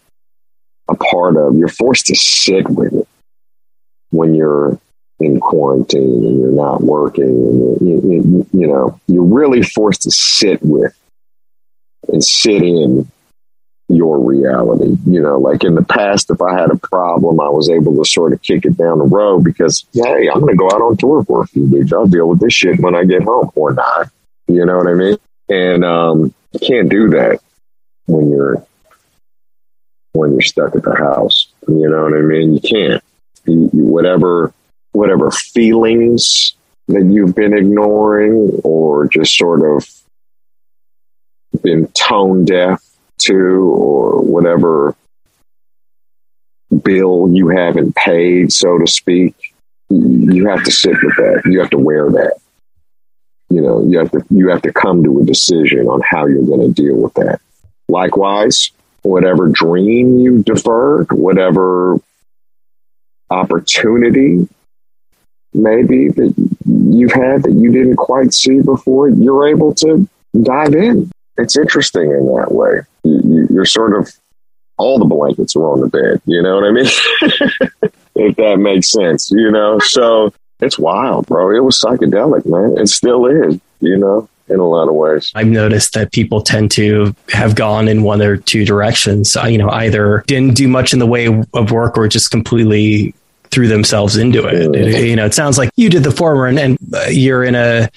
a 0.89 0.95
part 0.95 1.37
of 1.37 1.55
you're 1.55 1.67
forced 1.67 2.07
to 2.07 2.15
sit 2.15 2.67
with 2.67 2.93
it 2.93 3.07
when 4.09 4.33
you're 4.33 4.79
in 5.19 5.39
quarantine 5.39 6.25
and 6.25 6.39
you're 6.39 6.51
not 6.51 6.81
working 6.81 7.23
and 7.23 7.87
you, 7.87 8.01
you, 8.03 8.47
you 8.51 8.67
know 8.67 8.99
you're 9.07 9.23
really 9.23 9.61
forced 9.61 10.01
to 10.01 10.11
sit 10.11 10.61
with 10.63 10.97
and 12.07 12.23
sit 12.23 12.63
in 12.63 13.09
your 13.95 14.19
reality. 14.19 14.97
You 15.05 15.21
know, 15.21 15.37
like 15.39 15.63
in 15.63 15.75
the 15.75 15.83
past, 15.83 16.29
if 16.29 16.41
I 16.41 16.59
had 16.59 16.71
a 16.71 16.77
problem, 16.77 17.39
I 17.39 17.49
was 17.49 17.69
able 17.69 17.95
to 17.95 18.09
sort 18.09 18.33
of 18.33 18.41
kick 18.41 18.65
it 18.65 18.77
down 18.77 18.99
the 18.99 19.05
road 19.05 19.43
because, 19.43 19.85
hey, 19.93 20.29
I'm 20.29 20.39
going 20.39 20.53
to 20.53 20.57
go 20.57 20.67
out 20.67 20.81
on 20.81 20.97
tour 20.97 21.23
for 21.23 21.43
a 21.43 21.47
few 21.47 21.65
weeks. 21.65 21.93
I'll 21.93 22.07
deal 22.07 22.27
with 22.29 22.39
this 22.39 22.53
shit 22.53 22.79
when 22.79 22.95
I 22.95 23.03
get 23.03 23.23
home 23.23 23.51
or 23.55 23.73
not. 23.73 24.09
You 24.47 24.65
know 24.65 24.77
what 24.77 24.87
I 24.87 24.93
mean? 24.93 25.17
And 25.49 25.85
um, 25.85 26.33
you 26.51 26.59
can't 26.59 26.89
do 26.89 27.09
that 27.11 27.39
when 28.05 28.29
you're 28.29 28.65
when 30.13 30.31
you're 30.31 30.41
stuck 30.41 30.75
at 30.75 30.83
the 30.83 30.95
house. 30.95 31.47
You 31.67 31.89
know 31.89 32.03
what 32.03 32.13
I 32.13 32.21
mean? 32.21 32.53
You 32.53 32.61
can't. 32.61 33.03
You, 33.45 33.69
you, 33.73 33.83
whatever 33.85 34.53
whatever 34.91 35.31
feelings 35.31 36.53
that 36.87 37.05
you've 37.05 37.35
been 37.35 37.53
ignoring 37.53 38.59
or 38.63 39.07
just 39.07 39.37
sort 39.37 39.61
of 39.65 39.89
been 41.61 41.87
tone 41.87 42.45
deaf 42.45 42.81
to 43.23 43.33
or 43.33 44.21
whatever 44.21 44.95
bill 46.83 47.29
you 47.31 47.49
haven't 47.49 47.95
paid, 47.95 48.51
so 48.51 48.77
to 48.77 48.87
speak, 48.87 49.35
you 49.89 50.47
have 50.47 50.63
to 50.63 50.71
sit 50.71 50.95
with 51.03 51.15
that. 51.17 51.41
You 51.45 51.59
have 51.59 51.69
to 51.71 51.77
wear 51.77 52.09
that. 52.11 52.37
You 53.49 53.61
know, 53.61 53.83
you 53.83 53.99
have 53.99 54.11
to 54.11 54.23
you 54.29 54.49
have 54.49 54.61
to 54.61 54.71
come 54.71 55.03
to 55.03 55.19
a 55.19 55.25
decision 55.25 55.87
on 55.87 56.01
how 56.09 56.25
you're 56.25 56.45
going 56.45 56.61
to 56.61 56.81
deal 56.81 56.95
with 56.95 57.13
that. 57.15 57.41
Likewise, 57.89 58.71
whatever 59.01 59.49
dream 59.49 60.19
you 60.19 60.41
deferred, 60.43 61.11
whatever 61.11 61.99
opportunity 63.29 64.47
maybe 65.53 66.09
that 66.09 66.33
you've 66.65 67.11
had 67.11 67.43
that 67.43 67.51
you 67.51 67.71
didn't 67.71 67.97
quite 67.97 68.33
see 68.33 68.61
before, 68.61 69.09
you're 69.09 69.47
able 69.47 69.73
to 69.75 70.07
dive 70.41 70.73
in. 70.73 71.11
It's 71.41 71.57
interesting 71.57 72.11
in 72.11 72.25
that 72.35 72.51
way. 72.51 72.81
You, 73.03 73.59
are 73.59 73.65
sort 73.65 73.95
of 73.95 74.11
all 74.77 74.99
the 74.99 75.05
blankets 75.05 75.55
are 75.55 75.67
on 75.69 75.81
the 75.81 75.87
bed. 75.87 76.21
You 76.25 76.41
know 76.41 76.55
what 76.55 76.65
I 76.65 76.71
mean? 76.71 76.85
if 78.15 78.35
that 78.37 78.57
makes 78.57 78.89
sense, 78.89 79.31
you 79.31 79.51
know. 79.51 79.79
So 79.79 80.33
it's 80.59 80.79
wild, 80.79 81.27
bro. 81.27 81.55
It 81.55 81.63
was 81.63 81.81
psychedelic, 81.81 82.45
man. 82.45 82.77
It 82.77 82.87
still 82.87 83.25
is, 83.25 83.59
you 83.79 83.97
know 83.97 84.27
in 84.51 84.59
a 84.59 84.67
lot 84.67 84.89
of 84.89 84.95
ways. 84.95 85.31
I've 85.33 85.47
noticed 85.47 85.93
that 85.93 86.11
people 86.11 86.41
tend 86.41 86.71
to 86.71 87.15
have 87.29 87.55
gone 87.55 87.87
in 87.87 88.03
one 88.03 88.21
or 88.21 88.37
two 88.37 88.65
directions. 88.65 89.35
You 89.35 89.57
know, 89.57 89.69
either 89.69 90.23
didn't 90.27 90.55
do 90.55 90.67
much 90.67 90.93
in 90.93 90.99
the 90.99 91.07
way 91.07 91.27
of 91.27 91.71
work 91.71 91.97
or 91.97 92.07
just 92.07 92.31
completely 92.31 93.15
threw 93.49 93.67
themselves 93.67 94.17
into 94.17 94.45
it. 94.47 94.75
it 94.75 95.07
you 95.07 95.15
know, 95.15 95.25
it 95.25 95.33
sounds 95.33 95.57
like 95.57 95.69
you 95.75 95.89
did 95.89 96.03
the 96.03 96.11
former 96.11 96.47
and, 96.47 96.57
and 96.57 96.77
uh, 96.93 97.05
you're 97.09 97.43
in 97.43 97.55
a, 97.55 97.89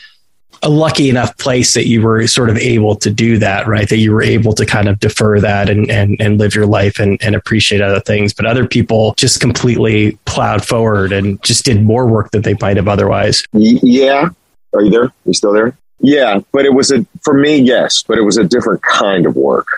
a 0.64 0.70
lucky 0.70 1.10
enough 1.10 1.36
place 1.36 1.74
that 1.74 1.86
you 1.86 2.00
were 2.00 2.26
sort 2.26 2.48
of 2.48 2.56
able 2.56 2.96
to 2.96 3.10
do 3.10 3.38
that, 3.38 3.66
right? 3.66 3.88
That 3.88 3.98
you 3.98 4.12
were 4.12 4.22
able 4.22 4.54
to 4.54 4.64
kind 4.64 4.88
of 4.88 4.98
defer 4.98 5.38
that 5.40 5.68
and, 5.68 5.90
and, 5.90 6.16
and 6.20 6.38
live 6.38 6.54
your 6.54 6.66
life 6.66 6.98
and, 6.98 7.22
and 7.22 7.34
appreciate 7.34 7.82
other 7.82 8.00
things. 8.00 8.32
But 8.32 8.46
other 8.46 8.66
people 8.66 9.14
just 9.16 9.40
completely 9.40 10.18
plowed 10.24 10.64
forward 10.64 11.12
and 11.12 11.42
just 11.42 11.66
did 11.66 11.84
more 11.84 12.06
work 12.06 12.30
than 12.30 12.42
they 12.42 12.56
might 12.60 12.78
have 12.78 12.88
otherwise. 12.88 13.44
Yeah. 13.52 14.30
Are 14.72 14.82
you 14.82 14.90
there? 14.90 15.12
You 15.26 15.34
still 15.34 15.52
there? 15.52 15.76
Yeah, 16.00 16.40
but 16.52 16.64
it 16.64 16.74
was 16.74 16.90
a 16.90 17.06
for 17.22 17.34
me, 17.34 17.56
yes, 17.58 18.02
but 18.06 18.18
it 18.18 18.22
was 18.22 18.36
a 18.36 18.44
different 18.44 18.82
kind 18.82 19.26
of 19.26 19.36
work. 19.36 19.68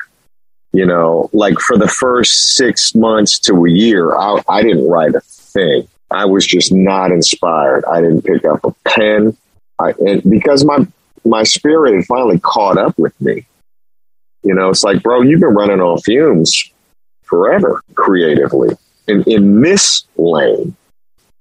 You 0.72 0.86
know, 0.86 1.30
like 1.32 1.58
for 1.58 1.76
the 1.76 1.88
first 1.88 2.54
six 2.56 2.94
months 2.94 3.38
to 3.40 3.64
a 3.64 3.70
year, 3.70 4.16
I, 4.16 4.42
I 4.48 4.62
didn't 4.62 4.88
write 4.88 5.14
a 5.14 5.20
thing. 5.20 5.88
I 6.10 6.24
was 6.24 6.46
just 6.46 6.72
not 6.72 7.10
inspired. 7.10 7.84
I 7.84 8.00
didn't 8.00 8.22
pick 8.22 8.44
up 8.44 8.64
a 8.64 8.72
pen, 8.88 9.36
I, 9.80 9.92
because 10.28 10.64
my 10.64 10.86
my 11.24 11.42
spirit 11.42 11.94
had 11.94 12.06
finally 12.06 12.38
caught 12.38 12.78
up 12.78 12.98
with 12.98 13.18
me. 13.20 13.46
You 14.42 14.54
know, 14.54 14.70
it's 14.70 14.84
like, 14.84 15.02
bro, 15.02 15.22
you've 15.22 15.40
been 15.40 15.54
running 15.54 15.80
on 15.80 15.98
fumes 16.00 16.70
forever 17.24 17.82
creatively 17.94 18.76
in 19.06 19.22
in 19.24 19.60
this 19.60 20.06
lane. 20.16 20.76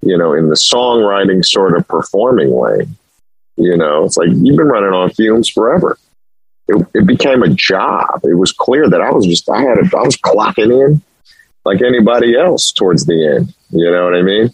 You 0.01 0.17
know, 0.17 0.33
in 0.33 0.49
the 0.49 0.55
songwriting 0.55 1.43
sort 1.43 1.75
of 1.77 1.87
performing 1.87 2.51
lane 2.51 2.95
you 3.57 3.77
know, 3.77 4.03
it's 4.05 4.17
like 4.17 4.29
you've 4.29 4.57
been 4.57 4.67
running 4.67 4.93
on 4.93 5.09
fumes 5.11 5.49
forever. 5.49 5.97
It, 6.67 6.85
it 6.93 7.05
became 7.05 7.43
a 7.43 7.49
job. 7.49 8.21
It 8.23 8.37
was 8.37 8.51
clear 8.51 8.89
that 8.89 9.01
I 9.01 9.11
was 9.11 9.25
just, 9.25 9.49
I 9.49 9.61
had, 9.61 9.77
a, 9.77 9.97
I 9.97 10.01
was 10.01 10.17
clocking 10.17 10.87
in 10.87 11.01
like 11.63 11.81
anybody 11.81 12.37
else 12.37 12.71
towards 12.71 13.05
the 13.05 13.35
end. 13.37 13.53
You 13.69 13.89
know 13.91 14.05
what 14.05 14.15
I 14.15 14.21
mean? 14.21 14.53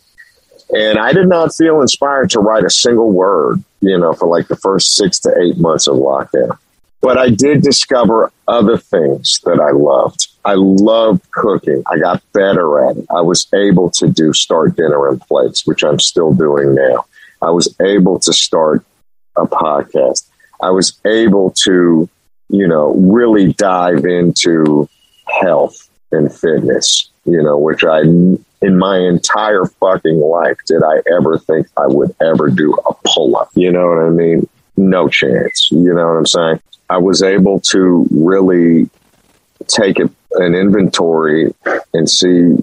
And 0.73 0.99
I 0.99 1.13
did 1.13 1.27
not 1.27 1.55
feel 1.55 1.81
inspired 1.81 2.29
to 2.31 2.39
write 2.39 2.63
a 2.63 2.69
single 2.69 3.11
word, 3.11 3.63
you 3.81 3.97
know, 3.97 4.13
for 4.13 4.27
like 4.27 4.47
the 4.47 4.55
first 4.55 4.95
six 4.95 5.19
to 5.19 5.35
eight 5.41 5.57
months 5.57 5.87
of 5.87 5.95
lockdown. 5.97 6.57
But 7.01 7.17
I 7.17 7.29
did 7.29 7.63
discover 7.63 8.31
other 8.47 8.77
things 8.77 9.39
that 9.43 9.59
I 9.59 9.71
loved. 9.71 10.27
I 10.45 10.53
loved 10.53 11.29
cooking. 11.31 11.83
I 11.91 11.97
got 11.97 12.21
better 12.31 12.87
at 12.87 12.97
it. 12.97 13.05
I 13.09 13.21
was 13.21 13.47
able 13.53 13.89
to 13.91 14.07
do 14.07 14.33
start 14.33 14.75
dinner 14.75 15.09
and 15.09 15.19
plates, 15.21 15.65
which 15.65 15.83
I'm 15.83 15.99
still 15.99 16.33
doing 16.33 16.75
now. 16.75 17.05
I 17.41 17.49
was 17.49 17.75
able 17.81 18.19
to 18.19 18.31
start 18.31 18.85
a 19.35 19.45
podcast. 19.45 20.27
I 20.61 20.69
was 20.69 20.99
able 21.05 21.51
to, 21.63 22.07
you 22.49 22.67
know, 22.67 22.93
really 22.93 23.53
dive 23.53 24.05
into 24.05 24.87
health 25.41 25.89
and 26.11 26.33
fitness, 26.33 27.09
you 27.25 27.41
know, 27.41 27.57
which 27.57 27.83
I, 27.83 28.01
in 28.61 28.77
my 28.77 28.97
entire 28.97 29.65
fucking 29.65 30.19
life, 30.19 30.57
did 30.67 30.83
I 30.83 31.01
ever 31.15 31.37
think 31.39 31.67
I 31.77 31.87
would 31.87 32.15
ever 32.21 32.49
do 32.49 32.73
a 32.87 32.93
pull 33.05 33.35
up? 33.35 33.49
You 33.55 33.71
know 33.71 33.87
what 33.87 34.05
I 34.05 34.09
mean? 34.09 34.47
No 34.77 35.07
chance. 35.07 35.69
You 35.71 35.93
know 35.93 36.07
what 36.07 36.17
I'm 36.17 36.25
saying? 36.27 36.61
I 36.89 36.97
was 36.97 37.23
able 37.23 37.59
to 37.71 38.07
really 38.11 38.89
take 39.67 39.97
an 39.99 40.55
inventory 40.55 41.53
and 41.93 42.09
see 42.09 42.55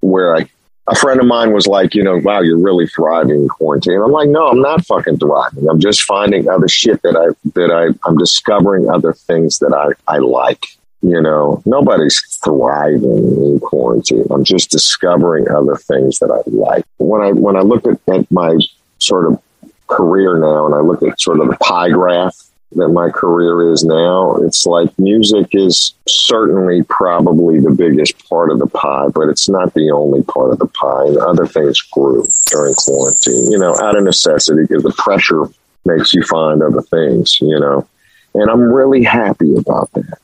where 0.00 0.36
I 0.36 0.48
a 0.88 0.94
friend 0.94 1.20
of 1.20 1.26
mine 1.26 1.52
was 1.52 1.66
like, 1.66 1.94
you 1.94 2.02
know, 2.02 2.16
wow, 2.16 2.40
you're 2.40 2.58
really 2.58 2.86
thriving 2.86 3.42
in 3.42 3.48
quarantine. 3.48 4.00
I'm 4.00 4.10
like, 4.10 4.30
no, 4.30 4.48
I'm 4.48 4.62
not 4.62 4.86
fucking 4.86 5.18
thriving. 5.18 5.68
I'm 5.68 5.80
just 5.80 6.02
finding 6.02 6.48
other 6.48 6.68
shit 6.68 7.02
that 7.02 7.14
I 7.14 7.34
that 7.54 7.70
I 7.70 8.08
I'm 8.08 8.16
discovering 8.16 8.88
other 8.90 9.12
things 9.12 9.58
that 9.58 9.74
I 9.74 10.12
I 10.12 10.18
like. 10.18 10.64
You 11.00 11.22
know, 11.22 11.62
nobody's 11.64 12.20
thriving 12.42 13.02
in 13.02 13.60
quarantine. 13.60 14.26
I'm 14.30 14.42
just 14.42 14.70
discovering 14.70 15.48
other 15.48 15.76
things 15.76 16.18
that 16.18 16.30
I 16.30 16.42
like. 16.50 16.84
When 16.98 17.22
I 17.22 17.30
when 17.30 17.56
I 17.56 17.60
look 17.60 17.86
at, 17.86 18.00
at 18.12 18.30
my 18.32 18.58
sort 18.98 19.26
of 19.26 19.40
career 19.86 20.38
now 20.38 20.66
and 20.66 20.74
I 20.74 20.80
look 20.80 21.02
at 21.02 21.20
sort 21.20 21.40
of 21.40 21.48
the 21.48 21.56
pie 21.56 21.90
graph 21.90 22.36
that 22.72 22.88
my 22.88 23.08
career 23.08 23.72
is 23.72 23.84
now, 23.84 24.36
it's 24.36 24.66
like 24.66 24.96
music 24.98 25.48
is 25.52 25.94
certainly 26.06 26.82
probably 26.82 27.60
the 27.60 27.70
biggest 27.70 28.28
part 28.28 28.50
of 28.50 28.58
the 28.58 28.66
pie, 28.66 29.06
but 29.14 29.28
it's 29.28 29.48
not 29.48 29.72
the 29.74 29.90
only 29.90 30.22
part 30.24 30.52
of 30.52 30.58
the 30.58 30.66
pie. 30.66 31.06
And 31.06 31.18
other 31.18 31.46
things 31.46 31.80
grew 31.80 32.26
during 32.46 32.74
quarantine, 32.74 33.50
you 33.50 33.58
know, 33.58 33.74
out 33.76 33.96
of 33.96 34.04
necessity 34.04 34.62
because 34.62 34.82
the 34.82 34.92
pressure 34.92 35.44
makes 35.84 36.12
you 36.12 36.22
find 36.24 36.62
other 36.62 36.82
things, 36.82 37.38
you 37.40 37.58
know. 37.58 37.88
And 38.34 38.50
I'm 38.50 38.60
really 38.60 39.02
happy 39.02 39.56
about 39.56 39.90
that. 39.92 40.18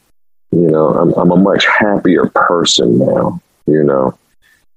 You 0.55 0.71
know, 0.71 0.95
I'm, 0.95 1.13
I'm 1.15 1.33
a 1.33 1.37
much 1.37 1.67
happier 1.67 2.27
person 2.27 2.99
now, 2.99 3.41
you 3.67 3.83
know, 3.83 4.17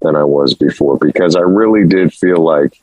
than 0.02 0.16
I 0.16 0.24
was 0.24 0.56
before 0.56 0.98
because 0.98 1.36
I 1.36 1.42
really 1.42 1.88
did 1.88 2.14
feel 2.14 2.44
like 2.44 2.82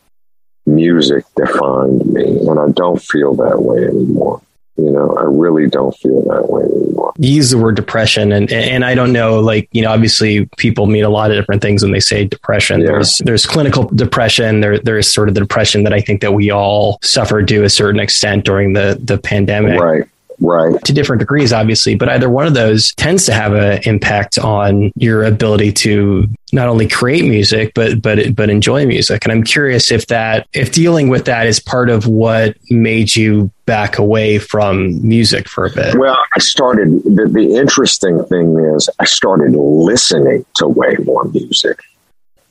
music 0.65 1.25
defined 1.35 2.07
me, 2.07 2.39
and 2.47 2.61
I 2.61 2.69
don't 2.71 3.03
feel 3.03 3.35
that 3.35 3.61
way 3.61 3.85
anymore. 3.85 4.41
You 4.77 4.91
know, 4.91 5.17
I 5.17 5.23
really 5.23 5.69
don't 5.69 5.97
feel 5.97 6.23
that 6.23 6.49
way 6.49 6.63
anymore. 6.63 7.13
You 7.19 7.35
use 7.35 7.51
the 7.51 7.59
word 7.59 7.75
depression, 7.75 8.31
and 8.31 8.53
and 8.53 8.85
I 8.85 8.95
don't 8.95 9.13
know, 9.13 9.41
like 9.41 9.69
you 9.73 9.83
know, 9.83 9.91
obviously 9.91 10.47
people 10.57 10.87
mean 10.87 11.05
a 11.05 11.11
lot 11.11 11.33
of 11.33 11.37
different 11.37 11.63
things 11.63 11.83
when 11.83 11.91
they 11.91 12.01
say 12.01 12.27
depression. 12.27 12.81
Yeah. 12.81 12.87
There's 12.87 13.19
there's 13.19 13.45
clinical 13.45 13.85
depression. 13.89 14.61
There 14.61 14.79
there's 14.79 15.13
sort 15.13 15.29
of 15.29 15.35
the 15.35 15.41
depression 15.41 15.83
that 15.83 15.93
I 15.93 16.01
think 16.01 16.21
that 16.21 16.33
we 16.33 16.51
all 16.53 16.99
suffered 17.03 17.49
to 17.49 17.65
a 17.65 17.71
certain 17.71 18.01
extent 18.01 18.45
during 18.45 18.73
the 18.73 18.99
the 19.03 19.19
pandemic. 19.19 19.81
Right 19.81 20.09
right. 20.41 20.83
to 20.85 20.93
different 20.93 21.21
degrees 21.21 21.53
obviously 21.53 21.95
but 21.95 22.09
either 22.09 22.29
one 22.29 22.47
of 22.47 22.55
those 22.55 22.95
tends 22.95 23.27
to 23.27 23.33
have 23.33 23.53
an 23.53 23.81
impact 23.85 24.39
on 24.39 24.93
your 24.97 25.25
ability 25.25 25.73
to 25.73 26.29
not 26.53 26.69
only 26.69 26.89
create 26.89 27.25
music 27.25 27.73
but 27.75 28.01
but 28.01 28.35
but 28.35 28.49
enjoy 28.49 28.87
music. 28.87 29.25
And 29.25 29.33
i'm 29.33 29.43
curious 29.43 29.91
if 29.91 30.07
that 30.07 30.47
if 30.53 30.73
dealing 30.73 31.09
with 31.09 31.25
that 31.27 31.47
is 31.47 31.61
part 31.61 31.91
of 31.91 32.07
what 32.07 32.57
made 32.71 33.15
you 33.15 33.51
back 33.67 33.99
away 33.99 34.39
from 34.39 35.07
music 35.07 35.49
for 35.49 35.67
a 35.67 35.71
bit. 35.71 35.95
Well 35.97 36.17
i 36.35 36.39
started 36.39 37.03
the, 37.05 37.29
the 37.31 37.57
interesting 37.57 38.25
thing 38.25 38.57
is 38.75 38.89
i 38.99 39.05
started 39.05 39.53
listening 39.53 40.47
to 40.55 40.69
way 40.69 40.97
more 41.05 41.25
music. 41.25 41.81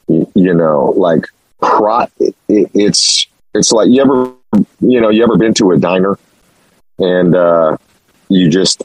You, 0.08 0.30
you 0.36 0.54
know 0.54 0.94
like 0.98 1.26
pro, 1.62 2.08
it, 2.20 2.36
it's 2.48 3.28
it's 3.54 3.72
like 3.72 3.90
you 3.90 4.02
ever 4.02 4.34
you 4.82 5.00
know 5.00 5.10
you 5.10 5.24
ever 5.24 5.38
been 5.38 5.54
to 5.56 5.72
a 5.72 5.78
diner 5.78 6.18
and 7.00 7.36
uh, 7.36 7.78
you 8.30 8.50
just 8.50 8.84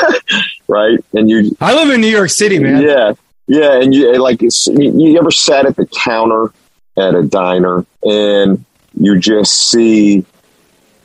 right 0.68 0.98
and 1.12 1.28
you. 1.28 1.56
I 1.60 1.74
live 1.74 1.92
in 1.92 2.00
New 2.00 2.08
York 2.08 2.30
City, 2.30 2.58
man. 2.58 2.82
Yeah, 2.82 3.12
yeah, 3.46 3.80
and 3.80 3.94
you 3.94 4.16
like 4.20 4.40
you 4.42 5.18
ever 5.18 5.30
sat 5.30 5.66
at 5.66 5.76
the 5.76 5.86
counter 5.86 6.52
at 6.96 7.14
a 7.14 7.22
diner 7.22 7.84
and 8.02 8.64
you 8.98 9.18
just 9.18 9.70
see 9.70 10.24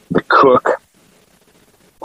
the 0.09 0.21
cook 0.21 0.81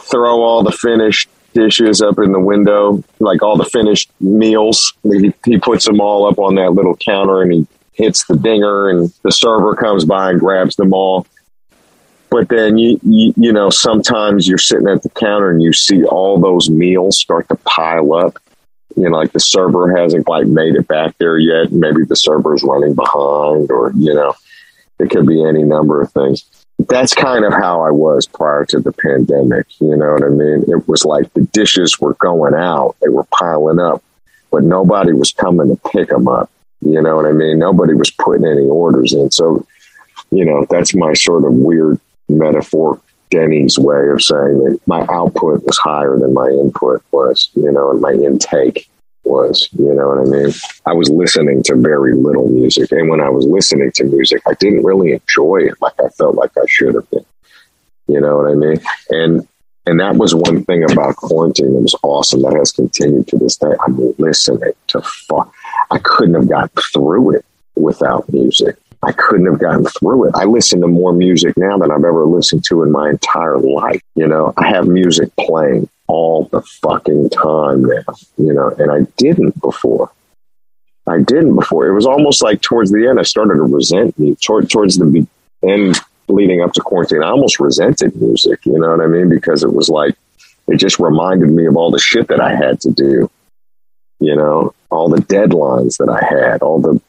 throw 0.01 0.43
all 0.43 0.62
the 0.62 0.72
finished 0.72 1.28
dishes 1.55 2.03
up 2.03 2.18
in 2.18 2.32
the 2.32 2.41
window, 2.41 3.03
like 3.18 3.43
all 3.43 3.57
the 3.57 3.64
finished 3.64 4.11
meals. 4.20 4.93
He, 5.03 5.32
he 5.45 5.59
puts 5.59 5.87
them 5.87 6.01
all 6.01 6.26
up 6.26 6.39
on 6.39 6.57
that 6.57 6.72
little 6.72 6.97
counter 6.97 7.43
and 7.43 7.53
he 7.53 7.66
hits 7.93 8.24
the 8.24 8.37
dinger 8.37 8.91
and 8.91 9.12
the 9.22 9.32
server 9.32 9.74
comes 9.74 10.05
by 10.05 10.30
and 10.30 10.41
grabs 10.41 10.76
them 10.76 10.93
all 10.93 11.26
but 12.31 12.49
then 12.49 12.79
you, 12.79 12.99
you 13.03 13.33
you 13.37 13.53
know 13.53 13.70
sometimes 13.70 14.49
you're 14.49 14.59
sitting 14.59 14.89
at 14.89 15.03
the 15.03 15.11
counter 15.11 15.51
and 15.51 15.62
you 15.62 15.72
see 15.72 16.05
all 16.05 16.39
those 16.39 16.68
meals 16.70 17.18
start 17.18 17.49
to 17.49 17.57
pile 17.57 18.14
up 18.14 18.39
you 18.97 19.09
know 19.09 19.16
like 19.16 19.33
the 19.33 19.41
server 19.41 19.97
hasn't 19.97 20.27
quite 20.27 20.47
made 20.47 20.74
it 20.74 20.89
back 20.89 21.16
there 21.18 21.39
yet 21.39 21.72
maybe 21.72 22.05
the 22.05 22.16
server's 22.16 22.62
running 22.62 22.95
behind 22.95 23.70
or 23.70 23.93
you 23.97 24.14
know 24.14 24.35
it 24.99 25.11
could 25.11 25.27
be 25.27 25.45
any 25.45 25.62
number 25.62 26.01
of 26.01 26.11
things 26.12 26.45
that's 26.89 27.14
kind 27.14 27.45
of 27.45 27.53
how 27.53 27.83
I 27.83 27.91
was 27.91 28.27
prior 28.27 28.64
to 28.66 28.81
the 28.81 28.93
pandemic. 28.93 29.66
You 29.81 29.97
know 29.97 30.12
what 30.12 30.22
I 30.22 30.29
mean? 30.29 30.64
It 30.68 30.87
was 30.87 31.05
like 31.05 31.33
the 31.33 31.43
dishes 31.43 31.99
were 31.99 32.14
going 32.14 32.55
out, 32.55 32.97
they 33.01 33.09
were 33.09 33.24
piling 33.24 33.81
up, 33.81 34.03
but 34.51 34.62
nobody 34.62 35.12
was 35.12 35.33
coming 35.33 35.68
to 35.68 35.91
pick 35.91 36.09
them 36.09 36.29
up. 36.29 36.51
You 36.83 37.01
know 37.01 37.16
what 37.16 37.27
I 37.27 37.33
mean? 37.33 37.59
Nobody 37.59 37.95
was 37.95 38.11
putting 38.11 38.47
any 38.47 38.66
orders 38.66 39.14
in. 39.14 39.31
So, 39.31 39.66
you 40.31 40.45
know, 40.45 40.66
that's 40.68 40.95
my 40.95 41.14
sort 41.14 41.45
of 41.45 41.55
weird 41.55 41.99
metaphor, 42.29 43.01
Denny's 43.31 43.79
way 43.79 44.09
of 44.09 44.22
saying 44.22 44.64
that 44.64 44.81
my 44.87 45.07
output 45.11 45.64
was 45.64 45.79
higher 45.79 46.18
than 46.18 46.35
my 46.35 46.49
input 46.49 47.03
was, 47.11 47.51
you 47.55 47.70
know, 47.70 47.91
and 47.91 48.01
my 48.01 48.12
intake 48.12 48.89
was. 49.24 49.68
You 49.72 49.95
know 49.95 50.09
what 50.09 50.18
I 50.18 50.24
mean? 50.24 50.53
I 50.87 50.93
was 50.93 51.11
listening 51.11 51.62
to 51.64 51.77
very 51.77 52.14
little 52.14 52.49
music. 52.49 52.93
And 52.93 53.09
when 53.09 53.20
I 53.20 53.29
was 53.29 53.45
listening 53.47 53.91
to 53.97 54.05
music, 54.05 54.43
I 54.47 54.55
didn't 54.55 54.85
really 54.85 55.12
enjoy 55.12 55.59
it 55.62 55.74
like 55.81 55.95
I 56.05 56.09
felt 56.11 56.37
like 56.37 56.53
I 56.57 56.64
should 56.68 56.95
have 56.95 57.11
been. 57.11 57.27
You 58.07 58.20
know 58.20 58.37
what 58.37 58.51
I 58.51 58.55
mean? 58.55 58.81
And 59.11 59.49
and 59.89 60.01
that 60.01 60.16
was 60.16 60.35
one 60.35 60.64
thing 60.64 60.83
about 60.83 61.14
quarantine 61.14 61.72
that 61.74 61.81
was 61.81 61.95
awesome 62.03 62.43
that 62.43 62.55
has 62.55 62.72
continued 62.72 63.29
to 63.29 63.39
this 63.39 63.57
day. 63.57 63.72
I'm 63.81 64.14
listening 64.18 64.72
to 64.89 65.01
fuck. 65.01 65.53
I 65.93 65.99
couldn't 65.99 66.35
have 66.35 66.49
got 66.49 66.72
through 66.93 67.37
it 67.37 67.45
without 67.77 68.29
music. 68.33 68.77
I 69.03 69.12
couldn't 69.12 69.47
have 69.47 69.59
gotten 69.59 69.84
through 69.84 70.28
it. 70.28 70.32
I 70.34 70.44
listen 70.44 70.80
to 70.80 70.88
more 70.88 71.12
music 71.12 71.55
now 71.57 71.78
than 71.78 71.90
I've 71.90 72.05
ever 72.05 72.24
listened 72.24 72.64
to 72.66 72.82
in 72.82 72.90
my 72.90 73.11
entire 73.11 73.59
life. 73.59 74.01
You 74.14 74.26
know, 74.26 74.53
I 74.57 74.68
have 74.68 74.86
music 74.86 75.30
playing 75.36 75.88
all 76.09 76.44
the 76.47 76.62
fucking 76.62 77.30
time 77.30 77.84
now, 77.84 78.14
you 78.38 78.53
know, 78.53 78.70
and 78.78 78.90
I 78.90 79.11
didn't 79.16 79.61
before. 79.61 80.11
I 81.07 81.18
didn't 81.18 81.55
before. 81.55 81.86
It 81.86 81.94
was 81.94 82.07
almost 82.07 82.42
like 82.42 82.61
towards 82.61 82.90
the 82.90 83.07
end, 83.09 83.20
I 83.20 83.22
started 83.22 83.57
to 83.57 83.62
resent 83.62 84.18
me. 84.18 84.34
Toward, 84.36 84.70
towards 84.70 84.99
the 84.99 85.26
end, 85.62 86.01
leading 86.28 86.62
up 86.62 86.72
to 86.72 86.80
quarantine, 86.80 87.22
I 87.22 87.28
almost 87.28 87.61
resented 87.61 88.16
music, 88.20 88.64
you 88.66 88.78
know 88.78 88.90
what 88.90 89.01
I 89.01 89.07
mean? 89.07 89.28
Because 89.28 89.62
it 89.62 89.72
was 89.72 89.88
like, 89.88 90.16
it 90.68 90.78
just 90.78 90.99
reminded 90.99 91.51
me 91.51 91.66
of 91.66 91.76
all 91.76 91.90
the 91.90 91.99
shit 91.99 92.28
that 92.28 92.40
I 92.40 92.55
had 92.55 92.80
to 92.80 92.90
do, 92.90 93.30
you 94.18 94.34
know, 94.34 94.74
all 94.90 95.09
the 95.09 95.22
deadlines 95.22 95.99
that 95.99 96.09
I 96.09 96.24
had, 96.24 96.62
all 96.62 96.80
the 96.80 97.01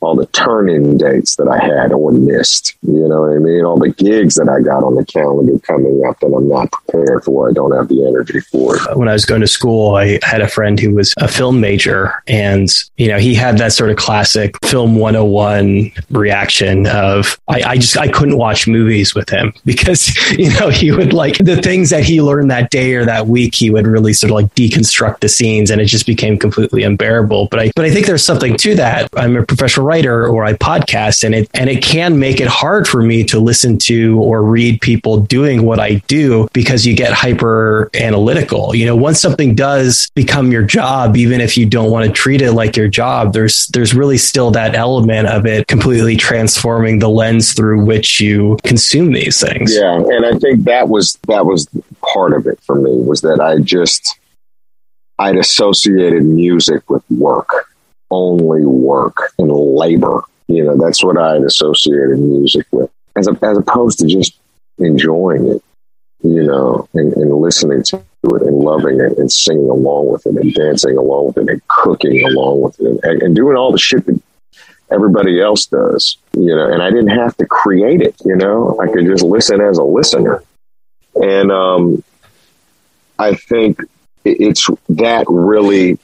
all 0.00 0.14
the 0.14 0.26
turn-in 0.26 0.96
dates 0.96 1.36
that 1.36 1.48
I 1.48 1.58
had 1.64 1.92
or 1.92 2.12
missed. 2.12 2.76
You 2.82 3.08
know 3.08 3.22
what 3.22 3.32
I 3.32 3.38
mean? 3.38 3.64
All 3.64 3.78
the 3.78 3.90
gigs 3.90 4.36
that 4.36 4.48
I 4.48 4.60
got 4.60 4.84
on 4.84 4.94
the 4.94 5.04
calendar 5.04 5.58
coming 5.60 6.02
up 6.06 6.20
that 6.20 6.26
I'm 6.26 6.48
not 6.48 6.70
prepared 6.70 7.24
for. 7.24 7.48
I 7.48 7.52
don't 7.52 7.72
have 7.72 7.88
the 7.88 8.06
energy 8.06 8.40
for. 8.40 8.76
Uh, 8.76 8.96
when 8.96 9.08
I 9.08 9.12
was 9.12 9.24
going 9.24 9.40
to 9.40 9.48
school, 9.48 9.96
I 9.96 10.18
had 10.22 10.40
a 10.40 10.48
friend 10.48 10.78
who 10.78 10.94
was 10.94 11.14
a 11.18 11.28
film 11.28 11.60
major, 11.60 12.22
and 12.28 12.68
you 12.96 13.08
know 13.08 13.18
he 13.18 13.34
had 13.34 13.58
that 13.58 13.72
sort 13.72 13.90
of 13.90 13.96
classic 13.96 14.56
film 14.64 14.96
101 14.96 15.90
reaction 16.10 16.86
of 16.86 17.38
I, 17.48 17.62
I 17.62 17.76
just 17.76 17.96
I 17.96 18.08
couldn't 18.08 18.38
watch 18.38 18.68
movies 18.68 19.14
with 19.14 19.28
him 19.28 19.52
because 19.64 20.14
you 20.32 20.50
know 20.54 20.68
he 20.68 20.92
would 20.92 21.12
like 21.12 21.38
the 21.38 21.60
things 21.60 21.90
that 21.90 22.04
he 22.04 22.22
learned 22.22 22.50
that 22.50 22.70
day 22.70 22.94
or 22.94 23.04
that 23.04 23.26
week. 23.26 23.54
He 23.54 23.70
would 23.70 23.86
really 23.86 24.12
sort 24.12 24.30
of 24.30 24.34
like 24.34 24.54
deconstruct 24.54 25.20
the 25.20 25.28
scenes, 25.28 25.70
and 25.70 25.80
it 25.80 25.86
just 25.86 26.06
became 26.06 26.38
completely 26.38 26.82
unbearable. 26.84 27.48
But 27.50 27.60
I 27.60 27.72
but 27.74 27.84
I 27.84 27.90
think 27.90 28.06
there's 28.06 28.24
something 28.24 28.56
to 28.58 28.74
that. 28.76 29.08
I'm 29.16 29.36
a 29.36 29.44
professional 29.44 29.87
writer 29.88 30.26
or 30.28 30.44
I 30.44 30.52
podcast 30.52 31.24
and 31.24 31.34
it 31.34 31.50
and 31.54 31.70
it 31.70 31.82
can 31.82 32.18
make 32.18 32.40
it 32.40 32.46
hard 32.46 32.86
for 32.86 33.02
me 33.02 33.24
to 33.24 33.40
listen 33.40 33.78
to 33.78 34.20
or 34.20 34.42
read 34.42 34.82
people 34.82 35.20
doing 35.20 35.62
what 35.62 35.80
I 35.80 35.94
do 36.06 36.46
because 36.52 36.86
you 36.86 36.94
get 36.94 37.12
hyper 37.12 37.90
analytical. 37.94 38.74
You 38.74 38.84
know, 38.84 38.96
once 38.96 39.18
something 39.18 39.54
does 39.54 40.10
become 40.14 40.52
your 40.52 40.62
job, 40.62 41.16
even 41.16 41.40
if 41.40 41.56
you 41.56 41.64
don't 41.64 41.90
want 41.90 42.06
to 42.06 42.12
treat 42.12 42.42
it 42.42 42.52
like 42.52 42.76
your 42.76 42.88
job, 42.88 43.32
there's 43.32 43.66
there's 43.68 43.94
really 43.94 44.18
still 44.18 44.50
that 44.50 44.74
element 44.74 45.28
of 45.28 45.46
it 45.46 45.66
completely 45.66 46.16
transforming 46.16 46.98
the 46.98 47.08
lens 47.08 47.54
through 47.54 47.84
which 47.84 48.20
you 48.20 48.58
consume 48.64 49.12
these 49.12 49.40
things. 49.40 49.74
Yeah, 49.74 49.94
and 49.94 50.26
I 50.26 50.38
think 50.38 50.64
that 50.64 50.88
was 50.88 51.18
that 51.28 51.46
was 51.46 51.66
part 52.14 52.34
of 52.34 52.46
it 52.46 52.60
for 52.60 52.74
me 52.74 52.90
was 52.90 53.22
that 53.22 53.40
I 53.40 53.58
just 53.60 54.18
I'd 55.18 55.36
associated 55.36 56.24
music 56.24 56.88
with 56.90 57.02
work 57.10 57.67
only 58.10 58.64
work 58.64 59.32
and 59.38 59.50
labor. 59.50 60.22
You 60.46 60.64
know, 60.64 60.76
that's 60.76 61.04
what 61.04 61.18
I 61.18 61.36
associated 61.36 62.18
music 62.18 62.66
with, 62.70 62.90
as, 63.16 63.28
a, 63.28 63.38
as 63.42 63.58
opposed 63.58 63.98
to 64.00 64.06
just 64.06 64.38
enjoying 64.78 65.46
it, 65.48 65.62
you 66.22 66.42
know, 66.42 66.88
and, 66.94 67.12
and 67.14 67.34
listening 67.34 67.82
to 67.82 67.96
it 67.96 68.42
and 68.42 68.58
loving 68.58 69.00
it 69.00 69.18
and 69.18 69.30
singing 69.30 69.68
along 69.68 70.08
with 70.08 70.26
it 70.26 70.36
and 70.36 70.54
dancing 70.54 70.96
along 70.96 71.26
with 71.26 71.38
it 71.38 71.48
and 71.50 71.68
cooking 71.68 72.26
along 72.26 72.62
with 72.62 72.80
it 72.80 73.00
and, 73.02 73.22
and 73.22 73.36
doing 73.36 73.56
all 73.56 73.72
the 73.72 73.78
shit 73.78 74.06
that 74.06 74.20
everybody 74.90 75.40
else 75.40 75.66
does, 75.66 76.16
you 76.32 76.54
know, 76.54 76.72
and 76.72 76.82
I 76.82 76.90
didn't 76.90 77.08
have 77.08 77.36
to 77.36 77.46
create 77.46 78.00
it, 78.00 78.16
you 78.24 78.36
know, 78.36 78.80
I 78.80 78.90
could 78.90 79.04
just 79.04 79.22
listen 79.22 79.60
as 79.60 79.76
a 79.76 79.82
listener. 79.82 80.42
And 81.14 81.52
um, 81.52 82.02
I 83.18 83.34
think 83.34 83.80
it's 84.24 84.68
that 84.88 85.26
really 85.28 85.98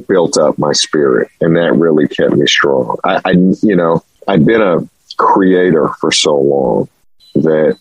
built 0.00 0.38
up 0.38 0.58
my 0.58 0.72
spirit, 0.72 1.28
and 1.40 1.56
that 1.56 1.74
really 1.74 2.08
kept 2.08 2.34
me 2.34 2.46
strong. 2.46 2.96
I, 3.04 3.20
I 3.24 3.30
you 3.62 3.76
know, 3.76 4.02
I'd 4.26 4.44
been 4.44 4.62
a 4.62 4.88
creator 5.16 5.88
for 6.00 6.12
so 6.12 6.36
long 6.36 6.88
that 7.34 7.78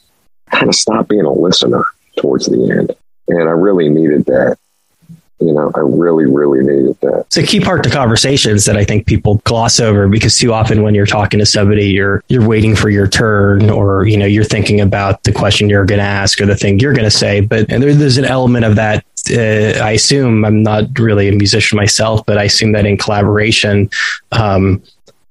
kind 0.52 0.68
of 0.68 0.76
stopped 0.76 1.10
being 1.10 1.26
a 1.26 1.32
listener 1.32 1.86
towards 2.18 2.48
the 2.48 2.72
end, 2.72 2.96
and 3.28 3.50
I 3.50 3.54
really 3.54 3.90
needed 3.90 4.26
that 4.26 4.58
you 5.42 5.54
know, 5.54 5.72
I 5.74 5.80
really, 5.80 6.26
really 6.26 6.60
needed 6.60 6.98
that. 7.02 7.26
It's 7.28 7.38
a 7.38 7.44
key 7.44 7.60
part 7.60 7.84
to 7.84 7.90
conversations 7.90 8.66
that 8.66 8.78
I 8.78 8.86
think 8.86 9.08
people 9.08 9.42
gloss 9.44 9.80
over 9.80 10.08
because 10.08 10.38
too 10.38 10.54
often 10.54 10.84
when 10.84 10.94
you're 10.94 11.08
talking 11.08 11.40
to 11.40 11.46
somebody, 11.46 11.88
you're 11.88 12.24
you're 12.30 12.48
waiting 12.48 12.76
for 12.76 12.90
your 12.90 13.08
turn, 13.08 13.70
or 13.70 14.06
you 14.06 14.18
know, 14.18 14.28
you're 14.28 14.44
thinking 14.44 14.80
about 14.80 15.24
the 15.24 15.32
question 15.32 15.68
you're 15.68 15.86
going 15.86 16.00
to 16.00 16.06
ask 16.06 16.40
or 16.40 16.46
the 16.46 16.56
thing 16.56 16.80
you're 16.80 16.94
going 16.94 17.06
to 17.06 17.12
say. 17.12 17.42
But 17.42 17.68
there, 17.70 17.94
there's 17.94 18.18
an 18.18 18.26
element 18.26 18.66
of 18.66 18.76
that 18.76 19.04
uh, 19.30 19.80
I 19.84 19.92
assume 19.92 20.46
I'm 20.46 20.64
not 20.64 20.98
really 20.98 21.28
a 21.28 21.32
musician 21.32 21.78
myself, 21.78 22.26
but 22.26 22.38
I 22.38 22.44
assume 22.44 22.72
that 22.72 22.86
in 22.86 22.98
collaboration, 22.98 23.90
um, 24.32 24.82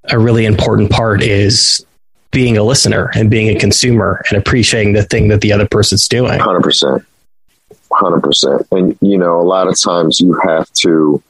a 0.05 0.19
really 0.19 0.45
important 0.45 0.91
part 0.91 1.23
is 1.23 1.85
being 2.31 2.57
a 2.57 2.63
listener 2.63 3.11
and 3.15 3.31
being 3.31 3.55
a 3.55 3.59
consumer 3.59 4.23
and 4.29 4.39
appreciating 4.39 4.93
the 4.93 5.03
thing 5.03 5.29
that 5.29 5.41
the 5.41 5.53
other 5.53 5.67
person's 5.67 6.07
doing. 6.09 6.39
Hundred 6.39 6.63
percent, 6.63 7.05
hundred 7.93 8.21
percent. 8.21 8.67
And 8.71 8.97
you 9.01 9.19
know, 9.19 9.41
a 9.41 9.43
lot 9.43 9.69
of 9.69 9.81
times 9.81 10.21
you 10.21 10.41
have 10.47 10.71
to. 10.75 11.23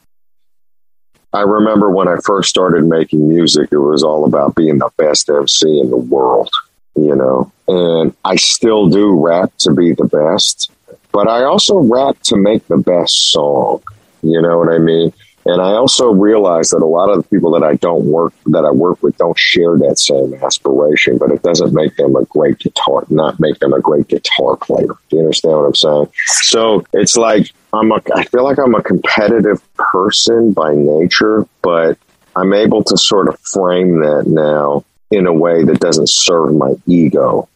I 1.32 1.42
remember 1.42 1.90
when 1.90 2.08
I 2.08 2.16
first 2.24 2.50
started 2.50 2.84
making 2.84 3.28
music, 3.28 3.68
it 3.70 3.78
was 3.78 4.02
all 4.02 4.24
about 4.24 4.56
being 4.56 4.78
the 4.78 4.90
best 4.96 5.30
MC 5.30 5.80
in 5.80 5.88
the 5.88 5.96
world, 5.96 6.50
you 6.96 7.14
know. 7.14 7.52
And 7.68 8.14
I 8.24 8.34
still 8.36 8.88
do 8.88 9.14
rap 9.14 9.52
to 9.58 9.72
be 9.72 9.92
the 9.92 10.06
best 10.06 10.72
but 11.12 11.28
I 11.28 11.44
also 11.44 11.78
rap 11.78 12.16
to 12.24 12.36
make 12.36 12.66
the 12.68 12.78
best 12.78 13.30
song. 13.30 13.82
You 14.22 14.40
know 14.40 14.58
what 14.58 14.68
I 14.68 14.78
mean? 14.78 15.12
And 15.46 15.62
I 15.62 15.72
also 15.72 16.10
realize 16.10 16.68
that 16.68 16.82
a 16.82 16.86
lot 16.86 17.08
of 17.08 17.16
the 17.16 17.28
people 17.28 17.50
that 17.52 17.62
I 17.62 17.74
don't 17.76 18.04
work 18.04 18.34
that 18.46 18.66
I 18.66 18.70
work 18.70 19.02
with 19.02 19.16
don't 19.16 19.38
share 19.38 19.78
that 19.78 19.98
same 19.98 20.34
aspiration, 20.34 21.16
but 21.16 21.30
it 21.30 21.42
doesn't 21.42 21.72
make 21.72 21.96
them 21.96 22.14
a 22.14 22.24
great 22.26 22.58
guitar, 22.58 23.06
not 23.08 23.40
make 23.40 23.58
them 23.58 23.72
a 23.72 23.80
great 23.80 24.08
guitar 24.08 24.56
player. 24.56 24.88
Do 25.08 25.16
you 25.16 25.20
understand 25.20 25.56
what 25.56 25.64
I'm 25.64 25.74
saying? 25.74 26.12
So 26.26 26.84
it's 26.92 27.16
like 27.16 27.50
I'm 27.72 27.90
a 27.90 28.02
I 28.14 28.24
feel 28.24 28.44
like 28.44 28.58
I'm 28.58 28.74
a 28.74 28.82
competitive 28.82 29.62
person 29.74 30.52
by 30.52 30.74
nature, 30.74 31.46
but 31.62 31.96
I'm 32.36 32.52
able 32.52 32.84
to 32.84 32.96
sort 32.98 33.28
of 33.28 33.40
frame 33.40 34.00
that 34.00 34.24
now 34.26 34.84
in 35.10 35.26
a 35.26 35.32
way 35.32 35.64
that 35.64 35.80
doesn't 35.80 36.10
serve 36.10 36.54
my 36.54 36.74
ego 36.86 37.48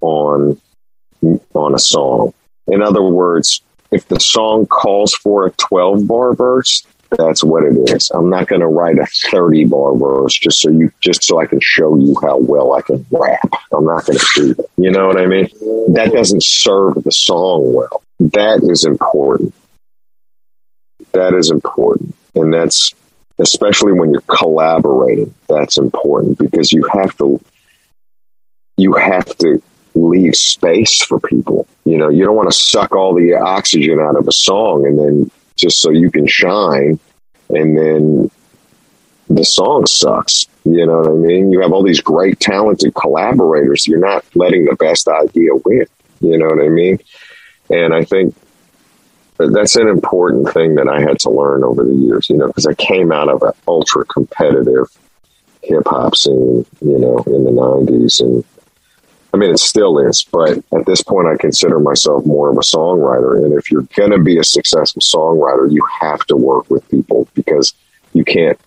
on 0.00 0.58
on 1.54 1.74
a 1.74 1.78
song. 1.78 2.32
In 2.70 2.82
other 2.82 3.02
words, 3.02 3.62
if 3.90 4.06
the 4.08 4.20
song 4.20 4.66
calls 4.66 5.14
for 5.14 5.46
a 5.46 5.50
12 5.52 6.06
bar 6.06 6.34
verse, 6.34 6.86
that's 7.18 7.42
what 7.42 7.64
it 7.64 7.76
is. 7.90 8.10
I'm 8.10 8.30
not 8.30 8.46
going 8.46 8.60
to 8.60 8.68
write 8.68 8.98
a 8.98 9.06
30 9.06 9.64
bar 9.64 9.96
verse 9.96 10.38
just 10.38 10.60
so 10.60 10.70
you 10.70 10.92
just 11.00 11.24
so 11.24 11.40
I 11.40 11.46
can 11.46 11.58
show 11.60 11.96
you 11.96 12.14
how 12.22 12.38
well 12.38 12.74
I 12.74 12.82
can 12.82 13.04
rap. 13.10 13.50
I'm 13.72 13.84
not 13.84 14.06
going 14.06 14.18
to 14.18 14.26
do 14.34 14.54
that. 14.54 14.66
You 14.76 14.92
know 14.92 15.08
what 15.08 15.20
I 15.20 15.26
mean? 15.26 15.48
That 15.92 16.12
doesn't 16.12 16.44
serve 16.44 17.02
the 17.02 17.10
song 17.10 17.74
well. 17.74 18.02
That 18.20 18.60
is 18.62 18.84
important. 18.84 19.54
That 21.12 21.34
is 21.34 21.50
important. 21.50 22.14
And 22.36 22.54
that's 22.54 22.94
especially 23.40 23.92
when 23.92 24.12
you're 24.12 24.20
collaborating, 24.22 25.34
that's 25.48 25.78
important 25.78 26.38
because 26.38 26.72
you 26.72 26.86
have 26.92 27.16
to 27.18 27.40
you 28.76 28.94
have 28.94 29.26
to 29.38 29.62
leave 30.00 30.36
space 30.36 31.02
for 31.02 31.20
people. 31.20 31.66
You 31.84 31.98
know, 31.98 32.08
you 32.08 32.24
don't 32.24 32.36
want 32.36 32.50
to 32.50 32.56
suck 32.56 32.94
all 32.94 33.14
the 33.14 33.34
oxygen 33.34 34.00
out 34.00 34.16
of 34.16 34.26
a 34.28 34.32
song 34.32 34.86
and 34.86 34.98
then 34.98 35.30
just 35.56 35.80
so 35.80 35.90
you 35.90 36.10
can 36.10 36.26
shine 36.26 36.98
and 37.50 37.76
then 37.76 38.30
the 39.28 39.44
song 39.44 39.86
sucks. 39.86 40.46
You 40.64 40.86
know 40.86 40.98
what 40.98 41.08
I 41.08 41.12
mean? 41.12 41.52
You 41.52 41.60
have 41.60 41.72
all 41.72 41.82
these 41.82 42.00
great, 42.00 42.40
talented 42.40 42.94
collaborators. 42.94 43.86
You're 43.86 43.98
not 43.98 44.24
letting 44.34 44.64
the 44.64 44.76
best 44.76 45.08
idea 45.08 45.54
win. 45.64 45.86
You 46.20 46.38
know 46.38 46.46
what 46.46 46.64
I 46.64 46.68
mean? 46.68 46.98
And 47.70 47.94
I 47.94 48.04
think 48.04 48.34
that's 49.38 49.76
an 49.76 49.88
important 49.88 50.52
thing 50.52 50.74
that 50.74 50.88
I 50.88 51.00
had 51.00 51.18
to 51.20 51.30
learn 51.30 51.64
over 51.64 51.84
the 51.84 51.94
years, 51.94 52.28
you 52.28 52.36
know, 52.36 52.48
because 52.48 52.66
I 52.66 52.74
came 52.74 53.10
out 53.10 53.28
of 53.28 53.42
an 53.42 53.52
ultra 53.66 54.04
competitive 54.04 54.88
hip 55.62 55.84
hop 55.86 56.16
scene, 56.16 56.66
you 56.80 56.98
know, 56.98 57.18
in 57.26 57.44
the 57.44 57.50
90s. 57.50 58.20
And 58.20 58.44
I 59.32 59.36
mean, 59.36 59.50
it 59.50 59.58
still 59.58 59.98
is, 59.98 60.24
but 60.24 60.58
at 60.72 60.86
this 60.86 61.02
point, 61.02 61.28
I 61.28 61.36
consider 61.36 61.78
myself 61.78 62.26
more 62.26 62.50
of 62.50 62.56
a 62.56 62.60
songwriter. 62.60 63.36
And 63.36 63.54
if 63.54 63.70
you're 63.70 63.86
going 63.94 64.10
to 64.10 64.18
be 64.18 64.38
a 64.38 64.44
successful 64.44 65.00
songwriter, 65.00 65.70
you 65.70 65.86
have 66.00 66.20
to 66.26 66.36
work 66.36 66.68
with 66.68 66.88
people 66.90 67.28
because 67.34 67.72
you 68.12 68.24
can't 68.24 68.58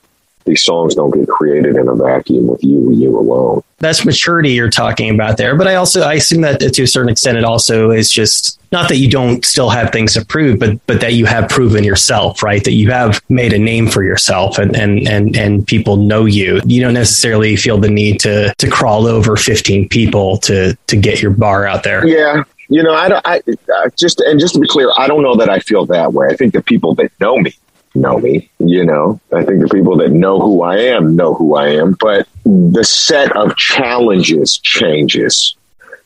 these 0.46 0.64
songs 0.64 0.96
don't 0.96 1.14
get 1.14 1.28
created 1.28 1.76
in 1.76 1.88
a 1.88 1.96
vacuum 1.96 2.48
with 2.48 2.64
you 2.64 2.92
you 2.92 3.18
alone. 3.18 3.64
That's 3.80 4.06
maturity 4.06 4.54
you're 4.54 4.70
talking 4.70 5.14
about 5.14 5.38
there. 5.38 5.56
But 5.56 5.68
I 5.68 5.76
also 5.76 6.02
I 6.02 6.14
assume 6.14 6.42
that 6.42 6.60
to 6.60 6.84
a 6.84 6.88
certain 6.88 7.10
extent 7.10 7.38
it 7.38 7.44
also 7.44 7.92
is 7.92 8.12
just 8.12 8.60
not 8.72 8.90
that 8.90 8.98
you 8.98 9.10
don't 9.10 9.46
still 9.46 9.70
have 9.70 9.92
things 9.92 10.14
to 10.14 10.26
prove, 10.26 10.60
but 10.60 10.86
but 10.88 11.02
that 11.02 11.14
you 11.14 11.26
have 11.26 11.50
proven 11.50 11.84
yourself, 11.84 12.42
right? 12.44 12.64
That 12.64 12.74
you 12.74 12.92
have 12.92 13.22
made 13.30 13.54
a 13.54 13.60
name 13.60 13.88
for 13.88 14.04
yourself 14.04 14.58
and 14.58 14.76
and 14.76 15.08
and 15.08 15.36
and 15.36 15.68
people 15.68 15.98
know 15.98 16.26
you. 16.26 16.62
You 16.66 16.82
don't 16.82 16.94
necessarily 16.94 17.56
feel 17.56 17.78
the 17.78 17.90
need 17.90 18.20
to 18.22 18.54
to 18.58 18.70
crawl 18.70 19.08
over 19.08 19.36
15 19.36 19.90
people 19.90 20.38
to 20.40 20.76
to 20.88 20.98
get 20.98 21.22
your 21.22 21.32
bar 21.32 21.66
out 21.66 21.84
there. 21.84 22.06
Yeah. 22.08 22.44
You 22.70 22.82
know, 22.82 22.94
I, 22.94 23.10
don't 23.10 23.28
I, 23.28 23.42
I 23.76 23.90
just 23.98 24.22
and 24.22 24.40
just 24.40 24.56
to 24.56 24.60
be 24.60 24.68
clear, 24.68 24.92
I 24.98 25.08
don't 25.08 25.22
know 25.22 25.36
that 25.36 25.50
I 25.50 25.60
feel 25.60 25.86
that 25.88 26.14
way. 26.14 26.28
I 26.28 26.36
think 26.36 26.54
the 26.54 26.64
people 26.64 26.96
that 26.96 27.12
know 27.20 27.38
me 27.38 27.54
know 27.96 28.18
me. 28.18 28.50
You 28.60 28.86
know, 28.86 29.20
I 29.32 29.44
think 29.44 29.62
the 29.62 29.70
people 29.70 29.98
that 29.98 30.12
know 30.12 30.40
who 30.40 30.62
I 30.62 30.78
am 30.78 31.16
know 31.16 31.34
who 31.34 31.56
I 31.56 31.70
am, 31.70 31.96
but 32.00 32.28
the 32.44 32.84
set 32.84 33.36
of 33.36 33.56
challenges 33.56 34.58
changes. 34.58 35.56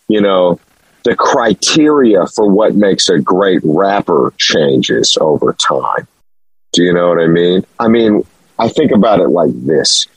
You 0.08 0.22
know, 0.22 0.60
the 1.04 1.16
criteria 1.16 2.26
for 2.28 2.50
what 2.50 2.76
makes 2.76 3.10
a 3.10 3.20
great 3.20 3.62
rapper 3.64 4.34
changes 4.38 5.18
over 5.20 5.54
time. 5.54 6.08
Do 6.74 6.84
you 6.84 6.94
know 6.94 7.10
what 7.10 7.20
I 7.20 7.28
mean? 7.28 7.66
I 7.80 7.88
mean, 7.88 8.24
I 8.60 8.70
think 8.70 8.92
about 8.92 9.20
it 9.20 9.30
like 9.30 9.52
this 9.54 10.08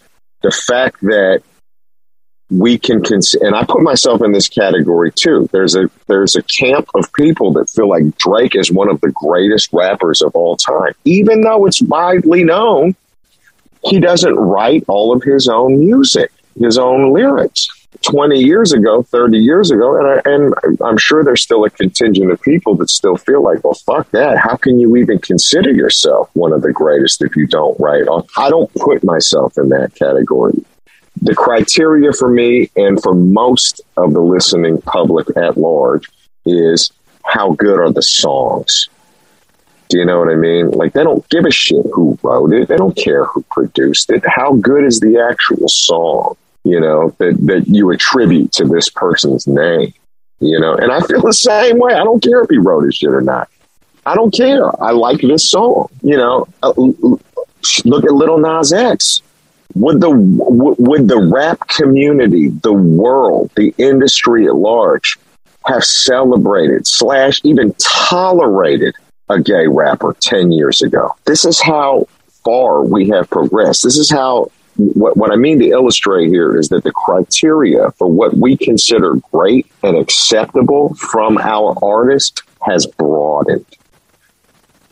the 0.42 0.50
fact 0.50 1.00
that 1.02 1.42
we 2.51 2.78
can 2.78 3.03
cons- 3.03 3.34
and 3.34 3.55
I 3.55 3.64
put 3.64 3.82
myself 3.82 4.22
in 4.22 4.32
this 4.32 4.48
category 4.48 5.12
too. 5.12 5.48
There's 5.53 5.76
a 5.76 5.88
there's 6.09 6.34
a 6.34 6.42
camp 6.42 6.88
of 6.94 7.12
people 7.12 7.53
that 7.55 7.70
feel 7.70 7.88
like 7.88 8.16
Drake 8.18 8.57
is 8.57 8.72
one 8.72 8.90
of 8.90 9.01
the 9.01 9.11
greatest 9.12 9.72
rappers 9.72 10.20
of 10.20 10.34
all 10.34 10.57
time, 10.57 10.92
even 11.05 11.42
though 11.42 11.66
it's 11.66 11.80
widely 11.82 12.44
known 12.44 12.96
he 13.84 14.01
doesn't 14.01 14.34
write 14.34 14.84
all 14.88 15.14
of 15.14 15.22
his 15.22 15.48
own 15.48 15.78
music, 15.78 16.32
his 16.59 16.76
own 16.76 17.12
lyrics. 17.12 17.68
20 18.03 18.38
years 18.38 18.72
ago, 18.72 19.03
30 19.03 19.36
years 19.38 19.70
ago, 19.70 19.98
and, 19.98 20.07
I, 20.07 20.20
and 20.24 20.80
I'm 20.82 20.96
sure 20.96 21.24
there's 21.24 21.42
still 21.42 21.64
a 21.64 21.70
contingent 21.70 22.30
of 22.30 22.40
people 22.40 22.74
that 22.76 22.88
still 22.88 23.16
feel 23.16 23.42
like, 23.42 23.62
well, 23.64 23.74
fuck 23.74 24.09
that. 24.12 24.38
How 24.38 24.57
can 24.57 24.78
you 24.78 24.96
even 24.96 25.18
consider 25.18 25.70
yourself 25.70 26.30
one 26.34 26.53
of 26.53 26.62
the 26.62 26.72
greatest 26.72 27.20
if 27.20 27.36
you 27.36 27.46
don't 27.46 27.78
write? 27.80 28.05
I 28.36 28.48
don't 28.48 28.72
put 28.74 29.03
myself 29.05 29.59
in 29.59 29.70
that 29.70 29.94
category 29.96 30.64
the 31.22 31.34
criteria 31.34 32.12
for 32.12 32.28
me 32.28 32.70
and 32.76 33.02
for 33.02 33.14
most 33.14 33.80
of 33.96 34.12
the 34.12 34.20
listening 34.20 34.80
public 34.82 35.26
at 35.36 35.56
large 35.56 36.08
is 36.46 36.90
how 37.24 37.52
good 37.52 37.78
are 37.78 37.92
the 37.92 38.02
songs? 38.02 38.88
Do 39.88 39.98
you 39.98 40.04
know 40.04 40.20
what 40.20 40.28
I 40.28 40.36
mean? 40.36 40.70
Like 40.70 40.92
they 40.92 41.02
don't 41.02 41.28
give 41.28 41.44
a 41.44 41.50
shit 41.50 41.84
who 41.92 42.18
wrote 42.22 42.52
it. 42.52 42.68
They 42.68 42.76
don't 42.76 42.96
care 42.96 43.24
who 43.24 43.42
produced 43.50 44.11
it. 44.11 44.22
How 44.26 44.54
good 44.54 44.84
is 44.84 45.00
the 45.00 45.18
actual 45.18 45.68
song, 45.68 46.36
you 46.64 46.80
know, 46.80 47.14
that, 47.18 47.36
that 47.46 47.64
you 47.66 47.90
attribute 47.90 48.52
to 48.52 48.64
this 48.64 48.88
person's 48.88 49.46
name? 49.46 49.92
You 50.38 50.58
know, 50.58 50.74
and 50.74 50.90
I 50.90 51.00
feel 51.00 51.20
the 51.20 51.32
same 51.32 51.78
way. 51.78 51.92
I 51.92 52.04
don't 52.04 52.22
care 52.22 52.40
if 52.40 52.48
he 52.48 52.56
wrote 52.56 52.84
his 52.84 52.94
shit 52.94 53.11
or 53.11 53.20
not. 53.20 53.50
I 54.06 54.14
don't 54.14 54.32
care. 54.32 54.82
I 54.82 54.92
like 54.92 55.20
this 55.20 55.50
song. 55.50 55.88
You 56.02 56.16
know, 56.16 56.46
uh, 56.62 56.72
look 57.84 58.04
at 58.04 58.12
Lil 58.12 58.38
Nas 58.38 58.72
X 58.72 59.22
would 59.74 60.00
the 60.00 60.10
would 60.10 61.08
the 61.08 61.18
rap 61.18 61.68
community, 61.68 62.48
the 62.48 62.72
world, 62.72 63.50
the 63.56 63.74
industry 63.78 64.46
at 64.46 64.54
large 64.54 65.18
have 65.66 65.84
celebrated 65.84 66.86
slash 66.86 67.40
even 67.44 67.74
tolerated 67.78 68.94
a 69.28 69.40
gay 69.40 69.66
rapper 69.68 70.16
10 70.20 70.52
years 70.52 70.82
ago? 70.82 71.14
This 71.24 71.44
is 71.44 71.60
how 71.60 72.06
far 72.44 72.82
we 72.82 73.08
have 73.10 73.30
progressed. 73.30 73.84
This 73.84 73.98
is 73.98 74.10
how 74.10 74.50
what, 74.76 75.16
what 75.16 75.30
I 75.30 75.36
mean 75.36 75.58
to 75.60 75.68
illustrate 75.68 76.28
here 76.28 76.56
is 76.58 76.68
that 76.70 76.84
the 76.84 76.92
criteria 76.92 77.90
for 77.92 78.08
what 78.08 78.36
we 78.36 78.56
consider 78.56 79.16
great 79.30 79.66
and 79.82 79.96
acceptable 79.96 80.94
from 80.94 81.38
our 81.38 81.76
artist 81.82 82.42
has 82.62 82.86
broadened. 82.86 83.66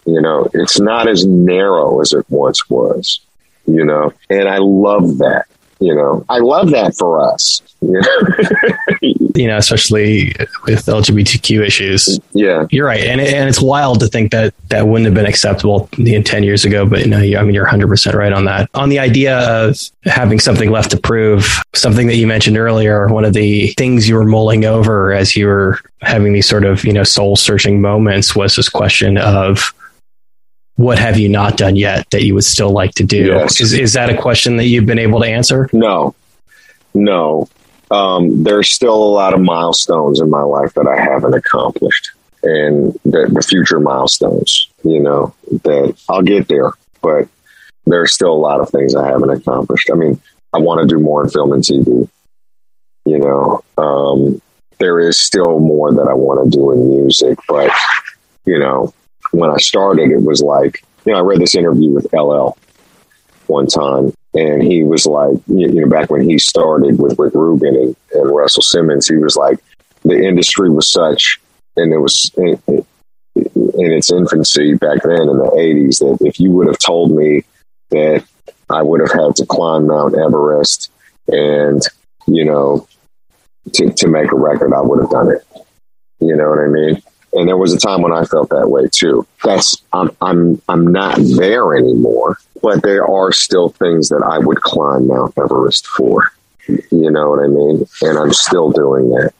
You 0.04 0.20
know, 0.20 0.48
it's 0.54 0.78
not 0.78 1.08
as 1.08 1.26
narrow 1.26 2.00
as 2.00 2.12
it 2.12 2.24
once 2.28 2.68
was 2.70 3.20
you 3.68 3.84
know, 3.84 4.12
and 4.30 4.48
I 4.48 4.58
love 4.58 5.18
that. 5.18 5.44
You 5.80 5.94
know, 5.94 6.24
I 6.28 6.38
love 6.38 6.70
that 6.70 6.96
for 6.96 7.22
us. 7.32 7.62
You 7.80 8.00
know, 8.00 8.98
you 9.36 9.46
know 9.46 9.58
especially 9.58 10.34
with 10.66 10.84
LGBTQ 10.84 11.64
issues. 11.64 12.18
Yeah, 12.32 12.66
you're 12.70 12.86
right, 12.86 13.04
and 13.04 13.20
it, 13.20 13.32
and 13.32 13.48
it's 13.48 13.60
wild 13.60 14.00
to 14.00 14.08
think 14.08 14.32
that 14.32 14.54
that 14.70 14.88
wouldn't 14.88 15.04
have 15.04 15.14
been 15.14 15.26
acceptable 15.26 15.88
ten 16.24 16.42
years 16.42 16.64
ago. 16.64 16.84
But 16.84 17.00
you 17.00 17.06
no, 17.06 17.20
know, 17.20 17.38
I 17.38 17.42
mean, 17.44 17.54
you're 17.54 17.62
100 17.62 17.86
percent 17.86 18.16
right 18.16 18.32
on 18.32 18.46
that. 18.46 18.68
On 18.74 18.88
the 18.88 18.98
idea 18.98 19.38
of 19.38 19.76
having 20.02 20.40
something 20.40 20.72
left 20.72 20.90
to 20.90 20.96
prove, 20.96 21.46
something 21.72 22.08
that 22.08 22.16
you 22.16 22.26
mentioned 22.26 22.58
earlier, 22.58 23.06
one 23.06 23.24
of 23.24 23.34
the 23.34 23.68
things 23.78 24.08
you 24.08 24.16
were 24.16 24.24
mulling 24.24 24.64
over 24.64 25.12
as 25.12 25.36
you 25.36 25.46
were 25.46 25.78
having 26.00 26.32
these 26.32 26.48
sort 26.48 26.64
of 26.64 26.84
you 26.84 26.92
know 26.92 27.04
soul 27.04 27.36
searching 27.36 27.80
moments 27.80 28.34
was 28.34 28.56
this 28.56 28.68
question 28.68 29.16
of 29.16 29.72
what 30.78 30.96
have 30.96 31.18
you 31.18 31.28
not 31.28 31.56
done 31.56 31.74
yet 31.74 32.08
that 32.10 32.22
you 32.22 32.34
would 32.34 32.44
still 32.44 32.70
like 32.70 32.92
to 32.92 33.02
do? 33.02 33.26
Yes. 33.26 33.60
Is, 33.60 33.72
is 33.72 33.92
that 33.94 34.10
a 34.10 34.16
question 34.16 34.58
that 34.58 34.66
you've 34.66 34.86
been 34.86 35.00
able 35.00 35.20
to 35.20 35.26
answer? 35.26 35.68
No, 35.72 36.14
no. 36.94 37.48
Um, 37.90 38.44
there's 38.44 38.70
still 38.70 38.94
a 38.94 39.10
lot 39.10 39.34
of 39.34 39.40
milestones 39.40 40.20
in 40.20 40.30
my 40.30 40.42
life 40.42 40.74
that 40.74 40.86
I 40.86 41.00
haven't 41.00 41.34
accomplished 41.34 42.12
and 42.44 42.92
the, 43.04 43.28
the 43.28 43.42
future 43.42 43.80
milestones, 43.80 44.70
you 44.84 45.00
know, 45.00 45.34
that 45.50 45.98
I'll 46.08 46.22
get 46.22 46.46
there, 46.46 46.70
but 47.02 47.26
there's 47.84 48.12
still 48.12 48.32
a 48.32 48.38
lot 48.38 48.60
of 48.60 48.70
things 48.70 48.94
I 48.94 49.08
haven't 49.08 49.30
accomplished. 49.30 49.90
I 49.92 49.96
mean, 49.96 50.20
I 50.52 50.58
want 50.58 50.80
to 50.80 50.86
do 50.86 51.02
more 51.02 51.24
in 51.24 51.30
film 51.30 51.52
and 51.52 51.64
TV, 51.64 52.08
you 53.04 53.18
know, 53.18 53.64
um, 53.78 54.40
there 54.78 55.00
is 55.00 55.18
still 55.18 55.58
more 55.58 55.92
that 55.92 56.06
I 56.08 56.14
want 56.14 56.44
to 56.44 56.56
do 56.56 56.70
in 56.70 56.88
music, 56.88 57.36
but 57.48 57.72
you 58.44 58.60
know, 58.60 58.94
when 59.32 59.50
I 59.50 59.56
started, 59.58 60.10
it 60.10 60.22
was 60.22 60.42
like, 60.42 60.82
you 61.04 61.12
know, 61.12 61.18
I 61.18 61.22
read 61.22 61.40
this 61.40 61.54
interview 61.54 61.90
with 61.90 62.12
LL 62.12 62.56
one 63.46 63.66
time, 63.66 64.12
and 64.34 64.62
he 64.62 64.82
was 64.82 65.06
like, 65.06 65.36
you 65.46 65.80
know, 65.80 65.88
back 65.88 66.10
when 66.10 66.28
he 66.28 66.38
started 66.38 66.98
with 66.98 67.18
Rick 67.18 67.34
Rubin 67.34 67.74
and, 67.74 67.96
and 68.12 68.30
Russell 68.34 68.62
Simmons, 68.62 69.08
he 69.08 69.16
was 69.16 69.36
like, 69.36 69.58
the 70.04 70.16
industry 70.16 70.70
was 70.70 70.90
such, 70.90 71.40
and 71.76 71.92
it 71.92 71.98
was 71.98 72.30
in, 72.36 72.60
in 72.68 73.92
its 73.92 74.12
infancy 74.12 74.74
back 74.74 75.02
then 75.02 75.22
in 75.22 75.38
the 75.38 75.50
80s, 75.56 75.98
that 75.98 76.26
if 76.26 76.38
you 76.40 76.50
would 76.52 76.66
have 76.66 76.78
told 76.78 77.12
me 77.12 77.44
that 77.90 78.24
I 78.70 78.82
would 78.82 79.00
have 79.00 79.12
had 79.12 79.36
to 79.36 79.46
climb 79.46 79.86
Mount 79.86 80.14
Everest 80.14 80.90
and, 81.28 81.82
you 82.26 82.44
know, 82.44 82.86
to, 83.74 83.92
to 83.92 84.08
make 84.08 84.32
a 84.32 84.36
record, 84.36 84.72
I 84.74 84.80
would 84.80 85.00
have 85.00 85.10
done 85.10 85.30
it. 85.30 85.42
You 86.20 86.36
know 86.36 86.50
what 86.50 86.58
I 86.58 86.66
mean? 86.66 87.02
And 87.32 87.48
there 87.48 87.56
was 87.56 87.72
a 87.72 87.78
time 87.78 88.02
when 88.02 88.12
I 88.12 88.24
felt 88.24 88.48
that 88.50 88.70
way 88.70 88.88
too. 88.90 89.26
That's 89.44 89.82
I'm 89.92 90.10
I'm 90.20 90.62
I'm 90.68 90.86
not 90.86 91.18
there 91.36 91.76
anymore, 91.76 92.38
but 92.62 92.82
there 92.82 93.06
are 93.06 93.32
still 93.32 93.68
things 93.68 94.08
that 94.08 94.22
I 94.22 94.38
would 94.38 94.60
climb 94.62 95.06
Mount 95.06 95.34
Everest 95.36 95.86
for. 95.86 96.32
You 96.66 97.10
know 97.10 97.30
what 97.30 97.44
I 97.44 97.48
mean? 97.48 97.86
And 98.02 98.18
I'm 98.18 98.32
still 98.32 98.70
doing 98.70 99.10
that. 99.10 99.32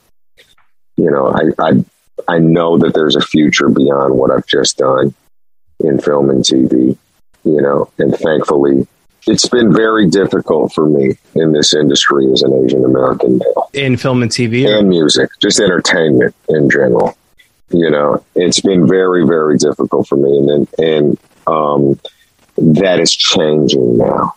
You 0.97 1.11
know, 1.11 1.28
I 1.28 1.51
I 1.59 1.84
I 2.26 2.39
know 2.39 2.78
that 2.78 2.95
there's 2.95 3.16
a 3.16 3.20
future 3.20 3.68
beyond 3.68 4.14
what 4.14 4.30
I've 4.30 4.47
just 4.47 4.78
done 4.78 5.14
in 5.80 5.99
film 6.01 6.30
and 6.30 6.45
TV. 6.45 6.97
You 7.45 7.62
know, 7.62 7.91
and 7.99 8.14
thankfully 8.14 8.86
it's 9.26 9.49
been 9.49 9.74
very 9.74 10.09
difficult 10.09 10.72
for 10.72 10.89
me 10.89 11.16
in 11.34 11.53
this 11.53 11.74
industry 11.74 12.30
as 12.32 12.43
an 12.43 12.64
Asian 12.64 12.84
American 12.84 13.39
male. 13.39 13.70
In 13.74 13.97
film 13.97 14.22
and 14.22 14.30
TV? 14.30 14.66
And 14.66 14.89
music, 14.89 15.30
just 15.41 15.61
entertainment 15.61 16.34
in 16.49 16.70
general 16.70 17.16
you 17.71 17.91
know, 17.91 18.25
it's 18.35 18.61
been 18.61 18.87
very, 18.87 19.27
very 19.27 19.57
difficult 19.57 20.09
for 20.09 20.16
me. 20.16 20.39
And 20.39 20.69
and, 20.79 21.19
um, 21.47 22.01
that 22.57 23.01
is 23.01 23.14
changing 23.14 23.99
now. 23.99 24.35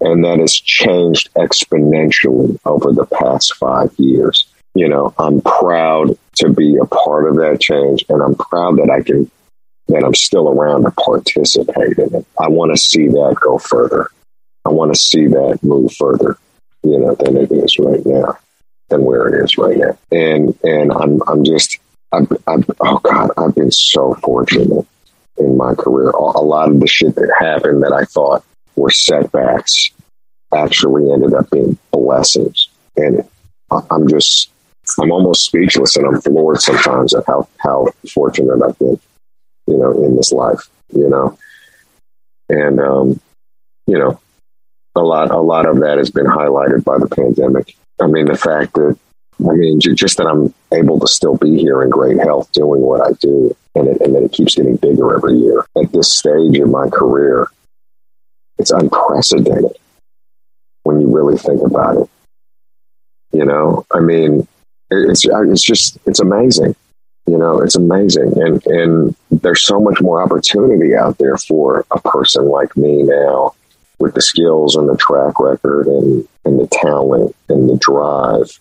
And 0.00 0.24
that 0.24 0.38
has 0.38 0.54
changed 0.54 1.28
exponentially 1.34 2.58
over 2.64 2.92
the 2.92 3.06
past 3.06 3.54
five 3.56 3.92
years. 3.98 4.46
You 4.74 4.88
know, 4.88 5.12
I'm 5.18 5.40
proud 5.42 6.16
to 6.36 6.48
be 6.48 6.76
a 6.76 6.86
part 6.86 7.28
of 7.28 7.36
that 7.36 7.60
change 7.60 8.04
and 8.08 8.22
I'm 8.22 8.34
proud 8.36 8.78
that 8.78 8.88
I 8.88 9.02
can, 9.02 9.30
that 9.88 10.04
I'm 10.04 10.14
still 10.14 10.48
around 10.48 10.84
to 10.84 10.92
participate 10.92 11.98
in 11.98 12.14
it. 12.14 12.26
I 12.40 12.48
want 12.48 12.70
to 12.70 12.80
see 12.80 13.08
that 13.08 13.36
go 13.40 13.58
further. 13.58 14.08
I 14.64 14.70
want 14.70 14.94
to 14.94 14.98
see 14.98 15.26
that 15.26 15.58
move 15.62 15.92
further, 15.94 16.38
you 16.84 16.98
know, 16.98 17.14
than 17.16 17.36
it 17.36 17.50
is 17.50 17.78
right 17.78 18.04
now, 18.06 18.38
than 18.90 19.04
where 19.04 19.26
it 19.28 19.44
is 19.44 19.58
right 19.58 19.76
now. 19.76 19.98
And 20.12 20.56
and 20.62 20.92
I'm 20.92 21.20
I'm 21.26 21.44
just 21.44 21.79
I'm, 22.12 22.28
I'm 22.46 22.64
oh 22.80 22.98
God, 22.98 23.30
I've 23.36 23.54
been 23.54 23.70
so 23.70 24.14
fortunate 24.14 24.86
in 25.38 25.56
my 25.56 25.74
career. 25.74 26.10
A 26.10 26.42
lot 26.42 26.70
of 26.70 26.80
the 26.80 26.86
shit 26.86 27.14
that 27.14 27.34
happened 27.38 27.82
that 27.82 27.92
I 27.92 28.04
thought 28.04 28.44
were 28.76 28.90
setbacks 28.90 29.90
actually 30.54 31.10
ended 31.12 31.34
up 31.34 31.50
being 31.50 31.78
blessings. 31.92 32.68
And 32.96 33.28
I'm 33.70 34.08
just 34.08 34.50
I'm 34.98 35.12
almost 35.12 35.46
speechless 35.46 35.96
and 35.96 36.06
I'm 36.06 36.20
floored 36.20 36.60
sometimes 36.60 37.14
at 37.14 37.24
how 37.26 37.48
how 37.58 37.86
fortunate 38.12 38.62
I've 38.62 38.78
been, 38.78 39.00
you 39.66 39.78
know, 39.78 39.92
in 40.04 40.16
this 40.16 40.32
life, 40.32 40.68
you 40.92 41.08
know. 41.08 41.38
And 42.48 42.80
um, 42.80 43.20
you 43.86 43.98
know, 43.98 44.20
a 44.96 45.00
lot 45.00 45.30
a 45.30 45.40
lot 45.40 45.66
of 45.66 45.80
that 45.80 45.98
has 45.98 46.10
been 46.10 46.26
highlighted 46.26 46.84
by 46.84 46.98
the 46.98 47.08
pandemic. 47.08 47.76
I 48.00 48.06
mean, 48.06 48.26
the 48.26 48.36
fact 48.36 48.74
that 48.74 48.98
I 49.38 49.52
mean, 49.52 49.80
just 49.80 50.16
that 50.16 50.26
I'm 50.26 50.52
able 50.72 51.00
to 51.00 51.06
still 51.06 51.36
be 51.36 51.58
here 51.58 51.82
in 51.82 51.90
great 51.90 52.18
health 52.18 52.50
doing 52.52 52.80
what 52.80 53.00
I 53.00 53.12
do, 53.20 53.56
and, 53.74 53.88
it, 53.88 54.00
and 54.00 54.14
that 54.14 54.22
it 54.22 54.32
keeps 54.32 54.54
getting 54.54 54.76
bigger 54.76 55.14
every 55.14 55.36
year. 55.36 55.64
At 55.82 55.92
this 55.92 56.12
stage 56.12 56.56
in 56.56 56.70
my 56.70 56.88
career, 56.88 57.48
it's 58.58 58.70
unprecedented 58.70 59.76
when 60.82 61.00
you 61.00 61.08
really 61.08 61.38
think 61.38 61.62
about 61.62 61.96
it. 61.96 62.10
You 63.32 63.44
know, 63.44 63.86
I 63.92 64.00
mean, 64.00 64.46
it's 64.90 65.24
it's 65.24 65.62
just 65.62 65.98
it's 66.06 66.20
amazing. 66.20 66.74
You 67.26 67.38
know, 67.38 67.60
it's 67.60 67.76
amazing, 67.76 68.32
and 68.42 68.66
and 68.66 69.16
there's 69.30 69.62
so 69.62 69.78
much 69.80 70.00
more 70.00 70.22
opportunity 70.22 70.96
out 70.96 71.18
there 71.18 71.36
for 71.36 71.84
a 71.90 72.00
person 72.00 72.46
like 72.46 72.76
me 72.76 73.02
now 73.04 73.54
with 74.00 74.14
the 74.14 74.22
skills 74.22 74.74
and 74.74 74.88
the 74.88 74.96
track 74.96 75.38
record 75.38 75.86
and, 75.86 76.26
and 76.44 76.58
the 76.58 76.66
talent 76.72 77.36
and 77.48 77.68
the 77.68 77.76
drive 77.76 78.58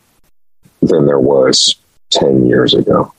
than 0.82 1.07
there 1.07 1.20
was 1.20 1.76
10 2.12 2.47
years 2.47 2.74
ago. 2.74 3.14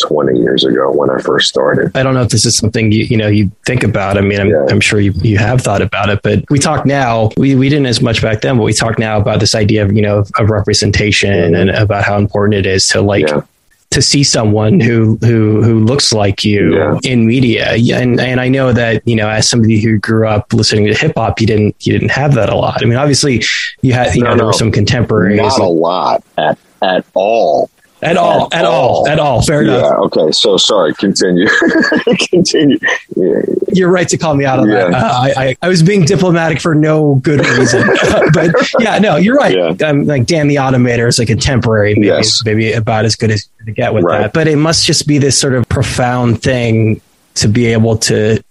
20 0.00 0.38
years 0.38 0.64
ago 0.64 0.90
when 0.90 1.10
I 1.10 1.18
first 1.18 1.50
started. 1.50 1.94
I 1.94 2.02
don't 2.02 2.14
know 2.14 2.22
if 2.22 2.30
this 2.30 2.46
is 2.46 2.56
something 2.56 2.90
you, 2.90 3.04
you 3.04 3.18
know, 3.18 3.28
you 3.28 3.52
think 3.66 3.84
about. 3.84 4.16
I 4.16 4.22
mean, 4.22 4.40
I'm, 4.40 4.48
yeah. 4.48 4.66
I'm 4.70 4.80
sure 4.80 4.98
you, 4.98 5.12
you 5.16 5.36
have 5.36 5.60
thought 5.60 5.82
about 5.82 6.08
it, 6.08 6.20
but 6.22 6.42
we 6.48 6.58
talk 6.58 6.86
now, 6.86 7.28
we, 7.36 7.54
we 7.54 7.68
didn't 7.68 7.84
as 7.84 8.00
much 8.00 8.22
back 8.22 8.40
then, 8.40 8.56
but 8.56 8.62
we 8.62 8.72
talk 8.72 8.98
now 8.98 9.18
about 9.18 9.40
this 9.40 9.54
idea 9.54 9.84
of, 9.84 9.92
you 9.92 10.00
know, 10.00 10.24
of 10.38 10.48
representation 10.48 11.30
mm-hmm. 11.30 11.54
and 11.54 11.70
about 11.70 12.04
how 12.04 12.16
important 12.16 12.54
it 12.54 12.64
is 12.64 12.88
to 12.88 13.02
like 13.02 13.28
yeah 13.28 13.42
to 13.90 14.00
see 14.00 14.22
someone 14.22 14.78
who 14.78 15.18
who 15.20 15.62
who 15.62 15.80
looks 15.80 16.12
like 16.12 16.44
you 16.44 16.76
yeah. 16.76 16.98
in 17.02 17.26
media. 17.26 17.72
And 17.72 18.20
and 18.20 18.40
I 18.40 18.48
know 18.48 18.72
that 18.72 19.06
you 19.06 19.16
know, 19.16 19.28
as 19.28 19.48
somebody 19.48 19.80
who 19.80 19.98
grew 19.98 20.28
up 20.28 20.52
listening 20.52 20.86
to 20.86 20.94
hip 20.94 21.14
hop, 21.16 21.40
you 21.40 21.46
didn't 21.46 21.74
you 21.84 21.92
didn't 21.92 22.12
have 22.12 22.34
that 22.34 22.48
a 22.48 22.54
lot. 22.54 22.82
I 22.82 22.86
mean, 22.86 22.98
obviously, 22.98 23.42
you 23.82 23.92
had 23.92 24.14
you 24.14 24.22
no, 24.22 24.30
know 24.30 24.36
there 24.36 24.42
no. 24.42 24.46
were 24.46 24.52
some 24.52 24.70
contemporaries, 24.70 25.38
not 25.38 25.60
a 25.60 25.64
lot 25.64 26.24
at 26.38 26.58
at 26.82 27.04
all. 27.14 27.68
At 28.02 28.16
all, 28.16 28.48
at, 28.52 28.64
all, 28.64 29.06
at 29.08 29.18
all. 29.18 29.42
Fair 29.42 29.62
enough. 29.62 29.82
yeah. 29.82 29.98
Okay. 29.98 30.32
So 30.32 30.56
sorry. 30.56 30.94
Continue. 30.94 31.46
continue. 32.30 32.78
Yeah. 33.14 33.42
You're 33.72 33.90
right 33.90 34.08
to 34.08 34.16
call 34.16 34.34
me 34.34 34.46
out 34.46 34.58
on 34.58 34.68
yeah. 34.68 34.88
that. 34.88 34.94
Uh, 34.94 35.06
I, 35.06 35.32
I, 35.36 35.56
I, 35.62 35.68
was 35.68 35.82
being 35.82 36.04
diplomatic 36.04 36.60
for 36.60 36.74
no 36.74 37.16
good 37.16 37.40
reason, 37.46 37.86
but 38.32 38.54
yeah, 38.78 38.98
no, 38.98 39.16
you're 39.16 39.36
right. 39.36 39.54
Yeah. 39.54 39.86
Um, 39.86 40.06
like 40.06 40.24
Dan 40.24 40.48
the 40.48 40.56
Automator 40.56 41.08
is 41.08 41.18
like 41.18 41.28
a 41.28 41.36
temporary, 41.36 41.94
maybe, 41.94 42.06
yes. 42.06 42.42
maybe 42.44 42.72
about 42.72 43.04
as 43.04 43.16
good 43.16 43.30
as 43.30 43.48
to 43.66 43.72
get 43.72 43.92
with 43.92 44.04
right. 44.04 44.22
that. 44.22 44.32
But 44.32 44.48
it 44.48 44.56
must 44.56 44.86
just 44.86 45.06
be 45.06 45.18
this 45.18 45.38
sort 45.38 45.54
of 45.54 45.68
profound 45.68 46.42
thing 46.42 47.02
to 47.34 47.48
be 47.48 47.66
able 47.66 47.98
to 47.98 48.42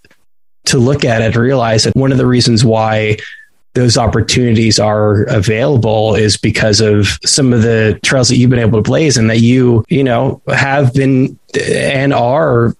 to 0.65 0.77
look 0.77 1.03
at 1.03 1.21
it, 1.21 1.25
and 1.25 1.35
realize 1.35 1.85
that 1.85 1.95
one 1.95 2.11
of 2.11 2.19
the 2.19 2.27
reasons 2.27 2.63
why 2.63 3.17
those 3.73 3.97
opportunities 3.97 4.79
are 4.79 5.23
available 5.23 6.15
is 6.15 6.37
because 6.37 6.81
of 6.81 7.19
some 7.23 7.53
of 7.53 7.61
the 7.61 7.99
trails 8.03 8.29
that 8.29 8.37
you've 8.37 8.49
been 8.49 8.59
able 8.59 8.81
to 8.81 8.89
blaze 8.89 9.17
and 9.17 9.29
that 9.29 9.39
you, 9.39 9.85
you 9.89 10.03
know, 10.03 10.41
have 10.47 10.93
been 10.93 11.37
and 11.59 12.13
are 12.13 12.75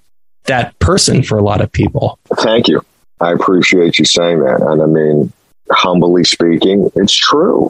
that 0.46 0.78
person 0.80 1.22
for 1.22 1.38
a 1.38 1.44
lot 1.44 1.62
of 1.62 1.72
people. 1.72 2.18
Thank 2.38 2.68
you. 2.68 2.82
I 3.22 3.32
appreciate 3.34 4.00
you 4.00 4.06
saying 4.06 4.40
that. 4.40 4.62
And 4.62 4.82
I 4.82 4.86
mean, 4.86 5.32
humbly 5.72 6.24
speaking, 6.24 6.90
it's 6.96 7.16
true. 7.16 7.70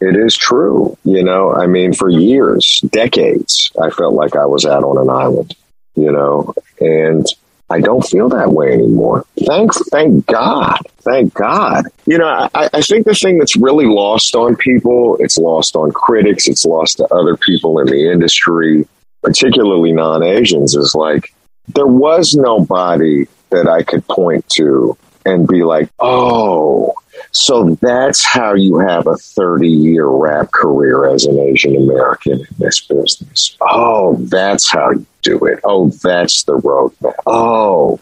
It 0.00 0.16
is 0.16 0.36
true. 0.36 0.96
You 1.04 1.22
know, 1.22 1.52
I 1.52 1.66
mean, 1.66 1.92
for 1.92 2.08
years, 2.08 2.80
decades, 2.90 3.70
I 3.80 3.90
felt 3.90 4.14
like 4.14 4.34
I 4.34 4.46
was 4.46 4.64
out 4.64 4.82
on 4.82 4.98
an 4.98 5.10
island, 5.10 5.54
you 5.94 6.10
know, 6.10 6.54
and 6.80 7.24
I 7.72 7.80
don't 7.80 8.02
feel 8.02 8.28
that 8.28 8.52
way 8.52 8.74
anymore. 8.74 9.24
Thank, 9.46 9.72
thank 9.90 10.26
God. 10.26 10.78
Thank 10.98 11.32
God. 11.32 11.86
You 12.06 12.18
know, 12.18 12.48
I, 12.54 12.68
I 12.72 12.82
think 12.82 13.06
the 13.06 13.14
thing 13.14 13.38
that's 13.38 13.56
really 13.56 13.86
lost 13.86 14.34
on 14.34 14.56
people, 14.56 15.16
it's 15.20 15.38
lost 15.38 15.74
on 15.74 15.90
critics, 15.90 16.48
it's 16.48 16.66
lost 16.66 16.98
to 16.98 17.06
other 17.06 17.36
people 17.36 17.78
in 17.78 17.86
the 17.86 18.12
industry, 18.12 18.86
particularly 19.22 19.92
non 19.92 20.22
Asians, 20.22 20.74
is 20.74 20.94
like 20.94 21.32
there 21.68 21.86
was 21.86 22.34
nobody 22.34 23.26
that 23.50 23.66
I 23.66 23.82
could 23.82 24.06
point 24.06 24.46
to 24.50 24.96
and 25.24 25.46
be 25.46 25.64
like, 25.64 25.88
oh, 25.98 26.94
so 27.30 27.76
that's 27.80 28.24
how 28.24 28.54
you 28.54 28.78
have 28.78 29.06
a 29.06 29.16
30 29.16 29.68
year 29.68 30.06
rap 30.06 30.50
career 30.52 31.06
as 31.06 31.24
an 31.24 31.38
Asian 31.38 31.76
American 31.76 32.40
in 32.40 32.46
this 32.58 32.80
business. 32.80 33.56
Oh, 33.60 34.16
that's 34.16 34.70
how 34.70 34.90
you 34.90 35.06
do 35.22 35.38
it. 35.46 35.60
Oh, 35.64 35.88
that's 35.88 36.44
the 36.44 36.58
roadmap. 36.58 37.14
Oh, 37.26 38.00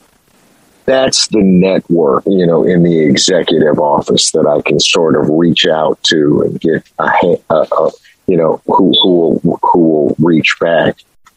that's 0.87 1.29
the 1.29 1.43
network, 1.43 2.25
you 2.27 2.47
know, 2.47 2.65
in 2.65 2.83
the 2.83 2.99
executive 2.99 3.79
office 3.79 4.33
that 4.33 4.47
I 4.47 4.61
can 4.69 4.81
sort 4.81 5.15
of 5.17 5.29
reach 5.29 5.67
out 5.67 6.03
to 6.05 6.43
and 6.43 6.61
get 6.61 6.89
a, 6.99 7.37
a, 7.51 7.55
a 7.55 7.91
you 8.27 8.37
know, 8.37 8.61
who, 8.67 8.93
who 9.03 9.41
will, 9.43 9.59
who 9.63 9.79
will 9.79 10.17
reach 10.19 10.57
back 10.61 10.97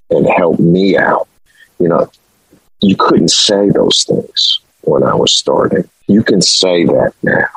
and 0.10 0.28
help 0.28 0.60
me 0.60 0.98
out. 0.98 1.28
You 1.80 1.90
know, 1.90 2.12
you 2.82 2.96
couldn't 2.96 3.32
say 3.32 3.70
those 3.70 4.04
things 4.04 4.60
when 4.84 5.04
I 5.04 5.16
was 5.16 5.38
starting. 5.38 5.90
You 6.08 6.24
can 6.24 6.42
say 6.42 6.86
that 6.86 7.14
now. 7.22 7.48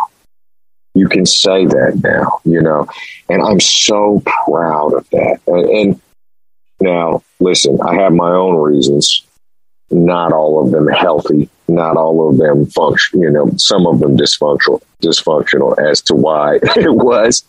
You 0.95 1.09
can 1.09 1.27
say 1.27 1.67
that 1.67 2.01
now, 2.03 2.41
you 2.45 2.63
know, 2.63 2.87
and 3.29 3.43
I'm 3.43 3.61
so 3.61 4.23
proud 4.25 4.95
of 4.95 5.09
that. 5.11 5.41
And, 5.47 5.69
and 5.69 6.01
now, 6.81 7.23
listen, 7.39 7.79
I 7.83 7.97
have 7.97 8.13
my 8.13 8.31
own 8.31 8.57
reasons. 8.57 9.23
Not 9.91 10.33
all 10.33 10.65
of 10.65 10.73
them 10.73 10.89
healthy, 10.89 11.49
not 11.69 11.97
all 11.97 12.29
of 12.31 12.39
them 12.39 12.67
function, 12.67 13.21
you 13.21 13.31
know, 13.31 13.51
some 13.57 13.87
of 13.87 14.01
them 14.01 14.17
dysfunctional, 14.17 14.81
dysfunctional 15.03 15.79
as 15.79 16.01
to 16.03 16.15
why 16.15 16.57
it 16.63 16.95
was 16.95 17.45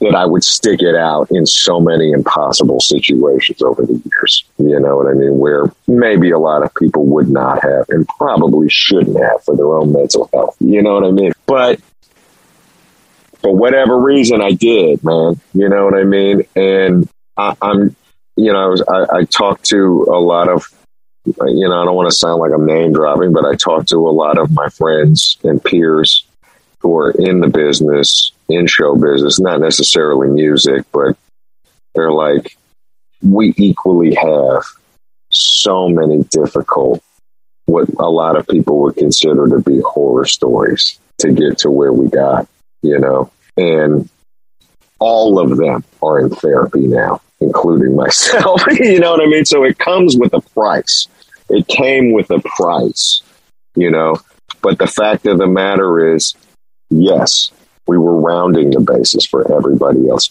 that 0.00 0.14
I 0.14 0.26
would 0.26 0.44
stick 0.44 0.82
it 0.82 0.94
out 0.94 1.28
in 1.30 1.46
so 1.46 1.80
many 1.80 2.12
impossible 2.12 2.80
situations 2.80 3.62
over 3.62 3.82
the 3.84 3.94
years. 3.94 4.44
You 4.58 4.78
know 4.78 4.96
what 4.96 5.06
I 5.06 5.14
mean? 5.14 5.38
Where 5.38 5.72
maybe 5.86 6.30
a 6.30 6.38
lot 6.38 6.62
of 6.62 6.74
people 6.74 7.06
would 7.06 7.28
not 7.28 7.62
have 7.62 7.86
and 7.88 8.06
probably 8.08 8.68
shouldn't 8.68 9.18
have 9.18 9.42
for 9.44 9.56
their 9.56 9.74
own 9.74 9.92
mental 9.92 10.28
health. 10.32 10.56
You 10.60 10.82
know 10.82 10.94
what 10.94 11.04
I 11.04 11.10
mean? 11.10 11.32
But 11.46 11.80
for 13.40 13.54
whatever 13.54 13.98
reason, 13.98 14.42
I 14.42 14.52
did, 14.52 15.02
man. 15.02 15.40
You 15.54 15.68
know 15.68 15.84
what 15.84 15.94
I 15.94 16.04
mean? 16.04 16.42
And 16.54 17.08
I, 17.36 17.54
am 17.62 17.96
you 18.36 18.52
know, 18.52 18.58
I, 18.58 18.66
was, 18.66 18.82
I, 18.82 19.18
I 19.18 19.24
talked 19.24 19.64
to 19.70 20.06
a 20.10 20.20
lot 20.20 20.48
of, 20.48 20.68
you 21.24 21.68
know, 21.68 21.80
I 21.80 21.84
don't 21.84 21.96
want 21.96 22.10
to 22.10 22.16
sound 22.16 22.40
like 22.40 22.52
I'm 22.52 22.66
name 22.66 22.92
dropping, 22.92 23.32
but 23.32 23.46
I 23.46 23.54
talked 23.54 23.88
to 23.88 23.96
a 23.96 24.10
lot 24.10 24.36
of 24.36 24.52
my 24.52 24.68
friends 24.68 25.38
and 25.42 25.62
peers 25.62 26.25
who 26.86 26.96
are 26.96 27.10
in 27.10 27.40
the 27.40 27.48
business, 27.48 28.30
in 28.48 28.66
show 28.66 28.94
business, 28.94 29.40
not 29.40 29.60
necessarily 29.60 30.28
music, 30.28 30.84
but 30.92 31.16
they're 31.94 32.12
like, 32.12 32.56
we 33.22 33.52
equally 33.56 34.14
have 34.14 34.62
so 35.32 35.88
many 35.88 36.22
difficult, 36.24 37.02
what 37.64 37.88
a 37.98 38.08
lot 38.08 38.36
of 38.36 38.46
people 38.46 38.82
would 38.82 38.96
consider 38.96 39.48
to 39.48 39.60
be 39.60 39.80
horror 39.80 40.26
stories 40.26 41.00
to 41.18 41.32
get 41.32 41.58
to 41.58 41.70
where 41.70 41.92
we 41.92 42.08
got, 42.08 42.46
you 42.82 42.98
know, 42.98 43.32
and 43.56 44.08
all 45.00 45.40
of 45.40 45.56
them 45.56 45.82
are 46.02 46.20
in 46.20 46.30
therapy 46.30 46.86
now 46.86 47.20
including 47.40 47.94
myself. 47.94 48.62
you 48.80 48.98
know 48.98 49.10
what 49.10 49.20
I 49.20 49.26
mean? 49.26 49.44
So 49.44 49.62
it 49.64 49.78
comes 49.78 50.16
with 50.16 50.32
a 50.32 50.40
price. 50.40 51.06
It 51.50 51.66
came 51.68 52.12
with 52.12 52.30
a 52.30 52.40
price, 52.40 53.20
you 53.74 53.90
know. 53.90 54.16
But 54.62 54.78
the 54.78 54.86
fact 54.86 55.26
of 55.26 55.36
the 55.36 55.46
matter 55.46 56.14
is, 56.14 56.34
yes, 56.90 57.50
we 57.86 57.98
were 57.98 58.20
rounding 58.20 58.70
the 58.70 58.80
basis 58.80 59.26
for 59.26 59.50
everybody 59.52 60.08
else 60.08 60.30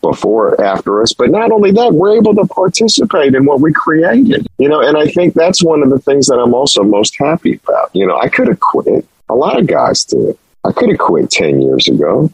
before 0.00 0.62
after 0.62 1.02
us 1.02 1.12
but 1.12 1.28
not 1.28 1.50
only 1.50 1.72
that 1.72 1.92
we're 1.92 2.16
able 2.16 2.36
to 2.36 2.46
participate 2.46 3.34
in 3.34 3.44
what 3.44 3.60
we 3.60 3.72
created 3.72 4.46
you 4.58 4.68
know 4.68 4.80
and 4.80 4.96
i 4.96 5.06
think 5.08 5.34
that's 5.34 5.64
one 5.64 5.82
of 5.82 5.90
the 5.90 5.98
things 5.98 6.26
that 6.26 6.38
i'm 6.38 6.54
also 6.54 6.84
most 6.84 7.16
happy 7.18 7.58
about 7.64 7.90
you 7.92 8.06
know 8.06 8.16
i 8.20 8.28
could 8.28 8.46
have 8.46 8.60
quit 8.60 9.04
a 9.28 9.34
lot 9.34 9.58
of 9.58 9.66
guys 9.66 10.04
did 10.04 10.38
i 10.64 10.70
could 10.70 10.88
have 10.88 10.98
quit 10.98 11.28
10 11.30 11.62
years 11.62 11.88
ago 11.88 12.30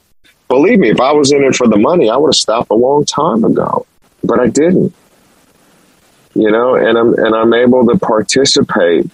believe 0.48 0.78
me 0.78 0.90
if 0.90 1.00
i 1.00 1.10
was 1.10 1.32
in 1.32 1.42
it 1.42 1.54
for 1.54 1.66
the 1.66 1.78
money 1.78 2.10
i 2.10 2.16
would 2.16 2.28
have 2.28 2.34
stopped 2.34 2.70
a 2.70 2.74
long 2.74 3.02
time 3.06 3.42
ago 3.44 3.86
but 4.24 4.40
I 4.40 4.48
didn't. 4.48 4.94
You 6.34 6.50
know, 6.50 6.74
and 6.74 6.96
I'm 6.96 7.14
and 7.14 7.34
I'm 7.34 7.54
able 7.54 7.86
to 7.86 7.98
participate. 7.98 9.10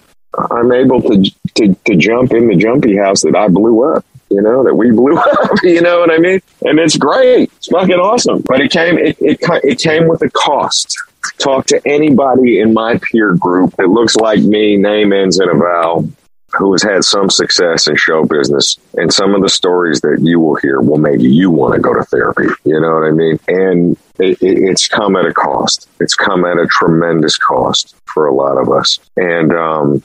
I'm 0.51 0.73
able 0.73 1.01
to 1.03 1.31
to, 1.55 1.75
to 1.87 1.97
jump 1.97 2.33
in 2.33 2.49
the 2.49 2.57
jumpy 2.57 2.97
house 2.97 3.23
that 3.23 3.37
I 3.37 3.49
blew 3.49 3.95
up. 3.95 4.05
You 4.35 4.43
know, 4.43 4.65
that 4.65 4.75
we 4.75 4.91
blew 4.91 5.17
up, 5.19 5.51
you 5.63 5.81
know 5.81 6.01
what 6.01 6.11
I 6.11 6.19
mean? 6.19 6.41
And 6.63 6.79
it's 6.81 6.97
great. 6.97 7.53
It's 7.57 7.69
fucking 7.69 7.95
awesome. 7.95 8.43
But 8.45 8.61
it 8.61 8.73
came, 8.73 8.99
it, 8.99 9.17
it, 9.21 9.39
it 9.41 9.79
came 9.79 10.09
with 10.09 10.23
a 10.23 10.31
cost. 10.31 10.97
Talk 11.39 11.67
to 11.67 11.81
anybody 11.87 12.61
in 12.61 12.75
my 12.75 12.99
peer 12.99 13.35
group 13.35 13.77
that 13.77 13.89
looks 13.89 14.17
like 14.17 14.41
me, 14.41 14.77
name 14.77 15.13
ends 15.13 15.39
in 15.39 15.49
a 15.49 15.55
vowel, 15.55 16.09
who 16.53 16.73
has 16.73 16.83
had 16.83 17.05
some 17.05 17.31
success 17.31 17.87
in 17.87 17.97
show 17.97 18.25
business. 18.25 18.77
And 18.95 19.13
some 19.13 19.35
of 19.35 19.43
the 19.43 19.49
stories 19.49 20.01
that 20.01 20.19
you 20.21 20.41
will 20.41 20.57
hear 20.57 20.81
will 20.81 20.99
make 20.99 21.21
you 21.21 21.51
want 21.51 21.75
to 21.75 21.81
go 21.81 21.95
to 21.95 22.05
therapy. 22.05 22.49
You 22.65 22.81
know 22.81 22.95
what 22.95 23.05
I 23.05 23.11
mean? 23.13 23.39
And 23.49 23.97
it, 24.19 24.43
it, 24.43 24.59
it's 24.59 24.89
come 24.89 25.17
at 25.17 25.27
a 25.27 25.33
cost. 25.33 25.89
It's 26.01 26.15
come 26.15 26.45
at 26.45 26.59
a 26.59 26.67
tremendous 26.67 27.37
cost 27.37 27.95
for 28.13 28.27
a 28.27 28.35
lot 28.35 28.59
of 28.59 28.71
us. 28.71 28.99
And 29.17 29.53
um, 29.53 30.03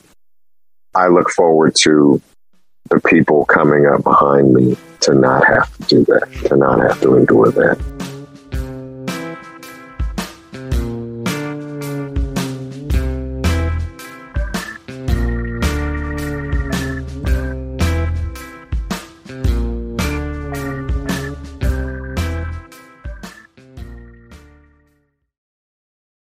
I 0.95 1.07
look 1.07 1.29
forward 1.31 1.75
to 1.81 2.21
the 2.89 2.99
people 3.01 3.45
coming 3.45 3.85
up 3.85 4.03
behind 4.03 4.53
me 4.53 4.75
to 5.01 5.13
not 5.13 5.45
have 5.45 5.75
to 5.77 5.83
do 5.83 6.05
that, 6.05 6.27
to 6.45 6.57
not 6.57 6.79
have 6.79 6.99
to 7.01 7.15
endure 7.15 7.51
that. 7.51 8.18